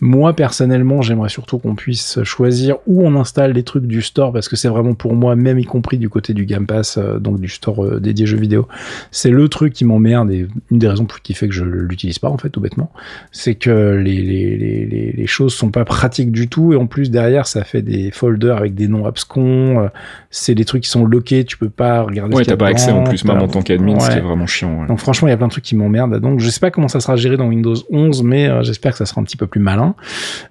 Moi, 0.00 0.34
personnellement, 0.34 1.02
j'aimerais 1.02 1.28
surtout 1.28 1.58
qu'on 1.58 1.74
puisse 1.74 2.22
choisir 2.24 2.76
où 2.86 3.06
on 3.06 3.14
installe 3.16 3.52
les 3.52 3.62
trucs 3.62 3.86
du 3.86 4.00
store 4.00 4.32
parce 4.32 4.48
que 4.48 4.56
c'est 4.56 4.68
vraiment 4.68 4.94
pour 4.94 5.14
moi, 5.14 5.36
même 5.36 5.58
y 5.58 5.64
compris 5.64 5.98
du 5.98 6.08
côté 6.08 6.32
du 6.32 6.46
Game 6.46 6.66
Pass, 6.66 6.96
euh, 6.96 7.18
donc 7.18 7.40
du 7.40 7.48
store 7.48 7.84
euh, 7.84 8.00
dédié 8.00 8.26
jeux 8.26 8.38
vidéo, 8.38 8.66
c'est 9.10 9.30
le 9.30 9.48
truc 9.48 9.74
qui 9.74 9.84
m'emmerde 9.84 10.30
et 10.30 10.46
une 10.70 10.78
des 10.78 10.88
raisons 10.88 11.06
qui 11.22 11.34
fait 11.34 11.48
que 11.48 11.54
je 11.54 11.64
l'utilise 11.64 12.18
pas 12.18 12.28
en 12.28 12.38
fait, 12.38 12.48
tout 12.48 12.60
bêtement, 12.60 12.92
c'est 13.30 13.56
que 13.56 13.96
les 13.96 15.26
choses 15.26 15.54
sont 15.54 15.70
pas 15.70 15.84
pratiques 15.84 16.32
du 16.32 16.48
tout. 16.48 16.72
Et 16.72 16.76
en 16.76 16.86
plus 16.86 17.10
derrière 17.10 17.46
ça 17.46 17.64
fait 17.64 17.82
des 17.82 18.10
folders 18.10 18.56
avec 18.56 18.74
des 18.74 18.88
noms 18.88 19.06
abscons, 19.06 19.80
euh, 19.80 19.88
c'est 20.30 20.54
des 20.54 20.64
trucs 20.64 20.84
qui 20.84 20.88
sont 20.90 21.04
loqués, 21.04 21.44
tu 21.44 21.58
peux 21.58 21.70
pas 21.70 22.02
regarder. 22.02 22.36
Ouais, 22.36 22.44
t'as 22.44 22.56
pas 22.56 22.68
accès 22.68 22.92
en 22.92 23.02
plus, 23.04 23.24
même 23.24 23.38
en 23.42 23.48
tant 23.48 23.62
qu'admin, 23.62 23.98
ce 23.98 24.06
qui 24.06 24.12
Ouais. 24.12 24.18
est 24.18 24.22
vraiment 24.22 24.46
chiant. 24.46 24.80
ouais. 24.82 24.86
donc 24.86 24.98
franchement, 25.00 25.26
il 25.28 25.32
y 25.32 25.34
a 25.34 25.36
plein 25.36 25.46
de 25.48 25.52
trucs 25.52 25.64
qui 25.64 25.74
m'emmerdent. 25.76 26.20
Donc 26.20 26.38
je 26.40 26.48
sais 26.48 26.60
pas 26.60 26.70
comment 26.70 26.88
ça 26.88 27.00
sera 27.00 27.16
géré 27.16 27.36
dans 27.36 27.48
Windows 27.48 27.74
11, 27.90 28.22
mais 28.22 28.48
euh, 28.48 28.62
j'espère 28.62 28.92
que 28.92 28.98
ça 28.98 29.06
sera 29.06 29.20
un 29.20 29.24
petit 29.24 29.36
peu 29.36 29.46
plus 29.46 29.60
malin. 29.60 29.94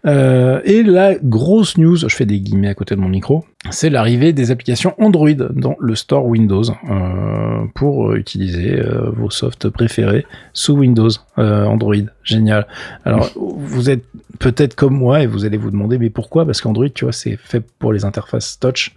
Euh, 0.05 0.61
et 0.65 0.83
la 0.83 1.15
grosse 1.15 1.77
news, 1.77 1.95
je 1.95 2.07
fais 2.15 2.25
des 2.25 2.39
guillemets 2.39 2.67
à 2.69 2.73
côté 2.73 2.95
de 2.95 2.99
mon 2.99 3.09
micro, 3.09 3.45
c'est 3.71 3.89
l'arrivée 3.89 4.33
des 4.33 4.51
applications 4.51 4.93
Android 4.99 5.29
dans 5.31 5.75
le 5.79 5.95
store 5.95 6.25
Windows 6.25 6.63
euh, 6.89 7.65
pour 7.75 8.13
utiliser 8.15 8.79
euh, 8.79 9.09
vos 9.15 9.29
softs 9.29 9.69
préférés 9.69 10.25
sous 10.53 10.73
Windows 10.77 11.09
euh, 11.37 11.65
Android. 11.65 11.95
Génial. 12.29 12.67
Alors 13.05 13.31
vous 13.35 13.89
êtes 13.89 14.03
peut-être 14.37 14.75
comme 14.75 14.93
moi 14.93 15.21
et 15.21 15.27
vous 15.27 15.45
allez 15.45 15.57
vous 15.57 15.71
demander 15.71 15.97
mais 15.97 16.09
pourquoi? 16.09 16.45
Parce 16.45 16.61
qu'Android, 16.61 16.87
tu 16.89 17.05
vois, 17.05 17.11
c'est 17.11 17.37
fait 17.37 17.61
pour 17.79 17.91
les 17.91 18.05
interfaces 18.05 18.59
touch. 18.59 18.93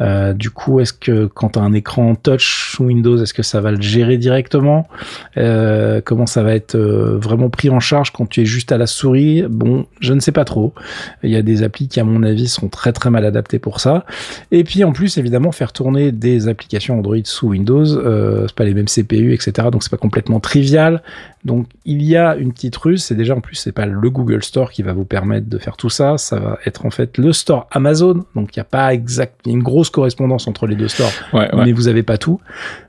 Euh, 0.00 0.32
du 0.32 0.50
coup, 0.50 0.80
est-ce 0.80 0.92
que 0.92 1.26
quand 1.26 1.50
tu 1.50 1.58
as 1.58 1.62
un 1.62 1.72
écran 1.72 2.14
touch 2.14 2.72
sous 2.72 2.84
Windows, 2.84 3.22
est-ce 3.22 3.34
que 3.34 3.42
ça 3.42 3.60
va 3.60 3.70
le 3.70 3.80
gérer 3.80 4.18
directement? 4.18 4.88
Euh, 5.36 6.00
Comment 6.04 6.26
ça 6.26 6.42
va 6.42 6.54
être 6.54 6.74
euh, 6.74 7.18
vraiment 7.18 7.48
pris 7.48 7.70
en 7.70 7.80
charge 7.80 8.10
quand 8.10 8.28
tu 8.28 8.42
es 8.42 8.44
juste 8.44 8.72
à 8.72 8.78
la 8.78 8.86
souris? 8.86 9.44
Bon, 9.48 9.86
je 10.00 10.12
ne 10.12 10.20
sais 10.20 10.32
pas 10.32 10.44
trop. 10.44 10.74
Il 11.22 11.30
y 11.30 11.36
a 11.36 11.42
des 11.42 11.62
applis 11.62 11.88
qui, 11.88 12.00
à 12.00 12.04
mon 12.04 12.22
avis, 12.22 12.48
sont 12.48 12.68
très 12.68 12.92
très 12.92 13.10
mal 13.10 13.24
adaptées 13.24 13.58
pour 13.58 13.80
ça. 13.80 14.04
Et 14.50 14.64
puis 14.64 14.84
en 14.84 14.92
plus, 14.92 15.16
évidemment, 15.18 15.52
faire 15.52 15.72
tourner 15.72 16.12
des 16.12 16.48
applications 16.48 16.98
Android 16.98 17.16
sous 17.24 17.48
Windows, 17.48 17.84
euh, 17.84 18.46
c'est 18.46 18.56
pas 18.56 18.64
les 18.64 18.74
mêmes 18.74 18.86
CPU, 18.86 19.32
etc. 19.32 19.68
Donc 19.70 19.82
c'est 19.82 19.90
pas 19.90 19.96
complètement 19.96 20.40
trivial. 20.40 21.02
Donc 21.44 21.66
il 21.84 22.02
y 22.02 22.16
a 22.16 22.36
une 22.36 22.52
petite 22.52 22.71
ruse, 22.76 23.04
c'est 23.04 23.14
déjà 23.14 23.34
en 23.34 23.40
plus 23.40 23.56
c'est 23.56 23.72
pas 23.72 23.86
le 23.86 24.10
Google 24.10 24.42
Store 24.42 24.70
qui 24.70 24.82
va 24.82 24.92
vous 24.92 25.04
permettre 25.04 25.48
de 25.48 25.58
faire 25.58 25.76
tout 25.76 25.90
ça, 25.90 26.18
ça 26.18 26.38
va 26.38 26.58
être 26.66 26.86
en 26.86 26.90
fait 26.90 27.18
le 27.18 27.32
store 27.32 27.66
Amazon. 27.70 28.24
Donc 28.34 28.54
il 28.54 28.58
y 28.58 28.60
a 28.60 28.64
pas 28.64 28.92
exact, 28.94 29.40
il 29.44 29.48
y 29.50 29.54
a 29.54 29.56
une 29.56 29.62
grosse 29.62 29.90
correspondance 29.90 30.46
entre 30.48 30.66
les 30.66 30.76
deux 30.76 30.88
stores, 30.88 31.12
Ouais, 31.32 31.54
ouais. 31.54 31.64
mais 31.64 31.72
vous 31.72 31.88
avez 31.88 32.02
pas 32.02 32.18
tout. 32.18 32.40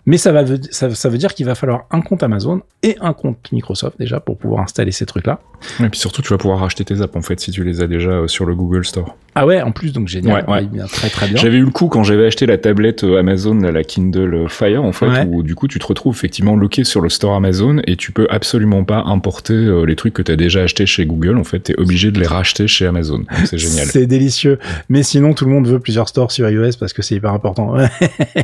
Mais 0.05 0.17
ça 0.17 0.31
va 0.33 0.43
veut- 0.43 0.59
ça, 0.71 0.93
ça 0.93 1.07
veut 1.09 1.17
dire 1.17 1.33
qu'il 1.33 1.45
va 1.45 1.55
falloir 1.55 1.85
un 1.91 2.01
compte 2.01 2.23
Amazon 2.23 2.61
et 2.83 2.97
un 2.99 3.13
compte 3.13 3.37
Microsoft 3.53 3.97
déjà 3.97 4.19
pour 4.19 4.37
pouvoir 4.37 4.61
installer 4.63 4.91
ces 4.91 5.05
trucs 5.05 5.25
là. 5.27 5.39
Et 5.79 5.87
puis 5.87 5.99
surtout, 5.99 6.21
tu 6.21 6.29
vas 6.29 6.37
pouvoir 6.37 6.59
racheter 6.59 6.83
tes 6.83 7.01
apps 7.01 7.15
en 7.15 7.21
fait 7.21 7.39
si 7.39 7.51
tu 7.51 7.63
les 7.63 7.81
as 7.81 7.87
déjà 7.87 8.09
euh, 8.11 8.27
sur 8.27 8.45
le 8.45 8.53
Google 8.53 8.83
Store. 8.83 9.15
Ah 9.35 9.45
ouais, 9.47 9.61
en 9.61 9.71
plus 9.71 9.93
donc 9.93 10.09
génial, 10.09 10.43
Ouais, 10.47 10.53
ouais. 10.53 10.65
Bien, 10.65 10.85
très 10.87 11.09
très 11.09 11.27
bien. 11.27 11.37
J'avais 11.37 11.57
eu 11.57 11.63
le 11.65 11.71
coup 11.71 11.87
quand 11.87 12.03
j'avais 12.03 12.25
acheté 12.27 12.45
la 12.45 12.57
tablette 12.57 13.03
euh, 13.05 13.17
Amazon, 13.17 13.55
la 13.55 13.83
Kindle 13.83 14.47
Fire, 14.49 14.83
en 14.83 14.91
fait, 14.91 15.07
Ouais. 15.07 15.25
où 15.27 15.41
du 15.41 15.55
coup 15.55 15.67
tu 15.69 15.79
te 15.79 15.85
retrouves 15.87 16.13
effectivement 16.15 16.55
loqué 16.57 16.83
sur 16.83 16.99
le 16.99 17.07
store 17.09 17.35
Amazon 17.35 17.77
et 17.87 17.95
tu 17.95 18.11
peux 18.11 18.27
absolument 18.29 18.83
pas 18.83 19.03
importer 19.05 19.53
euh, 19.63 19.85
les 19.85 19.95
trucs 19.95 20.13
que 20.13 20.21
tu 20.21 20.31
as 20.31 20.35
déjà 20.35 20.61
achetés 20.63 20.85
chez 20.85 21.05
Google. 21.05 21.37
En 21.37 21.43
fait, 21.43 21.59
t'es 21.59 21.79
obligé 21.79 22.11
de 22.11 22.19
les 22.19 22.27
racheter 22.27 22.67
chez 22.67 22.85
Amazon. 22.85 23.23
C'est 23.45 23.57
génial. 23.57 23.85
C'est 23.87 24.05
délicieux. 24.07 24.59
Mais 24.89 25.03
sinon, 25.03 25.33
tout 25.33 25.45
le 25.45 25.51
monde 25.51 25.67
veut 25.67 25.79
plusieurs 25.79 26.09
stores 26.09 26.31
sur 26.31 26.49
iOS 26.49 26.77
parce 26.79 26.93
que 26.93 27.01
c'est 27.01 27.15
hyper 27.15 27.31
important. 27.31 27.75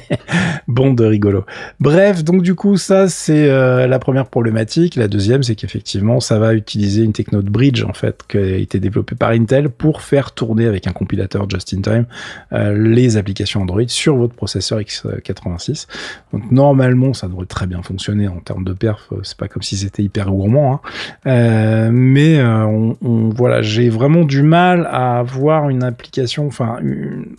bon 0.67 0.93
de 0.93 1.05
rigolo. 1.05 1.45
Bref, 1.79 2.23
donc 2.23 2.41
du 2.41 2.55
coup, 2.55 2.77
ça, 2.77 3.07
c'est 3.07 3.49
euh, 3.49 3.87
la 3.87 3.99
première 3.99 4.27
problématique. 4.27 4.95
La 4.95 5.07
deuxième, 5.07 5.43
c'est 5.43 5.55
qu'effectivement, 5.55 6.19
ça 6.19 6.39
va 6.39 6.53
utiliser 6.53 7.03
une 7.03 7.13
techno 7.13 7.41
de 7.41 7.49
bridge, 7.49 7.83
en 7.83 7.93
fait, 7.93 8.23
qui 8.27 8.37
a 8.37 8.55
été 8.57 8.79
développée 8.79 9.15
par 9.15 9.31
Intel 9.31 9.69
pour 9.69 10.01
faire 10.01 10.31
tourner 10.31 10.65
avec 10.65 10.87
un 10.87 10.91
compilateur 10.91 11.49
just-in-time 11.49 12.05
euh, 12.53 12.75
les 12.77 13.17
applications 13.17 13.61
Android 13.61 13.87
sur 13.87 14.15
votre 14.15 14.33
processeur 14.33 14.79
x86. 14.79 15.87
Donc 16.33 16.51
normalement, 16.51 17.13
ça 17.13 17.27
devrait 17.27 17.45
très 17.45 17.67
bien 17.67 17.81
fonctionner 17.81 18.27
en 18.27 18.39
termes 18.39 18.63
de 18.63 18.73
perf. 18.73 19.09
C'est 19.23 19.37
pas 19.37 19.47
comme 19.47 19.61
si 19.61 19.77
c'était 19.77 20.03
hyper 20.03 20.29
gourmand, 20.29 20.73
hein. 20.73 20.79
Euh, 21.27 21.89
mais 21.91 22.39
euh, 22.39 22.63
on, 22.65 22.97
on- 23.01 23.29
voilà, 23.29 23.61
j'ai 23.61 23.89
vraiment 23.89 24.23
du 24.23 24.41
mal 24.43 24.87
à 24.91 25.19
avoir 25.19 25.69
une 25.69 25.83
application, 25.83 26.47
enfin 26.47 26.77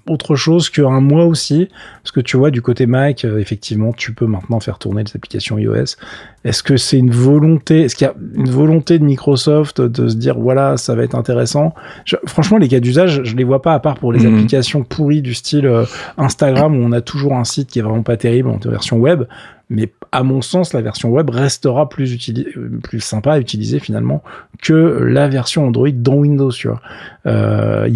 autre 0.09 0.37
chose 0.37 0.69
qu'un 0.71 1.01
mois 1.01 1.25
aussi, 1.25 1.69
parce 2.03 2.13
que 2.13 2.21
tu 2.21 2.37
vois 2.37 2.51
du 2.51 2.63
côté 2.63 2.87
Mac, 2.87 3.25
euh, 3.25 3.39
effectivement, 3.39 3.93
tu 3.93 4.13
peux 4.13 4.27
maintenant 4.27 4.61
faire 4.61 4.79
tourner 4.79 5.03
les 5.05 5.11
applications 5.17 5.59
iOS. 5.59 5.97
Est-ce 6.45 6.63
que 6.63 6.77
c'est 6.77 6.99
une 6.99 7.11
volonté, 7.11 7.83
est-ce 7.83 7.95
qu'il 7.97 8.07
y 8.07 8.11
a 8.11 8.15
une 8.35 8.49
volonté 8.51 8.99
de 8.99 9.05
Microsoft 9.05 9.81
de 9.81 10.09
se 10.09 10.17
dire 10.17 10.39
voilà, 10.39 10.77
ça 10.77 10.95
va 10.95 11.03
être 11.03 11.15
intéressant? 11.15 11.75
Je- 12.05 12.17
Franchement, 12.27 12.59
les 12.59 12.69
cas 12.69 12.81
d'usage, 12.81 13.23
je 13.25 13.37
les 13.37 13.45
vois 13.45 13.61
pas 13.63 13.75
à 13.75 13.81
part 13.81 13.97
pour 13.99 14.13
les 14.13 14.21
Mhm. 14.27 14.35
applications 14.35 14.83
pourries 14.85 15.21
du 15.23 15.35
style 15.35 15.71
Instagram 16.17 16.77
où 16.77 16.83
on 16.83 16.93
a 16.93 17.01
toujours 17.01 17.35
un 17.35 17.45
site 17.45 17.69
qui 17.71 17.79
est 17.79 17.83
vraiment 17.83 18.03
pas 18.03 18.17
terrible 18.17 18.49
en 18.49 18.59
version 18.59 18.97
web. 18.99 19.25
Mais 19.69 19.89
à 20.13 20.23
mon 20.23 20.43
sens, 20.43 20.73
la 20.73 20.83
version 20.83 21.11
web 21.11 21.31
restera 21.31 21.89
plus, 21.89 22.31
euh, 22.57 22.81
plus 22.83 23.01
sympa 23.01 23.35
à 23.35 23.39
utiliser 23.39 23.79
finalement 23.79 24.23
que 24.61 24.73
la 25.03 25.29
version 25.29 25.67
Android 25.67 25.91
dans 25.93 26.15
Windows, 26.15 26.51
tu 26.51 26.69
vois. 26.69 26.81
Euh, 27.27 27.89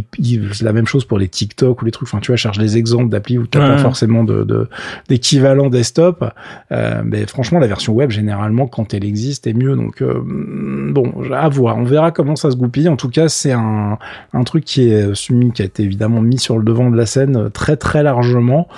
c'est 0.52 0.64
la 0.64 0.72
même 0.72 0.86
chose 0.86 1.04
pour 1.04 1.18
les 1.18 1.28
TikTok 1.28 1.80
ou 1.80 1.84
les 1.84 1.90
trucs. 1.90 2.08
Enfin, 2.08 2.20
tu 2.20 2.28
vois, 2.28 2.36
charge 2.36 2.58
des 2.58 2.76
exemples 2.76 3.08
d'appli 3.08 3.38
où 3.38 3.46
tu 3.46 3.58
n'as 3.58 3.74
pas 3.74 3.78
forcément 3.78 4.24
de 4.24 4.68
d'équivalent 5.08 5.68
desktop. 5.70 6.24
Euh, 6.72 7.02
mais 7.04 7.26
franchement, 7.26 7.58
la 7.58 7.66
version 7.66 7.92
web 7.94 8.10
généralement, 8.10 8.66
quand 8.66 8.94
elle 8.94 9.04
existe, 9.04 9.46
est 9.46 9.54
mieux. 9.54 9.76
Donc 9.76 10.02
euh, 10.02 10.20
bon, 10.24 11.12
à 11.32 11.48
voir. 11.48 11.78
On 11.78 11.84
verra 11.84 12.10
comment 12.10 12.36
ça 12.36 12.50
se 12.50 12.56
goupille. 12.56 12.88
En 12.88 12.96
tout 12.96 13.08
cas, 13.08 13.28
c'est 13.28 13.52
un 13.52 13.98
un 14.32 14.44
truc 14.44 14.64
qui 14.64 14.88
est 14.88 15.14
soumis, 15.14 15.52
qui 15.52 15.62
a 15.62 15.64
été 15.64 15.82
évidemment 15.82 16.20
mis 16.20 16.38
sur 16.38 16.58
le 16.58 16.64
devant 16.64 16.90
de 16.90 16.96
la 16.96 17.06
scène 17.06 17.50
très 17.50 17.76
très 17.76 18.02
largement. 18.02 18.68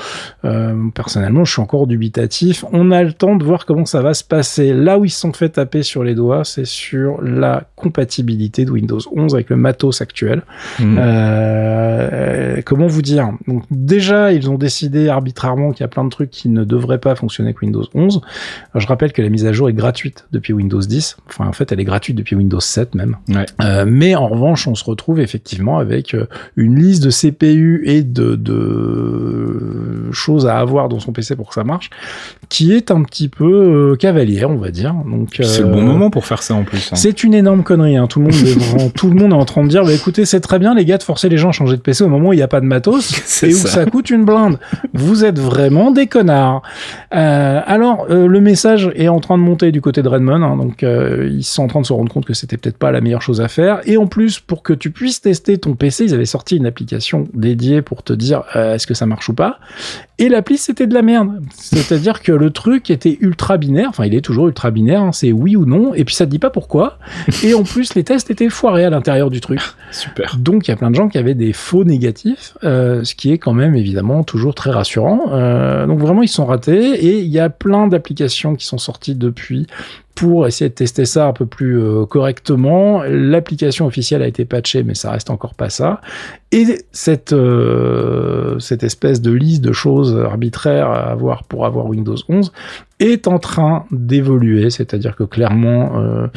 Euh, 0.45 0.75
personnellement, 0.95 1.45
je 1.45 1.53
suis 1.53 1.63
encore 1.63 1.87
dubitatif. 1.87 2.65
On 2.73 2.91
a 2.91 3.03
le 3.03 3.13
temps 3.13 3.37
de 3.37 3.45
voir 3.45 3.67
comment 3.67 3.85
ça 3.85 4.03
va 4.03 4.15
se 4.15 4.25
passer. 4.25 4.73
Là 4.73 4.99
où 4.99 5.05
ils 5.05 5.11
se 5.11 5.21
sont 5.21 5.33
fait 5.33 5.51
taper 5.51 5.83
sur 5.83 6.05
les 6.05 6.15
doigts, 6.15 6.45
c'est 6.45 6.65
sur 6.65 7.21
la 7.23 7.65
compatibilité 7.77 8.65
de 8.65 8.71
Windows 8.71 8.99
11 9.15 9.35
avec 9.35 9.51
le 9.51 9.57
matos 9.57 10.01
actuel. 10.01 10.43
Hmm. 10.79 10.97
Euh, 10.99 12.63
comment 12.65 12.87
vous 12.87 13.03
dire? 13.03 13.31
Donc 13.47 13.65
déjà, 13.71 14.33
ils 14.33 14.51
ont 14.51 14.57
décidé 14.57 15.09
arbitrairement 15.09 15.73
qu'il 15.73 15.83
y 15.83 15.85
a 15.85 15.89
plein 15.89 16.05
de 16.05 16.09
trucs 16.09 16.31
qui 16.31 16.49
ne 16.49 16.65
devraient 16.65 16.99
pas 16.99 17.15
fonctionner 17.15 17.51
avec 17.51 17.61
Windows 17.61 17.85
11. 17.95 18.23
je 18.75 18.87
rappelle 18.87 19.13
que 19.13 19.21
la 19.21 19.29
mise 19.29 19.45
à 19.45 19.53
jour 19.53 19.69
est 19.69 19.75
gratuite 19.75 20.27
depuis 20.33 20.55
Windows 20.55 20.81
10. 20.81 21.19
Enfin, 21.29 21.47
en 21.47 21.53
fait, 21.53 21.71
elle 21.71 21.79
est 21.79 21.85
gratuite 21.85 22.17
depuis 22.17 22.35
Windows 22.35 22.61
7 22.61 22.95
même. 22.95 23.17
Euh, 23.63 23.85
mais 23.87 24.15
en 24.15 24.29
revanche, 24.29 24.67
on 24.67 24.75
se 24.75 24.85
retrouve 24.85 25.21
effectivement 25.21 25.79
avec 25.79 26.15
euh, 26.15 26.27
une 26.57 26.81
liste 26.81 27.05
de 27.05 27.11
CPU 27.11 27.83
et 27.85 28.03
de, 28.03 28.37
de 28.37 30.11
choses 30.13 30.47
à 30.47 30.59
avoir 30.59 30.89
dans 30.89 30.99
son 30.99 31.13
PC 31.13 31.37
pour 31.37 31.49
que 31.49 31.55
ça 31.55 31.65
marche, 31.65 31.91
qui 32.49 32.73
est 32.73 32.91
un 32.91 33.03
petit 33.03 33.29
peu 33.29 33.97
cavalière, 33.99 34.51
on 34.51 34.57
va 34.57 34.71
dire. 34.71 34.95
Donc 34.95 35.41
c'est 35.43 35.61
le 35.61 35.69
bon 35.69 35.83
moment 35.83 36.09
pour 36.09 36.25
faire 36.25 36.43
ça 36.43 36.55
en 36.55 36.65
plus. 36.65 36.91
Hein. 36.91 36.97
C'est 36.97 37.23
une 37.23 37.35
énorme 37.35 37.65
connerie. 37.67 37.97
Hein. 37.97 38.07
Tout 38.07 38.21
le 38.21 38.27
monde, 38.27 38.35
est, 38.35 38.91
tout 38.95 39.11
le 39.11 39.15
monde 39.15 39.33
est 39.33 39.37
en 39.37 39.45
train 39.45 39.63
de 39.63 39.69
dire, 39.69 39.85
bah, 39.85 39.93
écoutez, 39.93 40.25
c'est 40.25 40.41
très 40.41 40.59
bien 40.59 40.75
les 40.75 40.85
gars 40.85 40.97
de 40.97 41.03
forcer 41.03 41.29
les 41.29 41.37
gens 41.37 41.51
à 41.51 41.53
changer 41.53 41.77
de 41.77 41.83
PC 41.83 42.05
au 42.05 42.09
moment 42.09 42.29
où 42.29 42.33
il 42.33 42.37
n'y 42.37 42.43
a 42.43 42.49
pas 42.49 42.61
de 42.61 42.67
matos 42.67 43.43
et 43.43 43.49
où 43.49 43.57
ça. 43.57 43.85
coûte 43.85 44.11
une 44.11 44.25
blinde. 44.25 44.59
Vous 44.95 45.25
êtes 45.25 45.39
vraiment 45.39 45.91
des 45.91 46.07
connards. 46.07 46.63
Euh, 47.15 47.61
alors 47.67 48.07
euh, 48.11 48.27
le 48.27 48.41
message 48.41 48.91
est 48.95 49.09
en 49.09 49.21
train 49.21 49.37
de 49.37 49.43
monter 49.43 49.73
du 49.73 49.81
côté 49.81 50.03
de 50.03 50.09
Redmond, 50.09 50.43
hein, 50.43 50.57
donc 50.57 50.83
euh, 50.83 51.29
ils 51.31 51.45
sont 51.45 51.65
en 51.65 51.67
train 51.67 51.81
de 51.81 51.87
se 51.87 51.93
rendre 51.93 52.11
compte 52.11 52.25
que 52.25 52.35
c'était 52.35 52.57
peut-être 52.57 52.79
pas 52.79 52.91
la 52.91 53.01
meilleure 53.01 53.23
chose 53.23 53.41
à 53.41 53.49
faire. 53.49 53.81
Et 53.85 53.97
en 53.97 54.07
plus, 54.07 54.41
pour 54.41 54.63
que 54.63 54.73
tu 54.73 54.91
puisses 54.91 55.21
tester 55.21 55.59
ton 55.59 55.75
PC, 55.75 56.05
ils 56.05 56.15
avaient 56.15 56.25
sorti 56.25 56.57
une 56.57 56.67
application 56.67 57.29
dédiée 57.35 57.83
pour 57.83 58.03
te 58.03 58.13
dire 58.13 58.45
est-ce 58.55 58.87
que 58.87 58.95
ça 58.95 59.07
marche 59.07 59.29
ou 59.29 59.35
pas. 59.35 59.59
Et 60.19 60.31
l'appli 60.31 60.57
c'était 60.57 60.87
de 60.87 60.95
la 60.95 61.03
merde. 61.03 61.43
C'est-à-dire 61.55 62.23
que 62.23 62.33
le 62.33 62.51
truc 62.51 62.91
était 62.91 63.19
ultra 63.21 63.59
binaire. 63.59 63.89
Enfin, 63.91 64.07
il 64.07 64.15
est 64.15 64.23
toujours 64.23 64.47
ultra 64.47 64.71
binaire. 64.71 65.03
Hein, 65.03 65.13
c'est 65.13 65.33
oui 65.33 65.57
ou 65.57 65.67
non. 65.67 65.93
Et 65.95 66.05
puis 66.05 66.15
ça 66.15 66.25
te 66.25 66.31
dit 66.31 66.39
pas 66.39 66.51
pourquoi. 66.51 66.99
Et 67.43 67.55
en 67.57 67.63
plus, 67.63 67.95
les 67.95 68.05
tests 68.05 68.31
étaient 68.31 68.49
foirés 68.49 68.85
à 68.85 68.91
l'intérieur 68.91 69.31
du 69.31 69.41
truc. 69.41 69.61
Super. 69.91 70.37
Donc 70.39 70.69
il 70.69 70.71
y 70.71 70.75
a 70.75 70.77
plein 70.77 70.91
de 70.91 70.95
gens 70.95 71.09
qui 71.09 71.19
avaient 71.19 71.35
des 71.35 71.53
faux 71.53 71.85
négatifs, 71.85 72.57
euh, 72.65 73.03
ce 73.05 73.15
qui 73.15 73.33
est 73.33 73.39
quand 73.39 73.53
même 73.53 73.75
évidemment 73.75 74.23
toujours 74.23 74.55
très 74.55 74.71
rassurant. 74.71 75.33
Euh, 75.33 75.87
donc 75.87 75.99
vraiment 75.99 76.23
ils 76.23 76.29
sont 76.29 76.47
ratés 76.47 76.95
et 77.05 77.21
il 77.21 77.29
y 77.29 77.39
a 77.39 77.51
plein 77.51 77.89
d'applications 77.89 78.55
qui 78.55 78.67
sont 78.67 78.79
sorties 78.79 79.15
depuis 79.15 79.67
pour 80.17 80.47
essayer 80.47 80.71
de 80.71 80.75
tester 80.75 81.05
ça 81.05 81.29
un 81.29 81.33
peu 81.35 81.45
plus 81.45 81.79
euh, 81.79 82.07
correctement. 82.07 83.03
L'application 83.05 83.87
officielle 83.87 84.23
a 84.23 84.27
été 84.27 84.47
patchée, 84.47 84.83
mais 84.83 84.95
ça 84.95 85.11
reste 85.11 85.29
encore 85.29 85.55
pas 85.55 85.69
ça. 85.69 86.01
Et 86.53 86.79
cette, 86.91 87.35
euh, 87.35 88.59
cette 88.59 88.83
espèce 88.83 89.21
de 89.21 89.31
liste 89.31 89.63
de 89.63 89.73
choses 89.73 90.19
arbitraires 90.19 90.89
à 90.89 91.11
avoir 91.11 91.45
pour 91.45 91.67
avoir 91.67 91.87
Windows 91.87 92.17
11 92.29 92.51
est 92.99 93.29
en 93.29 93.39
train 93.39 93.85
d'évoluer, 93.91 94.71
c'est-à-dire 94.71 95.17
que 95.17 95.25
clairement, 95.25 95.99
euh, 95.99 96.29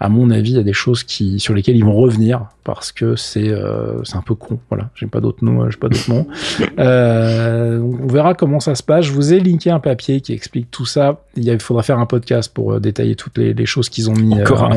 à 0.00 0.08
mon 0.08 0.30
avis, 0.30 0.52
il 0.52 0.56
y 0.56 0.60
a 0.60 0.62
des 0.62 0.72
choses 0.72 1.02
qui 1.04 1.38
sur 1.40 1.52
lesquelles 1.52 1.76
ils 1.76 1.84
vont 1.84 1.94
revenir 1.94 2.46
parce 2.64 2.90
que 2.90 3.16
c'est 3.16 3.48
euh, 3.48 4.02
c'est 4.04 4.16
un 4.16 4.22
peu 4.22 4.34
con. 4.34 4.58
Voilà, 4.70 4.88
j'ai 4.94 5.06
pas 5.06 5.20
d'autres 5.20 5.44
noms, 5.44 5.68
j'ai 5.68 5.76
pas 5.76 5.88
d'autres 5.88 6.10
noms. 6.10 6.26
Euh, 6.78 7.78
on 7.80 8.06
verra 8.06 8.34
comment 8.34 8.60
ça 8.60 8.74
se 8.74 8.82
passe. 8.82 9.06
Je 9.06 9.12
vous 9.12 9.32
ai 9.32 9.40
linké 9.40 9.70
un 9.70 9.80
papier 9.80 10.20
qui 10.20 10.32
explique 10.32 10.70
tout 10.70 10.84
ça. 10.84 11.22
Il, 11.36 11.58
faudra 11.58 11.82
faire 11.82 11.98
un 11.98 12.06
podcast 12.06 12.52
pour 12.52 12.80
détailler 12.80 13.14
toutes 13.26 13.38
les, 13.38 13.54
les 13.54 13.66
choses 13.66 13.88
qu'ils 13.88 14.08
ont 14.10 14.14
mis. 14.14 14.40
Encore 14.40 14.70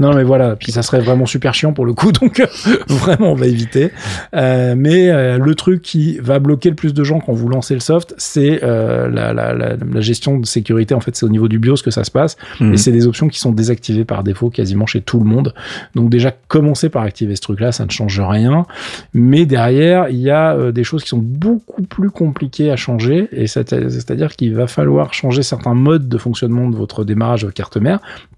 non, 0.00 0.14
mais 0.14 0.24
voilà. 0.24 0.56
Puis 0.56 0.72
ça 0.72 0.82
serait 0.82 1.00
vraiment 1.00 1.26
super 1.26 1.54
chiant 1.54 1.72
pour 1.72 1.84
le 1.84 1.92
coup, 1.92 2.12
donc 2.20 2.42
vraiment 2.88 3.32
on 3.32 3.34
va 3.34 3.46
éviter. 3.46 3.90
mais 4.32 5.38
le 5.38 5.54
truc 5.54 5.82
qui 5.82 6.18
va 6.18 6.38
bloquer 6.38 6.70
le 6.70 6.76
plus 6.76 6.94
de 6.94 7.04
gens 7.04 7.20
quand 7.20 7.32
vous 7.32 7.48
lancez 7.48 7.74
le 7.74 7.80
soft, 7.80 8.14
c'est 8.16 8.60
la, 8.62 9.32
la, 9.32 9.52
la, 9.52 9.76
la 9.76 10.00
gestion 10.00 10.38
de 10.38 10.46
sécurité 10.46 10.94
en 10.94 11.00
fait, 11.00 11.14
c'est 11.16 11.26
au 11.26 11.28
niveau 11.28 11.48
du 11.48 11.58
BIOS 11.58 11.76
que 11.84 11.90
ça 11.90 12.04
se 12.04 12.10
passe. 12.10 12.36
Mhm. 12.60 12.74
Et 12.74 12.76
c'est 12.76 12.92
des 12.92 13.06
options 13.06 13.28
qui 13.28 13.38
sont 13.38 13.52
désactivées 13.52 14.04
par 14.04 14.22
défaut 14.24 14.50
quasiment 14.50 14.86
chez 14.86 15.00
tout 15.00 15.18
le 15.18 15.24
monde. 15.24 15.54
Donc 15.94 16.10
déjà, 16.10 16.32
commencer 16.48 16.88
par 16.88 17.02
activer 17.02 17.36
ce 17.36 17.40
truc-là, 17.42 17.72
ça 17.72 17.84
ne 17.84 17.90
change 17.90 18.20
rien. 18.20 18.66
Mais 19.14 19.46
derrière, 19.46 20.08
il 20.08 20.18
y 20.18 20.30
a 20.30 20.54
euh, 20.54 20.72
des 20.72 20.84
choses 20.84 21.02
qui 21.02 21.08
sont 21.08 21.22
beaucoup 21.22 21.82
plus 21.82 22.10
compliquées 22.10 22.70
à 22.70 22.76
changer. 22.76 23.28
Et 23.32 23.46
c'est-à-dire 23.46 24.34
qu'il 24.36 24.54
va 24.54 24.66
falloir 24.66 25.14
changer 25.14 25.42
certains 25.42 25.74
modes 25.74 26.08
de 26.08 26.18
fonctionnement 26.18 26.68
de 26.68 26.76
votre 26.76 27.04
démarrage 27.04 27.46
carte 27.54 27.76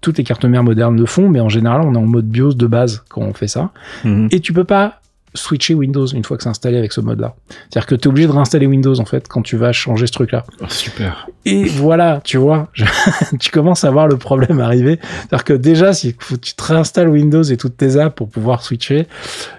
Toutes 0.01 0.17
les 0.17 0.23
cartes 0.23 0.45
mères 0.45 0.63
modernes 0.63 0.97
le 0.97 1.05
font, 1.05 1.29
mais 1.29 1.39
en 1.39 1.49
général, 1.49 1.81
on 1.81 1.93
est 1.93 1.97
en 1.97 2.05
mode 2.05 2.27
BIOS 2.27 2.53
de 2.53 2.67
base 2.67 3.03
quand 3.09 3.21
on 3.21 3.33
fait 3.33 3.47
ça. 3.47 3.71
Mhm. 4.03 4.29
Et 4.31 4.39
tu 4.39 4.53
peux 4.53 4.63
pas 4.63 5.01
switcher 5.35 5.75
Windows 5.75 6.07
une 6.07 6.23
fois 6.23 6.37
que 6.37 6.43
c'est 6.43 6.49
installé 6.49 6.77
avec 6.77 6.91
ce 6.91 7.01
mode-là. 7.01 7.35
C'est-à-dire 7.49 7.85
que 7.85 7.95
tu 7.95 8.03
es 8.03 8.07
obligé 8.07 8.27
de 8.27 8.33
réinstaller 8.33 8.65
Windows 8.65 8.99
en 8.99 9.05
fait 9.05 9.27
quand 9.27 9.41
tu 9.41 9.57
vas 9.57 9.71
changer 9.71 10.07
ce 10.07 10.11
truc-là. 10.13 10.43
Oh, 10.61 10.65
super. 10.67 11.27
Et 11.45 11.65
voilà, 11.65 12.21
tu 12.23 12.37
vois, 12.37 12.69
tu 13.39 13.51
commences 13.51 13.83
à 13.83 13.91
voir 13.91 14.07
le 14.07 14.17
problème 14.17 14.59
arriver. 14.59 14.99
C'est-à-dire 15.01 15.43
que 15.43 15.53
déjà, 15.53 15.93
si 15.93 16.15
tu 16.41 16.53
te 16.55 16.63
réinstalles 16.63 17.09
Windows 17.09 17.43
et 17.43 17.57
toutes 17.57 17.77
tes 17.77 17.97
apps 17.97 18.15
pour 18.15 18.29
pouvoir 18.29 18.63
switcher, 18.63 19.07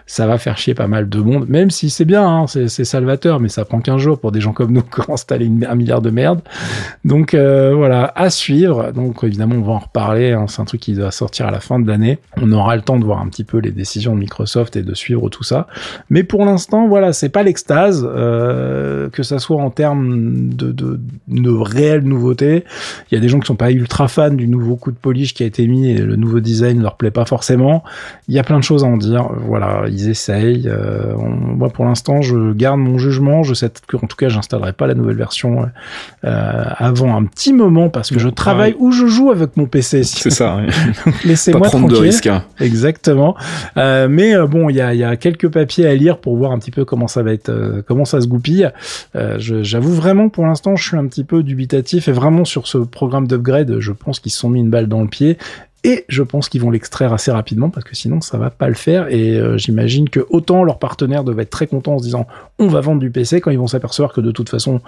ça 0.07 0.27
va 0.27 0.39
faire 0.39 0.57
chier 0.57 0.75
pas 0.75 0.87
mal 0.87 1.09
de 1.09 1.19
monde, 1.19 1.49
même 1.49 1.71
si 1.71 1.91
c'est 1.91 2.05
bien, 2.05 2.27
hein, 2.27 2.47
c'est 2.47 2.85
salvateur, 2.85 3.41
mais 3.41 3.49
ça 3.49 3.65
prend 3.65 3.81
15 3.81 4.01
jours 4.01 4.21
pour 4.21 4.31
des 4.31 4.41
gens 4.41 4.53
comme 4.53 4.73
nous 4.73 4.83
qui 4.83 5.01
ont 5.01 5.15
installé 5.15 5.51
un 5.69 5.75
milliard 5.75 6.01
de 6.01 6.11
merde. 6.11 6.41
Donc 7.05 7.35
euh, 7.35 7.75
voilà, 7.75 8.13
à 8.15 8.31
suivre. 8.31 8.93
Donc 8.93 9.23
évidemment, 9.25 9.57
on 9.57 9.63
va 9.63 9.73
en 9.73 9.79
reparler. 9.79 10.33
Hein, 10.33 10.47
c'est 10.49 10.63
un 10.63 10.65
truc 10.65 10.81
qui 10.81 10.95
doit 10.95 11.11
sortir 11.11 11.47
à 11.47 11.51
la 11.51 11.61
fin 11.61 11.79
de 11.79 11.87
l'année. 11.87 12.19
On 12.41 12.51
aura 12.53 12.77
le 12.77 12.83
temps 12.83 12.99
de 12.99 13.05
voir 13.05 13.21
un 13.21 13.29
petit 13.29 13.45
peu 13.45 13.59
les 13.59 13.73
décisions 13.73 14.15
de 14.15 14.21
Microsoft 14.21 14.77
et 14.77 14.83
de 14.83 14.95
suivre 14.95 15.29
tout 15.29 15.45
ça. 15.45 15.66
Mais 16.11 16.23
pour 16.23 16.45
l'instant, 16.45 16.89
voilà, 16.89 17.13
c'est 17.13 17.29
pas 17.29 17.43
l'extase, 17.43 18.07
euh, 18.09 19.09
que 19.11 19.23
ça 19.23 19.39
soit 19.39 19.61
en 19.61 19.71
termes 19.71 20.49
de, 20.55 20.73
de, 20.73 21.01
de 21.29 21.51
réelles 21.51 22.05
nouveautés. 22.05 22.65
Il 23.11 23.15
y 23.15 23.19
a 23.19 23.21
des 23.21 23.29
gens 23.29 23.41
qui 23.41 23.47
sont 23.47 23.57
pas 23.57 23.71
ultra 23.71 24.09
fans 24.09 24.31
du 24.31 24.49
nouveau 24.49 24.77
coup 24.77 24.91
de 24.91 24.97
polish 24.97 25.35
qui 25.35 25.43
a 25.43 25.47
été 25.47 25.67
mis 25.67 25.91
et 25.91 25.99
le 25.99 26.17
nouveau 26.17 26.41
design 26.41 26.83
leur 26.83 26.97
plaît 26.97 27.11
pas 27.11 27.25
forcément. 27.25 27.83
Il 28.29 28.35
y 28.35 28.39
a 28.39 28.43
plein 28.43 28.59
de 28.59 28.65
choses 28.65 28.85
à 28.85 28.87
en 28.87 28.97
dire. 28.97 29.29
Voilà, 29.47 29.85
ils 29.89 30.09
essayent. 30.09 30.69
Euh, 30.69 31.15
moi, 31.17 31.69
pour 31.69 31.85
l'instant, 31.85 32.23
je 32.23 32.53
garde 32.53 32.81
mon 32.81 32.99
jugement. 32.99 33.43
Je 33.43 33.55
sais 33.55 33.71
que, 33.87 33.97
en 33.97 34.07
tout 34.07 34.17
cas, 34.17 34.29
j'installerai 34.29 34.73
pas 34.73 34.87
la 34.87 34.95
nouvelle 34.95 35.17
version 35.17 35.67
euh, 36.25 36.65
avant 36.77 37.17
un 37.17 37.25
petit 37.25 37.53
moment 37.53 37.89
parce 37.89 38.11
que 38.11 38.19
je 38.19 38.29
travaille 38.29 38.75
ou 38.79 38.93
je 38.93 39.07
joue 39.07 39.31
avec 39.31 39.57
mon 39.57 39.67
PC. 39.67 40.05
C'est 40.05 40.31
ça. 40.31 40.59
Laissez-moi 41.25 41.69
prendre 41.69 41.89
de 41.89 41.97
risques. 41.97 42.27
Hein. 42.27 42.43
Exactement. 42.61 43.37
Mais 43.77 44.35
bon, 44.47 44.69
il 44.69 44.77
y 44.77 44.81
a, 44.81 44.95
y 44.95 45.05
a, 45.05 45.17
quelques 45.17 45.49
papiers 45.57 45.87
à 45.87 45.95
lire 45.95 46.19
pour 46.19 46.37
voir 46.37 46.53
un 46.53 46.59
petit 46.59 46.71
peu 46.71 46.85
comment 46.85 47.09
ça 47.09 47.23
va 47.23 47.33
être, 47.33 47.83
comment 47.87 48.05
ça 48.05 48.21
se 48.21 48.27
goupille. 48.27 48.71
J'avoue 49.39 49.93
vraiment, 49.93 50.29
pour 50.29 50.45
l'instant, 50.47 50.77
je 50.77 50.87
suis 50.87 50.97
un 50.97 51.07
petit 51.07 51.25
peu 51.25 51.43
dubitatif 51.43 52.09
et 52.09 52.13
vraiment 52.13 52.45
sur 52.45 52.67
ce 52.67 52.79
programme 52.79 53.27
d'upgrade, 53.27 53.81
je 53.81 53.93
pense 53.93 54.21
qu'ils 54.21 54.33
se 54.33 54.39
sont 54.39 54.51
mis 54.51 54.61
une 54.61 54.71
balle 54.71 54.87
dans 54.87 55.01
le 55.01 55.09
pied 55.09 55.39
et 55.87 56.05
je 56.09 56.25
pense 56.25 56.49
qu'ils 56.49 56.61
vont 56.61 56.71
l'extraire 56.71 57.13
assez 57.13 57.31
rapidement 57.31 57.71
parce 57.71 57.85
que 57.85 57.95
sinon 57.95 58.21
ça 58.21 58.39
va 58.39 58.51
pas 58.51 58.69
le 58.69 58.75
faire. 58.75 59.07
Et 59.09 59.37
euh, 59.37 59.57
j'imagine 59.57 60.11
que 60.11 60.27
autant 60.31 60.65
leurs 60.65 60.81
partenaires 60.81 61.23
doivent 61.23 61.39
être 61.39 61.51
très 61.51 61.69
contents 61.69 61.95
en 61.95 61.99
se 61.99 62.05
disant 62.05 62.27
on 62.59 62.67
va 62.67 62.81
vendre 62.81 63.01
du 63.01 63.11
PC 63.13 63.41
quand 63.41 63.53
ils 63.53 63.59
vont 63.59 63.69
s'apercevoir 63.69 64.13
que 64.13 64.21
de 64.21 64.33
toute 64.33 64.49
façon 64.49 64.81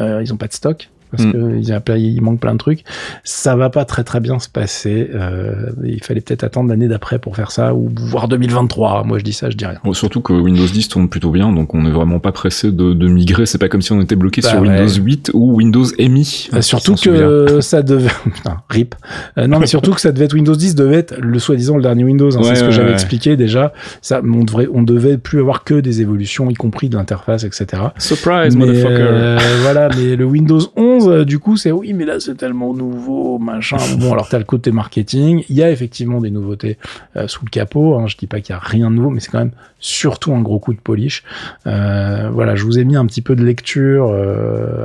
euh, 0.00 0.22
ils 0.22 0.32
ont 0.32 0.36
pas 0.36 0.46
de 0.46 0.52
stock 0.52 0.90
parce 1.16 1.24
mm. 1.24 1.62
qu'il 1.62 1.96
il 1.96 2.22
manque 2.22 2.40
plein 2.40 2.52
de 2.52 2.58
trucs. 2.58 2.84
Ça 3.22 3.56
va 3.56 3.70
pas 3.70 3.84
très 3.84 4.04
très 4.04 4.20
bien 4.20 4.38
se 4.38 4.48
passer. 4.48 5.10
Euh, 5.14 5.70
il 5.84 6.02
fallait 6.02 6.20
peut-être 6.20 6.44
attendre 6.44 6.68
l'année 6.68 6.88
d'après 6.88 7.18
pour 7.18 7.36
faire 7.36 7.50
ça, 7.50 7.74
ou 7.74 7.90
voir 7.96 8.28
2023. 8.28 9.04
Moi 9.04 9.18
je 9.18 9.24
dis 9.24 9.32
ça, 9.32 9.50
je 9.50 9.56
dis 9.56 9.66
rien. 9.66 9.78
surtout 9.92 10.20
que 10.20 10.32
Windows 10.32 10.66
10 10.66 10.88
tourne 10.88 11.08
plutôt 11.08 11.30
bien, 11.30 11.52
donc 11.52 11.74
on 11.74 11.82
n'est 11.82 11.90
vraiment 11.90 12.18
pas 12.18 12.32
pressé 12.32 12.72
de, 12.72 12.92
de 12.92 13.08
migrer. 13.08 13.46
C'est 13.46 13.58
pas 13.58 13.68
comme 13.68 13.82
si 13.82 13.92
on 13.92 14.00
était 14.00 14.16
bloqué 14.16 14.40
bah 14.40 14.50
sur 14.50 14.60
Windows 14.60 14.88
8 14.88 15.30
ou 15.34 15.54
Windows 15.54 15.86
MI. 15.98 16.48
Bah, 16.52 16.62
surtout 16.62 16.94
que 16.94 17.58
ça 17.60 17.82
devait... 17.82 18.10
Putain, 18.24 18.56
rip. 18.68 18.94
Euh, 19.38 19.46
non 19.46 19.58
mais 19.58 19.66
surtout 19.66 19.92
que 19.92 20.00
ça 20.00 20.12
devait 20.12 20.26
être 20.26 20.34
Windows 20.34 20.54
10 20.54 20.74
devait 20.74 20.96
être 20.96 21.14
le 21.18 21.38
soi-disant 21.38 21.76
le 21.76 21.82
dernier 21.82 22.04
Windows. 22.04 22.36
Hein, 22.36 22.40
c'est 22.42 22.56
ce 22.56 22.64
que 22.64 22.70
j'avais 22.70 22.92
expliqué 22.92 23.36
déjà. 23.36 23.72
Ça, 24.02 24.20
on 24.24 24.44
devrait, 24.44 24.68
on 24.72 24.82
devait 24.82 25.18
plus 25.18 25.40
avoir 25.40 25.64
que 25.64 25.74
des 25.74 26.00
évolutions, 26.00 26.50
y 26.50 26.54
compris 26.54 26.88
de 26.88 26.96
l'interface, 26.96 27.44
etc. 27.44 27.82
Surprise, 27.98 28.56
motherfucker. 28.56 28.96
Euh, 28.98 29.38
voilà, 29.62 29.88
mais 29.96 30.16
le 30.16 30.24
Windows 30.24 30.60
11 30.76 31.03
euh, 31.08 31.24
du 31.24 31.38
coup, 31.38 31.56
c'est 31.56 31.72
oui, 31.72 31.92
mais 31.92 32.04
là, 32.04 32.20
c'est 32.20 32.36
tellement 32.36 32.74
nouveau, 32.74 33.38
machin. 33.38 33.76
Bon, 33.98 34.12
alors, 34.12 34.28
t'as 34.28 34.38
le 34.38 34.44
côté 34.44 34.72
marketing. 34.72 35.44
Il 35.48 35.56
y 35.56 35.62
a 35.62 35.70
effectivement 35.70 36.20
des 36.20 36.30
nouveautés 36.30 36.78
euh, 37.16 37.28
sous 37.28 37.44
le 37.44 37.50
capot. 37.50 37.96
Hein. 37.96 38.06
Je 38.06 38.16
dis 38.16 38.26
pas 38.26 38.40
qu'il 38.40 38.52
y 38.52 38.56
a 38.56 38.58
rien 38.58 38.90
de 38.90 38.96
nouveau, 38.96 39.10
mais 39.10 39.20
c'est 39.20 39.30
quand 39.30 39.38
même 39.38 39.52
surtout 39.78 40.34
un 40.34 40.40
gros 40.40 40.58
coup 40.58 40.72
de 40.72 40.80
polish. 40.80 41.22
Euh, 41.66 42.28
voilà, 42.32 42.56
je 42.56 42.64
vous 42.64 42.78
ai 42.78 42.84
mis 42.84 42.96
un 42.96 43.06
petit 43.06 43.22
peu 43.22 43.36
de 43.36 43.44
lecture. 43.44 44.12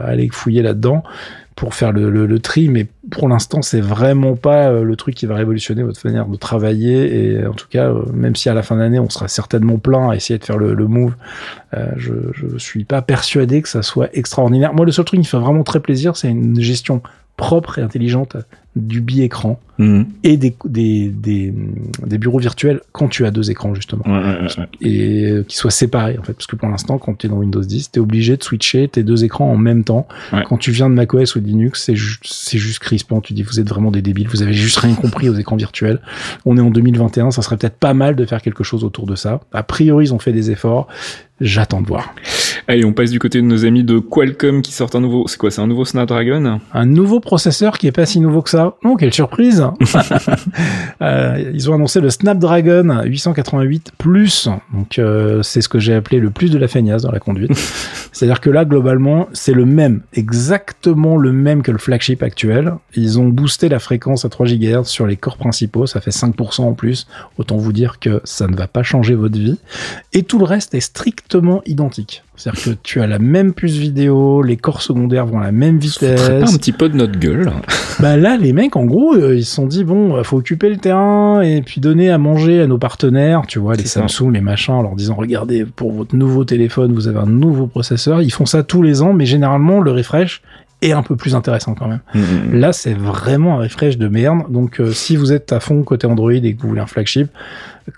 allez 0.03 0.29
fouiller 0.31 0.61
là-dedans 0.61 1.03
pour 1.59 1.75
faire 1.75 1.91
le, 1.91 2.09
le, 2.09 2.39
tri, 2.39 2.69
mais 2.69 2.87
pour 3.11 3.27
l'instant, 3.27 3.61
c'est 3.61 3.81
vraiment 3.81 4.35
pas 4.35 4.71
le 4.71 4.95
truc 4.95 5.13
qui 5.13 5.25
va 5.25 5.35
révolutionner 5.35 5.83
votre 5.83 5.99
manière 6.05 6.25
de 6.25 6.37
travailler. 6.37 7.33
Et 7.33 7.45
en 7.45 7.53
tout 7.53 7.67
cas, 7.69 7.91
même 8.13 8.35
si 8.35 8.47
à 8.47 8.53
la 8.53 8.63
fin 8.63 8.77
d'année, 8.77 8.99
on 8.99 9.09
sera 9.09 9.27
certainement 9.27 9.77
plein 9.77 10.11
à 10.11 10.15
essayer 10.15 10.39
de 10.39 10.45
faire 10.45 10.57
le, 10.57 10.73
le 10.73 10.87
move, 10.87 11.15
je, 11.97 12.13
je 12.33 12.57
suis 12.57 12.85
pas 12.85 13.01
persuadé 13.01 13.61
que 13.61 13.67
ça 13.67 13.81
soit 13.81 14.09
extraordinaire. 14.13 14.73
Moi, 14.73 14.85
le 14.85 14.91
seul 14.93 15.03
truc 15.03 15.19
qui 15.19 15.27
fait 15.27 15.37
vraiment 15.37 15.63
très 15.63 15.81
plaisir, 15.81 16.15
c'est 16.15 16.29
une 16.29 16.59
gestion 16.61 17.01
propre 17.39 17.79
et 17.79 17.81
intelligente 17.81 18.35
du 18.75 18.99
bi-écran 18.99 19.59
mhm. 19.77 20.05
et 20.25 20.35
des, 20.35 20.55
des, 20.65 21.09
des, 21.09 21.53
des, 22.05 22.17
bureaux 22.17 22.37
virtuels 22.37 22.81
quand 22.91 23.07
tu 23.07 23.25
as 23.25 23.31
deux 23.31 23.49
écrans 23.49 23.73
justement. 23.73 24.03
Et 24.81 25.25
euh, 25.25 25.43
qui 25.43 25.55
soient 25.55 25.71
séparés 25.71 26.17
en 26.19 26.23
fait. 26.23 26.33
Parce 26.33 26.47
que 26.47 26.57
pour 26.57 26.67
l'instant 26.67 26.97
quand 26.97 27.17
tu 27.17 27.27
es 27.27 27.29
dans 27.29 27.37
Windows 27.37 27.61
10 27.61 27.91
tu 27.91 27.99
es 27.99 28.01
obligé 28.01 28.35
de 28.35 28.43
switcher 28.43 28.89
tes 28.89 29.03
deux 29.03 29.23
écrans 29.23 29.49
en 29.49 29.57
même 29.57 29.85
temps. 29.85 30.05
Quand 30.47 30.57
tu 30.57 30.71
viens 30.71 30.89
de 30.89 30.95
macOS 30.95 31.35
ou 31.35 31.39
de 31.39 31.47
Linux 31.47 31.85
c'est 31.85 31.95
c'est 32.23 32.57
juste 32.57 32.79
crispant. 32.79 33.21
Tu 33.21 33.33
dis 33.33 33.41
vous 33.41 33.61
êtes 33.61 33.69
vraiment 33.69 33.89
des 33.89 34.01
débiles. 34.01 34.27
Vous 34.27 34.41
avez 34.41 34.53
juste 34.53 34.77
rien 34.77 34.95
compris 34.95 35.29
aux 35.29 35.35
écrans 35.35 35.55
virtuels. 35.55 36.01
On 36.45 36.57
est 36.57 36.61
en 36.61 36.71
2021 36.71 37.31
ça 37.31 37.41
serait 37.41 37.55
peut-être 37.55 37.77
pas 37.77 37.93
mal 37.93 38.17
de 38.17 38.25
faire 38.25 38.41
quelque 38.41 38.65
chose 38.65 38.83
autour 38.83 39.05
de 39.05 39.15
ça. 39.15 39.39
A 39.53 39.63
priori 39.63 40.07
ils 40.07 40.13
ont 40.13 40.19
fait 40.19 40.33
des 40.33 40.51
efforts 40.51 40.89
J'attends 41.41 41.81
de 41.81 41.87
voir. 41.87 42.13
Allez, 42.67 42.85
on 42.85 42.93
passe 42.93 43.11
du 43.11 43.19
côté 43.19 43.41
de 43.41 43.47
nos 43.47 43.65
amis 43.65 43.83
de 43.83 43.97
Qualcomm 43.97 44.61
qui 44.61 44.73
sortent 44.73 44.95
un 44.95 44.99
nouveau. 44.99 45.27
C'est 45.27 45.37
quoi 45.37 45.51
C'est 45.51 45.61
un 45.61 45.67
nouveau 45.67 45.85
Snapdragon 45.85 46.59
Un 46.73 46.85
nouveau 46.85 47.19
processeur 47.19 47.77
qui 47.77 47.87
est 47.87 47.91
pas 47.91 48.05
si 48.05 48.19
nouveau 48.19 48.41
que 48.41 48.49
ça. 48.49 48.75
Oh, 48.83 48.95
quelle 48.95 49.13
surprise 49.13 49.65
euh, 51.01 51.51
Ils 51.53 51.69
ont 51.69 51.75
annoncé 51.75 52.01
le 52.01 52.09
Snapdragon 52.09 53.03
888 53.05 53.93
Plus. 53.97 54.49
Donc, 54.73 54.99
euh, 54.99 55.41
c'est 55.41 55.61
ce 55.61 55.69
que 55.69 55.79
j'ai 55.79 55.93
appelé 55.93 56.19
le 56.19 56.29
plus 56.29 56.51
de 56.51 56.57
la 56.57 56.67
feignasse 56.67 57.03
dans 57.03 57.11
la 57.11 57.19
conduite. 57.19 57.55
C'est-à-dire 58.11 58.41
que 58.41 58.49
là, 58.49 58.65
globalement, 58.65 59.29
c'est 59.33 59.53
le 59.53 59.65
même, 59.65 60.01
exactement 60.13 61.15
le 61.15 61.31
même 61.31 61.63
que 61.63 61.71
le 61.71 61.77
flagship 61.77 62.21
actuel. 62.21 62.73
Ils 62.95 63.19
ont 63.19 63.29
boosté 63.29 63.69
la 63.69 63.79
fréquence 63.79 64.25
à 64.25 64.29
3 64.29 64.47
GHz 64.47 64.85
sur 64.85 65.07
les 65.07 65.15
corps 65.15 65.37
principaux. 65.37 65.87
Ça 65.87 66.01
fait 66.01 66.11
5% 66.11 66.61
en 66.61 66.73
plus. 66.73 67.07
Autant 67.37 67.57
vous 67.57 67.71
dire 67.71 67.99
que 67.99 68.21
ça 68.25 68.47
ne 68.47 68.55
va 68.55 68.67
pas 68.67 68.83
changer 68.83 69.15
votre 69.15 69.37
vie. 69.37 69.57
Et 70.13 70.23
tout 70.23 70.37
le 70.37 70.45
reste 70.45 70.73
est 70.73 70.81
strict 70.81 71.28
identique. 71.65 72.23
C'est-à-dire 72.35 72.63
que 72.63 72.69
tu 72.83 73.01
as 73.01 73.07
la 73.07 73.19
même 73.19 73.53
puce 73.53 73.75
vidéo, 73.75 74.41
les 74.41 74.57
corps 74.57 74.81
secondaires 74.81 75.25
vont 75.25 75.39
à 75.39 75.43
la 75.43 75.51
même 75.51 75.77
vitesse. 75.77 76.21
Ça 76.21 76.39
pas 76.39 76.51
un 76.51 76.57
petit 76.57 76.71
peu 76.71 76.89
de 76.89 76.95
notre 76.95 77.19
gueule. 77.19 77.51
bah 77.99 78.17
là, 78.17 78.37
les 78.37 78.53
mecs, 78.53 78.75
en 78.75 78.85
gros, 78.85 79.13
euh, 79.15 79.35
ils 79.35 79.45
se 79.45 79.55
sont 79.55 79.67
dit 79.67 79.83
bon, 79.83 80.23
faut 80.23 80.37
occuper 80.37 80.69
le 80.69 80.77
terrain 80.77 81.41
et 81.41 81.61
puis 81.61 81.81
donner 81.81 82.09
à 82.09 82.17
manger 82.17 82.61
à 82.61 82.67
nos 82.67 82.77
partenaires, 82.77 83.43
tu 83.47 83.59
vois, 83.59 83.75
les 83.75 83.85
Samsung, 83.85 84.31
les 84.31 84.41
machins, 84.41 84.73
en 84.73 84.81
leur 84.81 84.95
disant 84.95 85.15
regardez, 85.15 85.65
pour 85.65 85.91
votre 85.91 86.15
nouveau 86.15 86.45
téléphone, 86.45 86.93
vous 86.93 87.07
avez 87.07 87.19
un 87.19 87.25
nouveau 87.25 87.67
processeur. 87.67 88.21
Ils 88.21 88.31
font 88.31 88.45
ça 88.45 88.63
tous 88.63 88.81
les 88.81 89.01
ans, 89.01 89.13
mais 89.13 89.25
généralement, 89.25 89.81
le 89.81 89.91
refresh 89.91 90.41
est 90.81 90.91
un 90.91 91.03
peu 91.03 91.15
plus 91.15 91.35
intéressant 91.35 91.75
quand 91.75 91.87
même. 91.87 91.99
Mm, 92.13 92.19
mm, 92.19 92.23
mm. 92.23 92.59
Là, 92.59 92.73
c'est 92.73 92.93
vraiment 92.93 93.59
un 93.59 93.63
refresh 93.63 93.97
de 93.97 94.07
merde. 94.07 94.49
Donc, 94.49 94.79
euh, 94.79 94.91
si 94.91 95.15
vous 95.15 95.33
êtes 95.33 95.51
à 95.51 95.59
fond 95.59 95.83
côté 95.83 96.07
Android 96.07 96.31
et 96.31 96.53
que 96.53 96.61
vous 96.61 96.69
voulez 96.69 96.81
un 96.81 96.87
flagship, 96.87 97.29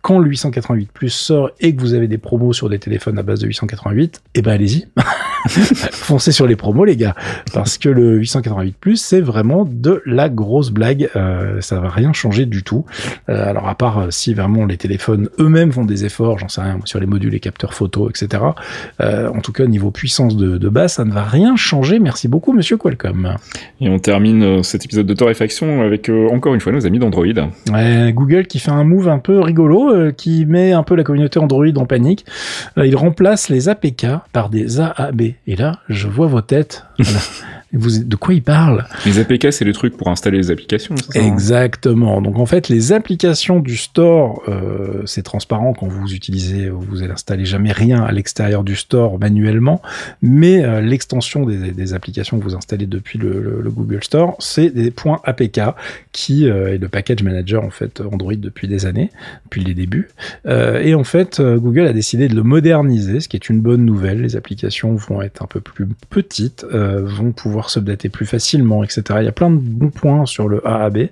quand 0.02 0.20
le 0.20 0.30
888 0.30 0.90
Plus 0.92 1.10
sort 1.10 1.52
et 1.60 1.76
que 1.76 1.82
vous 1.82 1.94
avez 1.94 2.08
des 2.08 2.18
promos 2.18 2.54
sur 2.54 2.70
des 2.70 2.80
téléphones 2.80 3.18
à 3.20 3.24
base 3.24 3.40
de 3.40 3.48
888, 3.48 4.22
eh 4.36 4.42
ben 4.42 4.52
allez-y. 4.52 4.88
Foncez 5.48 6.32
sur 6.32 6.46
les 6.46 6.56
promos 6.56 6.86
les 6.86 6.96
gars 6.96 7.16
parce 7.54 7.78
que 7.78 7.90
le 7.90 8.18
888 8.18 8.76
Plus 8.80 8.98
c'est 8.98 9.22
vraiment 9.22 9.66
de 9.66 10.02
la 10.06 10.30
grosse 10.30 10.70
blague, 10.70 11.10
euh, 11.16 11.60
ça 11.62 11.80
va 11.80 11.90
rien 11.90 12.14
changer 12.14 12.46
du 12.46 12.64
tout. 12.64 12.86
Euh, 13.30 13.50
alors 13.50 13.68
à 13.68 13.76
part 13.76 13.98
euh, 14.00 14.08
si 14.12 14.34
vraiment 14.34 14.66
les 14.66 14.78
téléphones 14.78 15.30
eux-mêmes 15.40 15.72
font 15.72 15.86
des 15.86 16.06
efforts, 16.06 16.40
j'en 16.40 16.48
sais 16.48 16.62
rien 16.62 16.80
sur 16.86 17.00
les 17.00 17.06
modules 17.06 17.34
et 17.34 17.40
capteurs 17.40 17.74
photo, 17.74 18.10
etc. 18.10 18.44
Euh, 19.02 19.30
en 19.30 19.40
tout 19.40 19.52
cas 19.52 19.66
niveau 19.66 19.92
puissance 19.92 20.38
de, 20.38 20.58
de 20.58 20.70
base, 20.70 20.94
ça 20.94 21.06
ne 21.06 21.12
va 21.12 21.24
rien 21.24 21.56
changer. 21.56 22.00
Merci 22.00 22.28
beaucoup 22.28 22.54
Monsieur 22.54 22.78
Qualcomm. 22.78 23.36
Et 23.80 23.90
on 23.90 24.00
termine 24.00 24.64
cet 24.64 24.86
épisode 24.86 25.06
de 25.06 25.14
torréfaction 25.14 25.82
avec 25.82 26.10
encore 26.32 26.54
une 26.54 26.62
fois 26.62 26.72
nos 26.72 26.86
amis 26.86 27.00
d'Android. 27.00 27.26
Ouais, 27.72 28.12
Google 28.14 28.48
qui 28.48 28.60
fait 28.60 28.72
un 28.72 28.84
move 28.84 29.10
un 29.10 29.20
peu 29.20 29.40
rigolo 29.40 29.81
euh, 29.90 30.12
qui 30.12 30.46
met 30.46 30.72
un 30.72 30.84
peu 30.84 30.96
la 30.96 31.04
communauté 31.04 31.40
Android 31.40 31.76
en 31.76 31.86
panique. 31.86 32.26
Euh, 32.78 32.86
il 32.86 32.96
remplace 32.96 33.50
les 33.50 33.70
APK 33.70 34.08
par 34.32 34.50
des 34.50 34.80
AAB. 34.80 35.22
Et 35.22 35.56
là, 35.56 35.80
je 35.90 36.08
vois 36.08 36.28
vos 36.28 36.42
têtes. 36.42 36.86
Vous, 37.74 38.04
de 38.04 38.16
quoi 38.18 38.34
il 38.34 38.44
parle 38.44 38.86
Les 39.06 39.20
APK, 39.20 39.54
c'est 39.54 39.64
le 39.64 39.72
truc 39.72 39.96
pour 39.96 40.10
installer 40.10 40.38
les 40.38 40.52
applications. 40.52 40.96
Ça 40.98 41.06
hein 41.16 41.26
Exactement. 41.26 42.22
Donc 42.22 42.38
en 42.38 42.46
fait, 42.46 42.68
les 42.68 42.92
applications 42.92 43.62
du 43.62 43.78
store, 43.78 44.44
euh, 44.50 45.04
c'est 45.06 45.24
transparent 45.24 45.74
quand 45.74 45.88
vous 45.88 46.14
utilisez, 46.14 46.70
vous 46.70 47.02
installez 47.04 47.46
jamais 47.46 47.72
rien 47.72 48.04
à 48.04 48.12
l'extérieur 48.12 48.66
du 48.66 48.76
store 48.76 49.20
manuellement, 49.20 49.82
mais 50.22 50.66
euh, 50.66 50.82
l'extension 50.82 51.46
des, 51.46 51.72
des, 51.72 51.94
applications 51.94 52.40
que 52.40 52.44
vous 52.44 52.56
installez 52.56 52.88
depuis 52.88 53.18
le, 53.18 53.62
le, 53.62 53.72
Google 53.72 54.04
Store, 54.04 54.36
c'est 54.40 54.70
des 54.70 54.92
points 54.92 55.22
APK 55.24 55.62
qui 56.12 56.50
euh, 56.50 56.74
est 56.74 56.78
le 56.78 56.90
package 56.90 57.24
manager 57.24 57.64
en 57.64 57.70
fait 57.70 58.02
Android 58.02 58.34
depuis 58.36 58.68
des 58.68 58.86
années, 58.86 59.12
depuis 59.46 59.64
les 59.64 59.74
débuts. 59.74 60.10
Et 60.46 60.94
en 60.96 61.04
fait, 61.04 61.42
Google 61.42 61.88
a 61.88 61.94
décidé 61.94 62.28
de 62.28 62.36
le 62.36 62.44
moderniser, 62.44 63.20
ce 63.20 63.30
qui 63.30 63.38
est 63.38 63.50
une 63.50 63.62
bonne 63.62 63.86
nouvelle. 63.86 64.22
Les 64.22 64.36
applications 64.36 64.96
vont 64.96 65.22
être 65.22 65.42
un 65.42 65.48
peu 65.48 65.62
plus 65.62 65.88
petites, 66.10 66.66
vont 66.66 67.32
pouvoir 67.32 67.61
s'updater 67.70 68.10
plus 68.10 68.26
facilement, 68.26 68.84
etc. 68.84 69.04
Il 69.20 69.26
y 69.26 69.28
a 69.28 69.32
plein 69.32 69.50
de 69.50 69.58
bons 69.58 69.90
points 69.90 70.26
sur 70.26 70.48
le 70.48 70.66
AAB. 70.68 71.10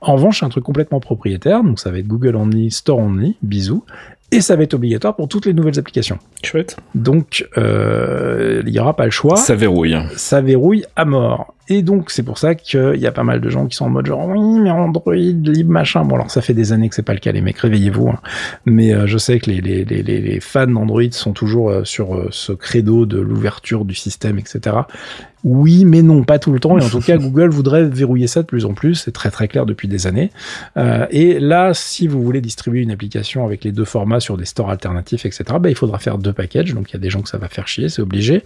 En 0.00 0.14
revanche, 0.14 0.40
c'est 0.40 0.46
un 0.46 0.50
truc 0.50 0.64
complètement 0.64 1.00
propriétaire, 1.00 1.62
donc 1.62 1.78
ça 1.78 1.90
va 1.90 1.98
être 1.98 2.06
Google 2.06 2.36
Only, 2.36 2.70
Store 2.70 2.98
Only, 2.98 3.36
bisous. 3.42 3.84
Et 4.32 4.40
ça 4.40 4.56
va 4.56 4.62
être 4.62 4.72
obligatoire 4.72 5.14
pour 5.14 5.28
toutes 5.28 5.44
les 5.44 5.52
nouvelles 5.52 5.78
applications. 5.78 6.18
Chouette. 6.42 6.78
Donc, 6.94 7.46
euh, 7.58 8.62
il 8.64 8.72
n'y 8.72 8.78
aura 8.78 8.96
pas 8.96 9.04
le 9.04 9.10
choix. 9.10 9.36
Ça 9.36 9.54
verrouille. 9.54 9.94
Ça 10.16 10.40
verrouille 10.40 10.86
à 10.96 11.04
mort. 11.04 11.54
Et 11.68 11.82
donc, 11.82 12.10
c'est 12.10 12.22
pour 12.22 12.38
ça 12.38 12.54
qu'il 12.54 12.96
y 12.96 13.06
a 13.06 13.12
pas 13.12 13.22
mal 13.22 13.40
de 13.40 13.48
gens 13.48 13.66
qui 13.66 13.76
sont 13.76 13.84
en 13.84 13.90
mode 13.90 14.06
genre, 14.06 14.26
oui, 14.28 14.60
mais 14.60 14.70
Android, 14.70 15.14
libre, 15.14 15.70
machin. 15.70 16.04
Bon, 16.04 16.16
alors, 16.16 16.30
ça 16.30 16.42
fait 16.42 16.54
des 16.54 16.72
années 16.72 16.88
que 16.88 16.94
c'est 16.94 17.02
pas 17.02 17.14
le 17.14 17.20
cas, 17.20 17.32
les 17.32 17.40
mecs, 17.40 17.58
réveillez-vous. 17.58 18.08
Hein. 18.08 18.18
Mais 18.66 18.92
euh, 18.92 19.06
je 19.06 19.18
sais 19.18 19.38
que 19.38 19.50
les, 19.50 19.60
les, 19.60 19.84
les, 19.84 20.02
les 20.02 20.40
fans 20.40 20.66
d'Android 20.66 21.02
sont 21.12 21.32
toujours 21.32 21.70
euh, 21.70 21.84
sur 21.84 22.14
euh, 22.14 22.28
ce 22.30 22.52
credo 22.52 23.06
de 23.06 23.20
l'ouverture 23.20 23.84
du 23.84 23.94
système, 23.94 24.38
etc. 24.38 24.82
Oui, 25.44 25.84
mais 25.84 26.02
non, 26.02 26.22
pas 26.22 26.38
tout 26.38 26.52
le 26.52 26.60
temps. 26.60 26.78
Et 26.78 26.84
en 26.84 26.88
tout 26.88 27.00
cas, 27.00 27.16
Google 27.18 27.50
voudrait 27.50 27.84
verrouiller 27.84 28.26
ça 28.26 28.42
de 28.42 28.46
plus 28.46 28.64
en 28.64 28.74
plus. 28.74 28.94
C'est 28.94 29.12
très 29.12 29.30
très 29.30 29.48
clair 29.48 29.66
depuis 29.66 29.88
des 29.88 30.06
années. 30.06 30.30
Euh, 30.76 31.06
et 31.10 31.40
là, 31.40 31.74
si 31.74 32.06
vous 32.06 32.22
voulez 32.22 32.40
distribuer 32.40 32.82
une 32.82 32.92
application 32.92 33.44
avec 33.44 33.64
les 33.64 33.72
deux 33.72 33.84
formats 33.84 34.20
sur 34.20 34.36
des 34.36 34.44
stores 34.44 34.70
alternatifs, 34.70 35.26
etc., 35.26 35.44
bah, 35.60 35.68
il 35.68 35.74
faudra 35.74 35.98
faire 35.98 36.18
deux 36.18 36.32
packages. 36.32 36.74
Donc 36.74 36.90
il 36.90 36.92
y 36.94 36.96
a 36.96 37.00
des 37.00 37.10
gens 37.10 37.22
que 37.22 37.28
ça 37.28 37.38
va 37.38 37.48
faire 37.48 37.66
chier, 37.66 37.88
c'est 37.88 38.02
obligé. 38.02 38.44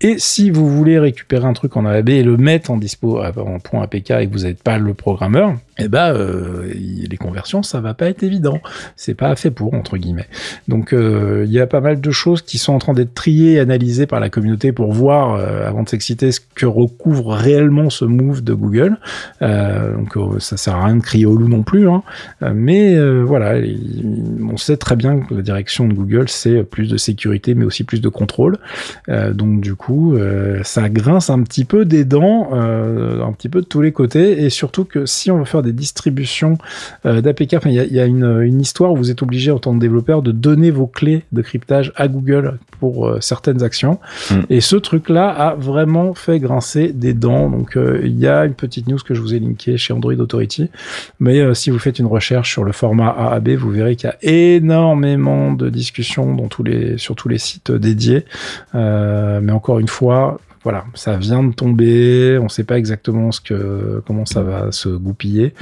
Et 0.00 0.18
si 0.18 0.50
vous 0.50 0.68
voulez 0.68 0.98
récupérer 0.98 1.46
un 1.46 1.52
truc 1.52 1.76
en 1.76 1.86
AAB 1.86 2.08
et 2.08 2.22
le 2.22 2.36
mettre 2.36 2.51
en 2.68 2.76
dispo 2.76 3.22
en 3.22 3.58
point 3.58 3.82
APK 3.82 4.10
et 4.10 4.26
que 4.26 4.32
vous 4.32 4.44
n'êtes 4.44 4.62
pas 4.62 4.78
le 4.78 4.94
programmeur, 4.94 5.54
eh 5.78 5.88
ben 5.88 6.12
euh, 6.14 6.70
les 6.74 7.16
conversions 7.16 7.62
ça 7.62 7.80
va 7.80 7.94
pas 7.94 8.06
être 8.06 8.22
évident. 8.22 8.60
C'est 8.96 9.14
pas 9.14 9.34
fait 9.36 9.50
pour 9.50 9.74
entre 9.74 9.96
guillemets. 9.96 10.28
Donc 10.68 10.92
euh, 10.92 11.44
il 11.46 11.52
y 11.52 11.60
a 11.60 11.66
pas 11.66 11.80
mal 11.80 12.00
de 12.00 12.10
choses 12.10 12.42
qui 12.42 12.58
sont 12.58 12.74
en 12.74 12.78
train 12.78 12.92
d'être 12.92 13.14
triées 13.14 13.58
analysées 13.58 14.06
par 14.06 14.20
la 14.20 14.28
communauté 14.28 14.72
pour 14.72 14.92
voir 14.92 15.34
euh, 15.34 15.66
avant 15.66 15.82
de 15.82 15.88
s'exciter 15.88 16.30
ce 16.30 16.40
que 16.54 16.66
recouvre 16.66 17.32
réellement 17.32 17.88
ce 17.88 18.04
move 18.04 18.42
de 18.44 18.52
Google. 18.52 18.98
Euh, 19.40 19.96
donc 19.96 20.16
euh, 20.16 20.38
ça 20.38 20.56
sert 20.56 20.76
à 20.76 20.84
rien 20.84 20.96
de 20.96 21.02
crier 21.02 21.26
au 21.26 21.36
loup 21.36 21.48
non 21.48 21.62
plus 21.62 21.88
hein. 21.88 22.02
mais 22.54 22.98
voilà 23.22 23.54
on 24.42 24.56
sait 24.56 24.76
très 24.76 24.96
bien 24.96 25.20
que 25.20 25.34
la 25.34 25.42
direction 25.42 25.88
de 25.88 25.94
Google 25.94 26.28
c'est 26.28 26.62
plus 26.62 26.88
de 26.88 26.96
sécurité 26.96 27.54
mais 27.54 27.64
aussi 27.64 27.84
plus 27.84 28.00
de 28.00 28.08
contrôle. 28.08 28.58
Donc 29.08 29.60
du 29.60 29.74
coup 29.74 30.16
ça 30.62 30.88
grince 30.88 31.30
un 31.30 31.42
petit 31.42 31.64
peu 31.64 31.84
des 31.84 32.04
dents 32.04 32.50
un 32.52 33.32
petit 33.32 33.48
peu 33.48 33.60
de 33.60 33.66
tous 33.66 33.80
les 33.80 33.92
côtés. 33.92 34.42
Et 34.42 34.50
surtout 34.50 34.84
que 34.84 35.06
si 35.06 35.30
on 35.30 35.38
veut 35.38 35.44
faire 35.44 35.62
des 35.62 35.71
distributions 35.72 36.58
euh, 37.06 37.20
d'APK. 37.20 37.56
il 37.66 37.72
y 37.72 38.00
a, 38.00 38.06
une, 38.06 38.60
histoire 38.60 38.92
où 38.92 38.96
vous 38.96 39.10
êtes 39.10 39.22
obligé 39.22 39.50
en 39.50 39.58
tant 39.58 39.74
que 39.74 39.80
développeur 39.80 40.22
de 40.22 40.32
donner 40.32 40.70
vos 40.70 40.86
clés 40.86 41.24
de 41.32 41.42
cryptage 41.42 41.92
à 41.96 42.08
Google 42.08 42.58
pour 42.78 43.06
euh, 43.08 43.18
certaines 43.20 43.62
actions. 43.62 43.98
Mm. 44.30 44.34
Et 44.50 44.60
ce 44.60 44.76
truc-là 44.76 45.28
a 45.28 45.54
vraiment 45.54 46.14
fait 46.14 46.38
grincer 46.38 46.92
des 46.92 47.14
dents. 47.14 47.50
Donc 47.50 47.76
euh, 47.76 48.00
il 48.04 48.18
y 48.18 48.26
a 48.26 48.44
une 48.44 48.54
petite 48.54 48.88
news 48.88 48.98
que 49.04 49.14
je 49.14 49.20
vous 49.20 49.34
ai 49.34 49.38
linkée 49.38 49.76
chez 49.76 49.92
Android 49.92 50.14
Authority. 50.14 50.70
Mais 51.20 51.54
si 51.54 51.70
vous 51.70 51.78
faites 51.78 51.98
une 51.98 52.06
recherche 52.06 52.50
sur 52.50 52.64
le 52.64 52.72
format 52.72 53.08
AAB, 53.08 53.50
vous 53.50 53.70
verrez 53.70 53.96
qu'il 53.96 54.08
y 54.08 54.12
a 54.12 54.32
énormément 54.32 55.52
de 55.52 55.68
discussions 55.68 56.34
dans 56.34 56.48
tous 56.48 56.62
les, 56.62 56.98
sur 56.98 57.16
tous 57.16 57.28
les 57.28 57.38
sites 57.38 57.72
dédiés. 57.72 58.24
mais 58.74 59.52
encore 59.52 59.78
une 59.78 59.88
fois, 59.88 60.38
voilà, 60.64 60.84
ça 60.94 61.16
vient 61.16 61.42
de 61.42 61.52
tomber, 61.52 62.38
on 62.38 62.44
ne 62.44 62.48
sait 62.48 62.62
pas 62.62 62.78
exactement 62.78 63.32
ce 63.32 63.40
que, 63.40 64.00
comment 64.06 64.24
ça 64.24 64.42
va 64.42 64.70
se 64.70 64.88
goupiller. 64.88 65.54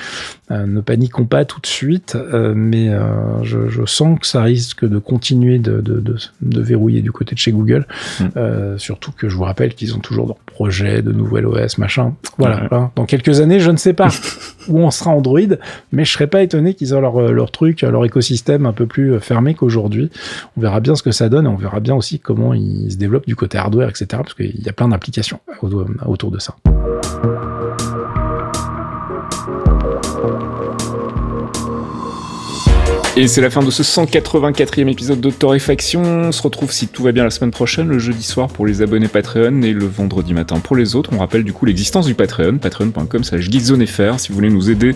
Euh, 0.51 0.67
ne 0.67 0.81
paniquons 0.81 1.25
pas 1.25 1.47
tout 1.47 1.61
de 1.61 1.67
suite, 1.67 2.17
euh, 2.17 2.53
mais 2.55 2.91
euh, 2.91 3.43
je, 3.43 3.69
je, 3.69 3.87
sens 3.87 4.19
que 4.21 4.27
ça 4.27 4.43
risque 4.43 4.85
de 4.85 4.99
continuer 4.99 5.59
de, 5.59 5.81
de, 5.81 6.01
de, 6.01 6.17
de 6.43 6.61
verrouiller 6.61 7.01
du 7.01 7.13
côté 7.13 7.35
de 7.35 7.41
chez 7.41 7.53
Google. 7.53 7.87
Mm. 8.21 8.77
surtout 8.77 9.13
que 9.13 9.29
je 9.29 9.37
vous 9.37 9.45
rappelle 9.45 9.75
qu'ils 9.75 9.95
ont 9.95 10.01
toujours 10.01 10.27
leur 10.27 10.37
projet 10.37 11.01
de 11.01 11.13
nouvel 11.13 11.47
OS, 11.47 11.79
machin. 11.79 12.15
Voilà, 12.37 12.69
hein. 12.71 12.91
dans 12.95 13.07
quelques 13.07 13.41
années, 13.41 13.61
je 13.61 13.71
ne 13.71 13.79
sais 13.79 13.95
pas 13.95 14.09
où 14.69 14.79
on 14.79 14.91
sera 14.91 15.11
Android, 15.11 15.41
mais 15.93 16.05
je 16.05 16.13
serais 16.13 16.27
pas 16.27 16.43
étonné 16.43 16.75
qu'ils 16.75 16.93
aient 16.93 17.01
leur, 17.01 17.33
leur 17.33 17.51
truc, 17.51 17.83
leur 17.83 18.05
écosystème 18.05 18.67
un 18.67 18.73
peu 18.73 18.87
plus 18.87 19.19
fermé 19.21 19.55
qu'aujourd'hui. 19.55 20.11
On 20.57 20.61
verra 20.61 20.81
bien 20.81 20.95
ce 20.95 21.03
que 21.03 21.13
ça 21.13 21.29
donne 21.29 21.47
et 21.47 21.49
on 21.49 21.57
verra 21.57 21.81
bien 21.81 21.95
aussi 21.95 22.19
comment 22.19 22.55
ils 22.55 22.93
se 22.93 22.97
développent 22.97 23.27
du 23.27 23.37
côté 23.37 23.59
hardware, 23.59 23.89
etc. 23.89 24.07
Parce 24.11 24.35
qu'il 24.35 24.61
y 24.61 24.69
a 24.69 24.73
plein 24.73 24.89
d'applications 24.89 25.41
autour 26.07 26.31
de 26.31 26.39
ça. 26.39 26.55
Et 33.17 33.27
c'est 33.27 33.41
la 33.41 33.51
fin 33.51 33.61
de 33.61 33.73
ce 33.73 33.83
184e 33.83 34.89
épisode 34.89 35.21
de 35.21 35.31
Torréfaction. 35.31 36.01
On 36.01 36.33
se 36.33 36.41
retrouve 36.43 36.71
si 36.71 36.87
tout 36.87 37.03
va 37.03 37.11
bien 37.11 37.25
la 37.25 37.31
semaine 37.31 37.51
prochaine, 37.51 37.89
le 37.89 37.99
jeudi 37.99 38.23
soir 38.23 38.49
pour 38.49 38.67
les 38.67 38.83
abonnés 38.83 39.09
Patreon 39.09 39.63
et 39.63 39.73
le 39.73 39.85
vendredi 39.85 40.33
matin 40.33 40.61
pour 40.61 40.77
les 40.77 40.95
autres. 40.95 41.11
On 41.13 41.19
rappelle 41.19 41.43
du 41.43 41.53
coup 41.53 41.67
l'existence 41.67 42.07
du 42.07 42.15
Patreon, 42.15 42.59
patreon.com 42.59 43.25
slash 43.25 43.51
geekzonefr. 43.51 44.21
Si 44.21 44.29
vous 44.29 44.37
voulez 44.37 44.49
nous 44.49 44.71
aider 44.71 44.95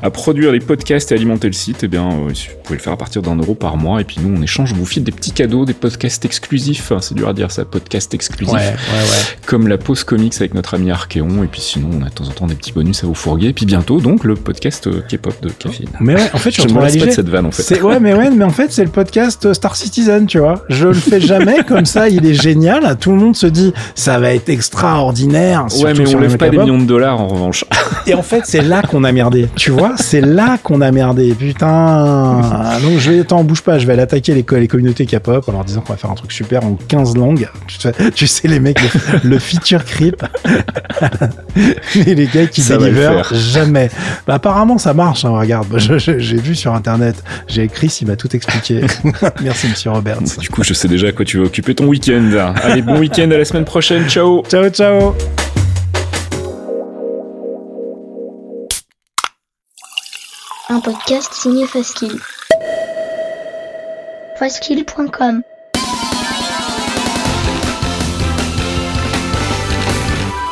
à 0.00 0.10
produire 0.10 0.52
les 0.52 0.60
podcasts 0.60 1.10
et 1.10 1.16
alimenter 1.16 1.48
le 1.48 1.54
site, 1.54 1.82
eh 1.82 1.88
bien, 1.88 2.08
euh, 2.08 2.28
vous 2.28 2.62
pouvez 2.62 2.76
le 2.76 2.82
faire 2.82 2.92
à 2.92 2.96
partir 2.96 3.20
d'un 3.20 3.34
euro 3.34 3.56
par 3.56 3.76
mois. 3.76 4.00
Et 4.00 4.04
puis 4.04 4.18
nous, 4.22 4.38
on 4.38 4.40
échange, 4.42 4.72
on 4.72 4.76
vous 4.76 4.86
file 4.86 5.02
des 5.02 5.12
petits 5.12 5.32
cadeaux, 5.32 5.64
des 5.64 5.74
podcasts 5.74 6.24
exclusifs. 6.24 6.92
C'est 7.00 7.14
dur 7.14 7.28
à 7.28 7.34
dire 7.34 7.50
ça, 7.50 7.64
podcast 7.64 8.14
exclusif. 8.14 8.54
Ouais, 8.54 8.60
ouais, 8.60 8.70
ouais. 8.70 9.38
Comme 9.44 9.66
la 9.66 9.76
pause 9.76 10.04
comics 10.04 10.36
avec 10.36 10.54
notre 10.54 10.74
ami 10.74 10.92
Archeon. 10.92 11.42
Et 11.42 11.48
puis 11.48 11.60
sinon, 11.60 11.90
on 12.00 12.02
a 12.02 12.10
de 12.10 12.14
temps 12.14 12.28
en 12.28 12.32
temps 12.32 12.46
des 12.46 12.54
petits 12.54 12.72
bonus 12.72 13.02
à 13.02 13.08
vous 13.08 13.14
fourguer. 13.14 13.48
Et 13.48 13.52
puis 13.52 13.66
bientôt, 13.66 14.00
donc, 14.00 14.22
le 14.22 14.36
podcast 14.36 14.86
euh, 14.86 15.02
K-pop 15.10 15.34
de 15.42 15.48
Caféine. 15.48 15.90
Mais 15.98 16.14
ouais, 16.14 16.30
en 16.32 16.38
fait, 16.38 16.52
je 16.52 16.60
suis 16.60 16.72
en 16.72 16.74
train 16.76 16.86
de 16.86 17.10
cette 17.10 17.28
vanne 17.28 17.46
fait. 17.56 17.62
C'est 17.62 17.82
ouais, 17.82 18.00
mais 18.00 18.14
ouais, 18.14 18.30
mais 18.30 18.44
en 18.44 18.50
fait, 18.50 18.72
c'est 18.72 18.84
le 18.84 18.90
podcast 18.90 19.52
Star 19.52 19.76
Citizen, 19.76 20.26
tu 20.26 20.38
vois. 20.38 20.64
Je 20.68 20.88
le 20.88 20.94
fais 20.94 21.20
jamais 21.20 21.64
comme 21.66 21.86
ça, 21.86 22.08
il 22.08 22.24
est 22.26 22.34
génial. 22.34 22.96
Tout 22.98 23.10
le 23.12 23.16
monde 23.18 23.36
se 23.36 23.46
dit, 23.46 23.72
ça 23.94 24.18
va 24.18 24.32
être 24.32 24.48
extraordinaire. 24.48 25.66
Ouais, 25.82 25.94
mais 25.94 26.14
on 26.14 26.18
lève 26.20 26.36
pas 26.36 26.48
des 26.48 26.58
millions 26.58 26.78
de 26.78 26.84
dollars 26.84 27.20
en 27.20 27.28
revanche. 27.28 27.64
Et 28.06 28.14
en 28.14 28.22
fait, 28.22 28.42
c'est 28.44 28.62
là 28.62 28.82
qu'on 28.82 29.04
a 29.04 29.12
merdé. 29.12 29.48
Tu 29.56 29.70
vois, 29.70 29.92
c'est 29.96 30.20
là 30.20 30.58
qu'on 30.62 30.80
a 30.80 30.90
merdé. 30.92 31.34
Putain. 31.34 32.40
Donc, 32.82 32.98
je 32.98 33.10
vais, 33.10 33.20
attends, 33.20 33.42
bouge 33.44 33.62
pas. 33.62 33.78
Je 33.78 33.86
vais 33.86 33.92
aller 33.94 34.02
attaquer 34.02 34.34
les, 34.34 34.44
les 34.58 34.68
communautés 34.68 35.06
K-pop 35.06 35.48
en 35.48 35.52
leur 35.52 35.64
disant 35.64 35.80
qu'on 35.80 35.92
va 35.92 35.96
faire 35.98 36.10
un 36.10 36.14
truc 36.14 36.32
super 36.32 36.64
en 36.64 36.76
15 36.88 37.16
langues. 37.16 37.48
Tu 37.66 37.78
sais, 37.78 37.92
tu 38.14 38.26
sais 38.26 38.48
les 38.48 38.60
mecs, 38.60 38.80
le, 38.82 39.30
le 39.30 39.38
feature 39.38 39.84
creep. 39.84 40.22
Et 41.94 42.14
les 42.14 42.26
gars 42.26 42.46
qui 42.46 42.60
délivrent 42.62 43.34
jamais. 43.34 43.90
Bah, 44.26 44.34
apparemment, 44.34 44.78
ça 44.78 44.94
marche. 44.94 45.24
hein, 45.24 45.30
regarde, 45.30 45.66
j'ai 45.78 46.36
vu 46.36 46.54
sur 46.54 46.74
internet. 46.74 47.22
J'ai 47.48 47.62
écrit, 47.62 47.86
il 48.00 48.06
m'a 48.08 48.16
tout 48.16 48.34
expliqué. 48.34 48.82
Merci, 49.42 49.68
monsieur 49.68 49.90
Roberts. 49.90 50.38
Du 50.38 50.48
coup, 50.48 50.62
je 50.64 50.74
sais 50.74 50.88
déjà 50.88 51.08
à 51.08 51.12
quoi 51.12 51.24
tu 51.24 51.38
veux 51.38 51.44
occuper 51.44 51.74
ton 51.74 51.86
week-end. 51.86 52.52
Allez, 52.62 52.82
bon 52.82 52.98
week-end, 52.98 53.30
à 53.30 53.38
la 53.38 53.44
semaine 53.44 53.64
prochaine. 53.64 54.08
Ciao 54.08 54.42
Ciao, 54.48 54.68
ciao. 54.68 55.14
un 60.68 60.80
podcast 60.80 61.32
signé 61.32 61.66
Faskill. 61.66 62.18
Faskill.com 64.38 65.42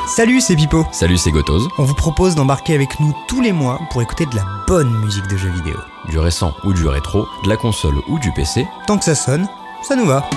Salut, 0.07 0.40
c'est 0.40 0.55
Pipo. 0.55 0.86
Salut, 0.92 1.18
c'est 1.18 1.32
Gotoz. 1.32 1.68
On 1.78 1.82
vous 1.84 1.95
propose 1.95 2.36
d'embarquer 2.36 2.74
avec 2.74 3.01
nous 3.01 3.14
tous 3.26 3.40
les 3.40 3.53
mois 3.53 3.80
pour 3.90 4.01
écouter 4.03 4.26
de 4.26 4.36
la 4.36 4.45
bonne 4.68 4.92
musique 5.01 5.26
de 5.26 5.36
jeux 5.36 5.51
vidéo. 5.51 5.76
Du 6.09 6.19
récent 6.19 6.55
ou 6.65 6.73
du 6.73 6.87
rétro, 6.87 7.27
de 7.45 7.49
la 7.49 7.57
console 7.57 7.95
ou 8.09 8.19
du 8.19 8.31
PC, 8.33 8.67
Tant 8.87 8.99
que 8.99 9.05
ça 9.05 9.15
sonne, 9.15 9.49
ça 9.83 9.97
nous 9.97 10.07
va. 10.07 10.29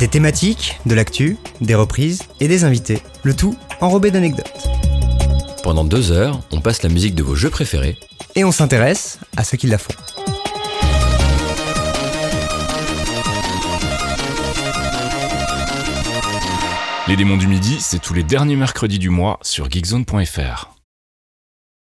Des 0.00 0.08
thématiques, 0.08 0.80
de 0.86 0.94
l'actu, 0.94 1.36
des 1.60 1.74
reprises 1.74 2.22
et 2.40 2.48
des 2.48 2.64
invités. 2.64 3.02
Le 3.22 3.34
tout 3.34 3.56
enrobé 3.80 4.10
d'anecdotes. 4.10 4.68
pendant 5.62 5.84
deux 5.84 6.12
heures, 6.12 6.40
on 6.50 6.60
passe 6.60 6.82
la 6.82 6.88
musique 6.88 7.14
de 7.14 7.22
vos 7.22 7.34
jeux 7.34 7.50
préférés 7.50 7.96
Et 8.34 8.44
on 8.44 8.52
s'intéresse 8.52 9.18
à 9.36 9.44
ceux 9.44 9.56
qui 9.56 9.66
la 9.66 9.78
font. 9.78 9.94
Les 17.06 17.16
démons 17.16 17.36
du 17.36 17.46
midi, 17.46 17.76
c'est 17.80 17.98
tous 17.98 18.14
les 18.14 18.22
derniers 18.22 18.56
mercredis 18.56 18.98
du 18.98 19.10
mois 19.10 19.38
sur 19.42 19.70
geekzone.fr. 19.70 20.73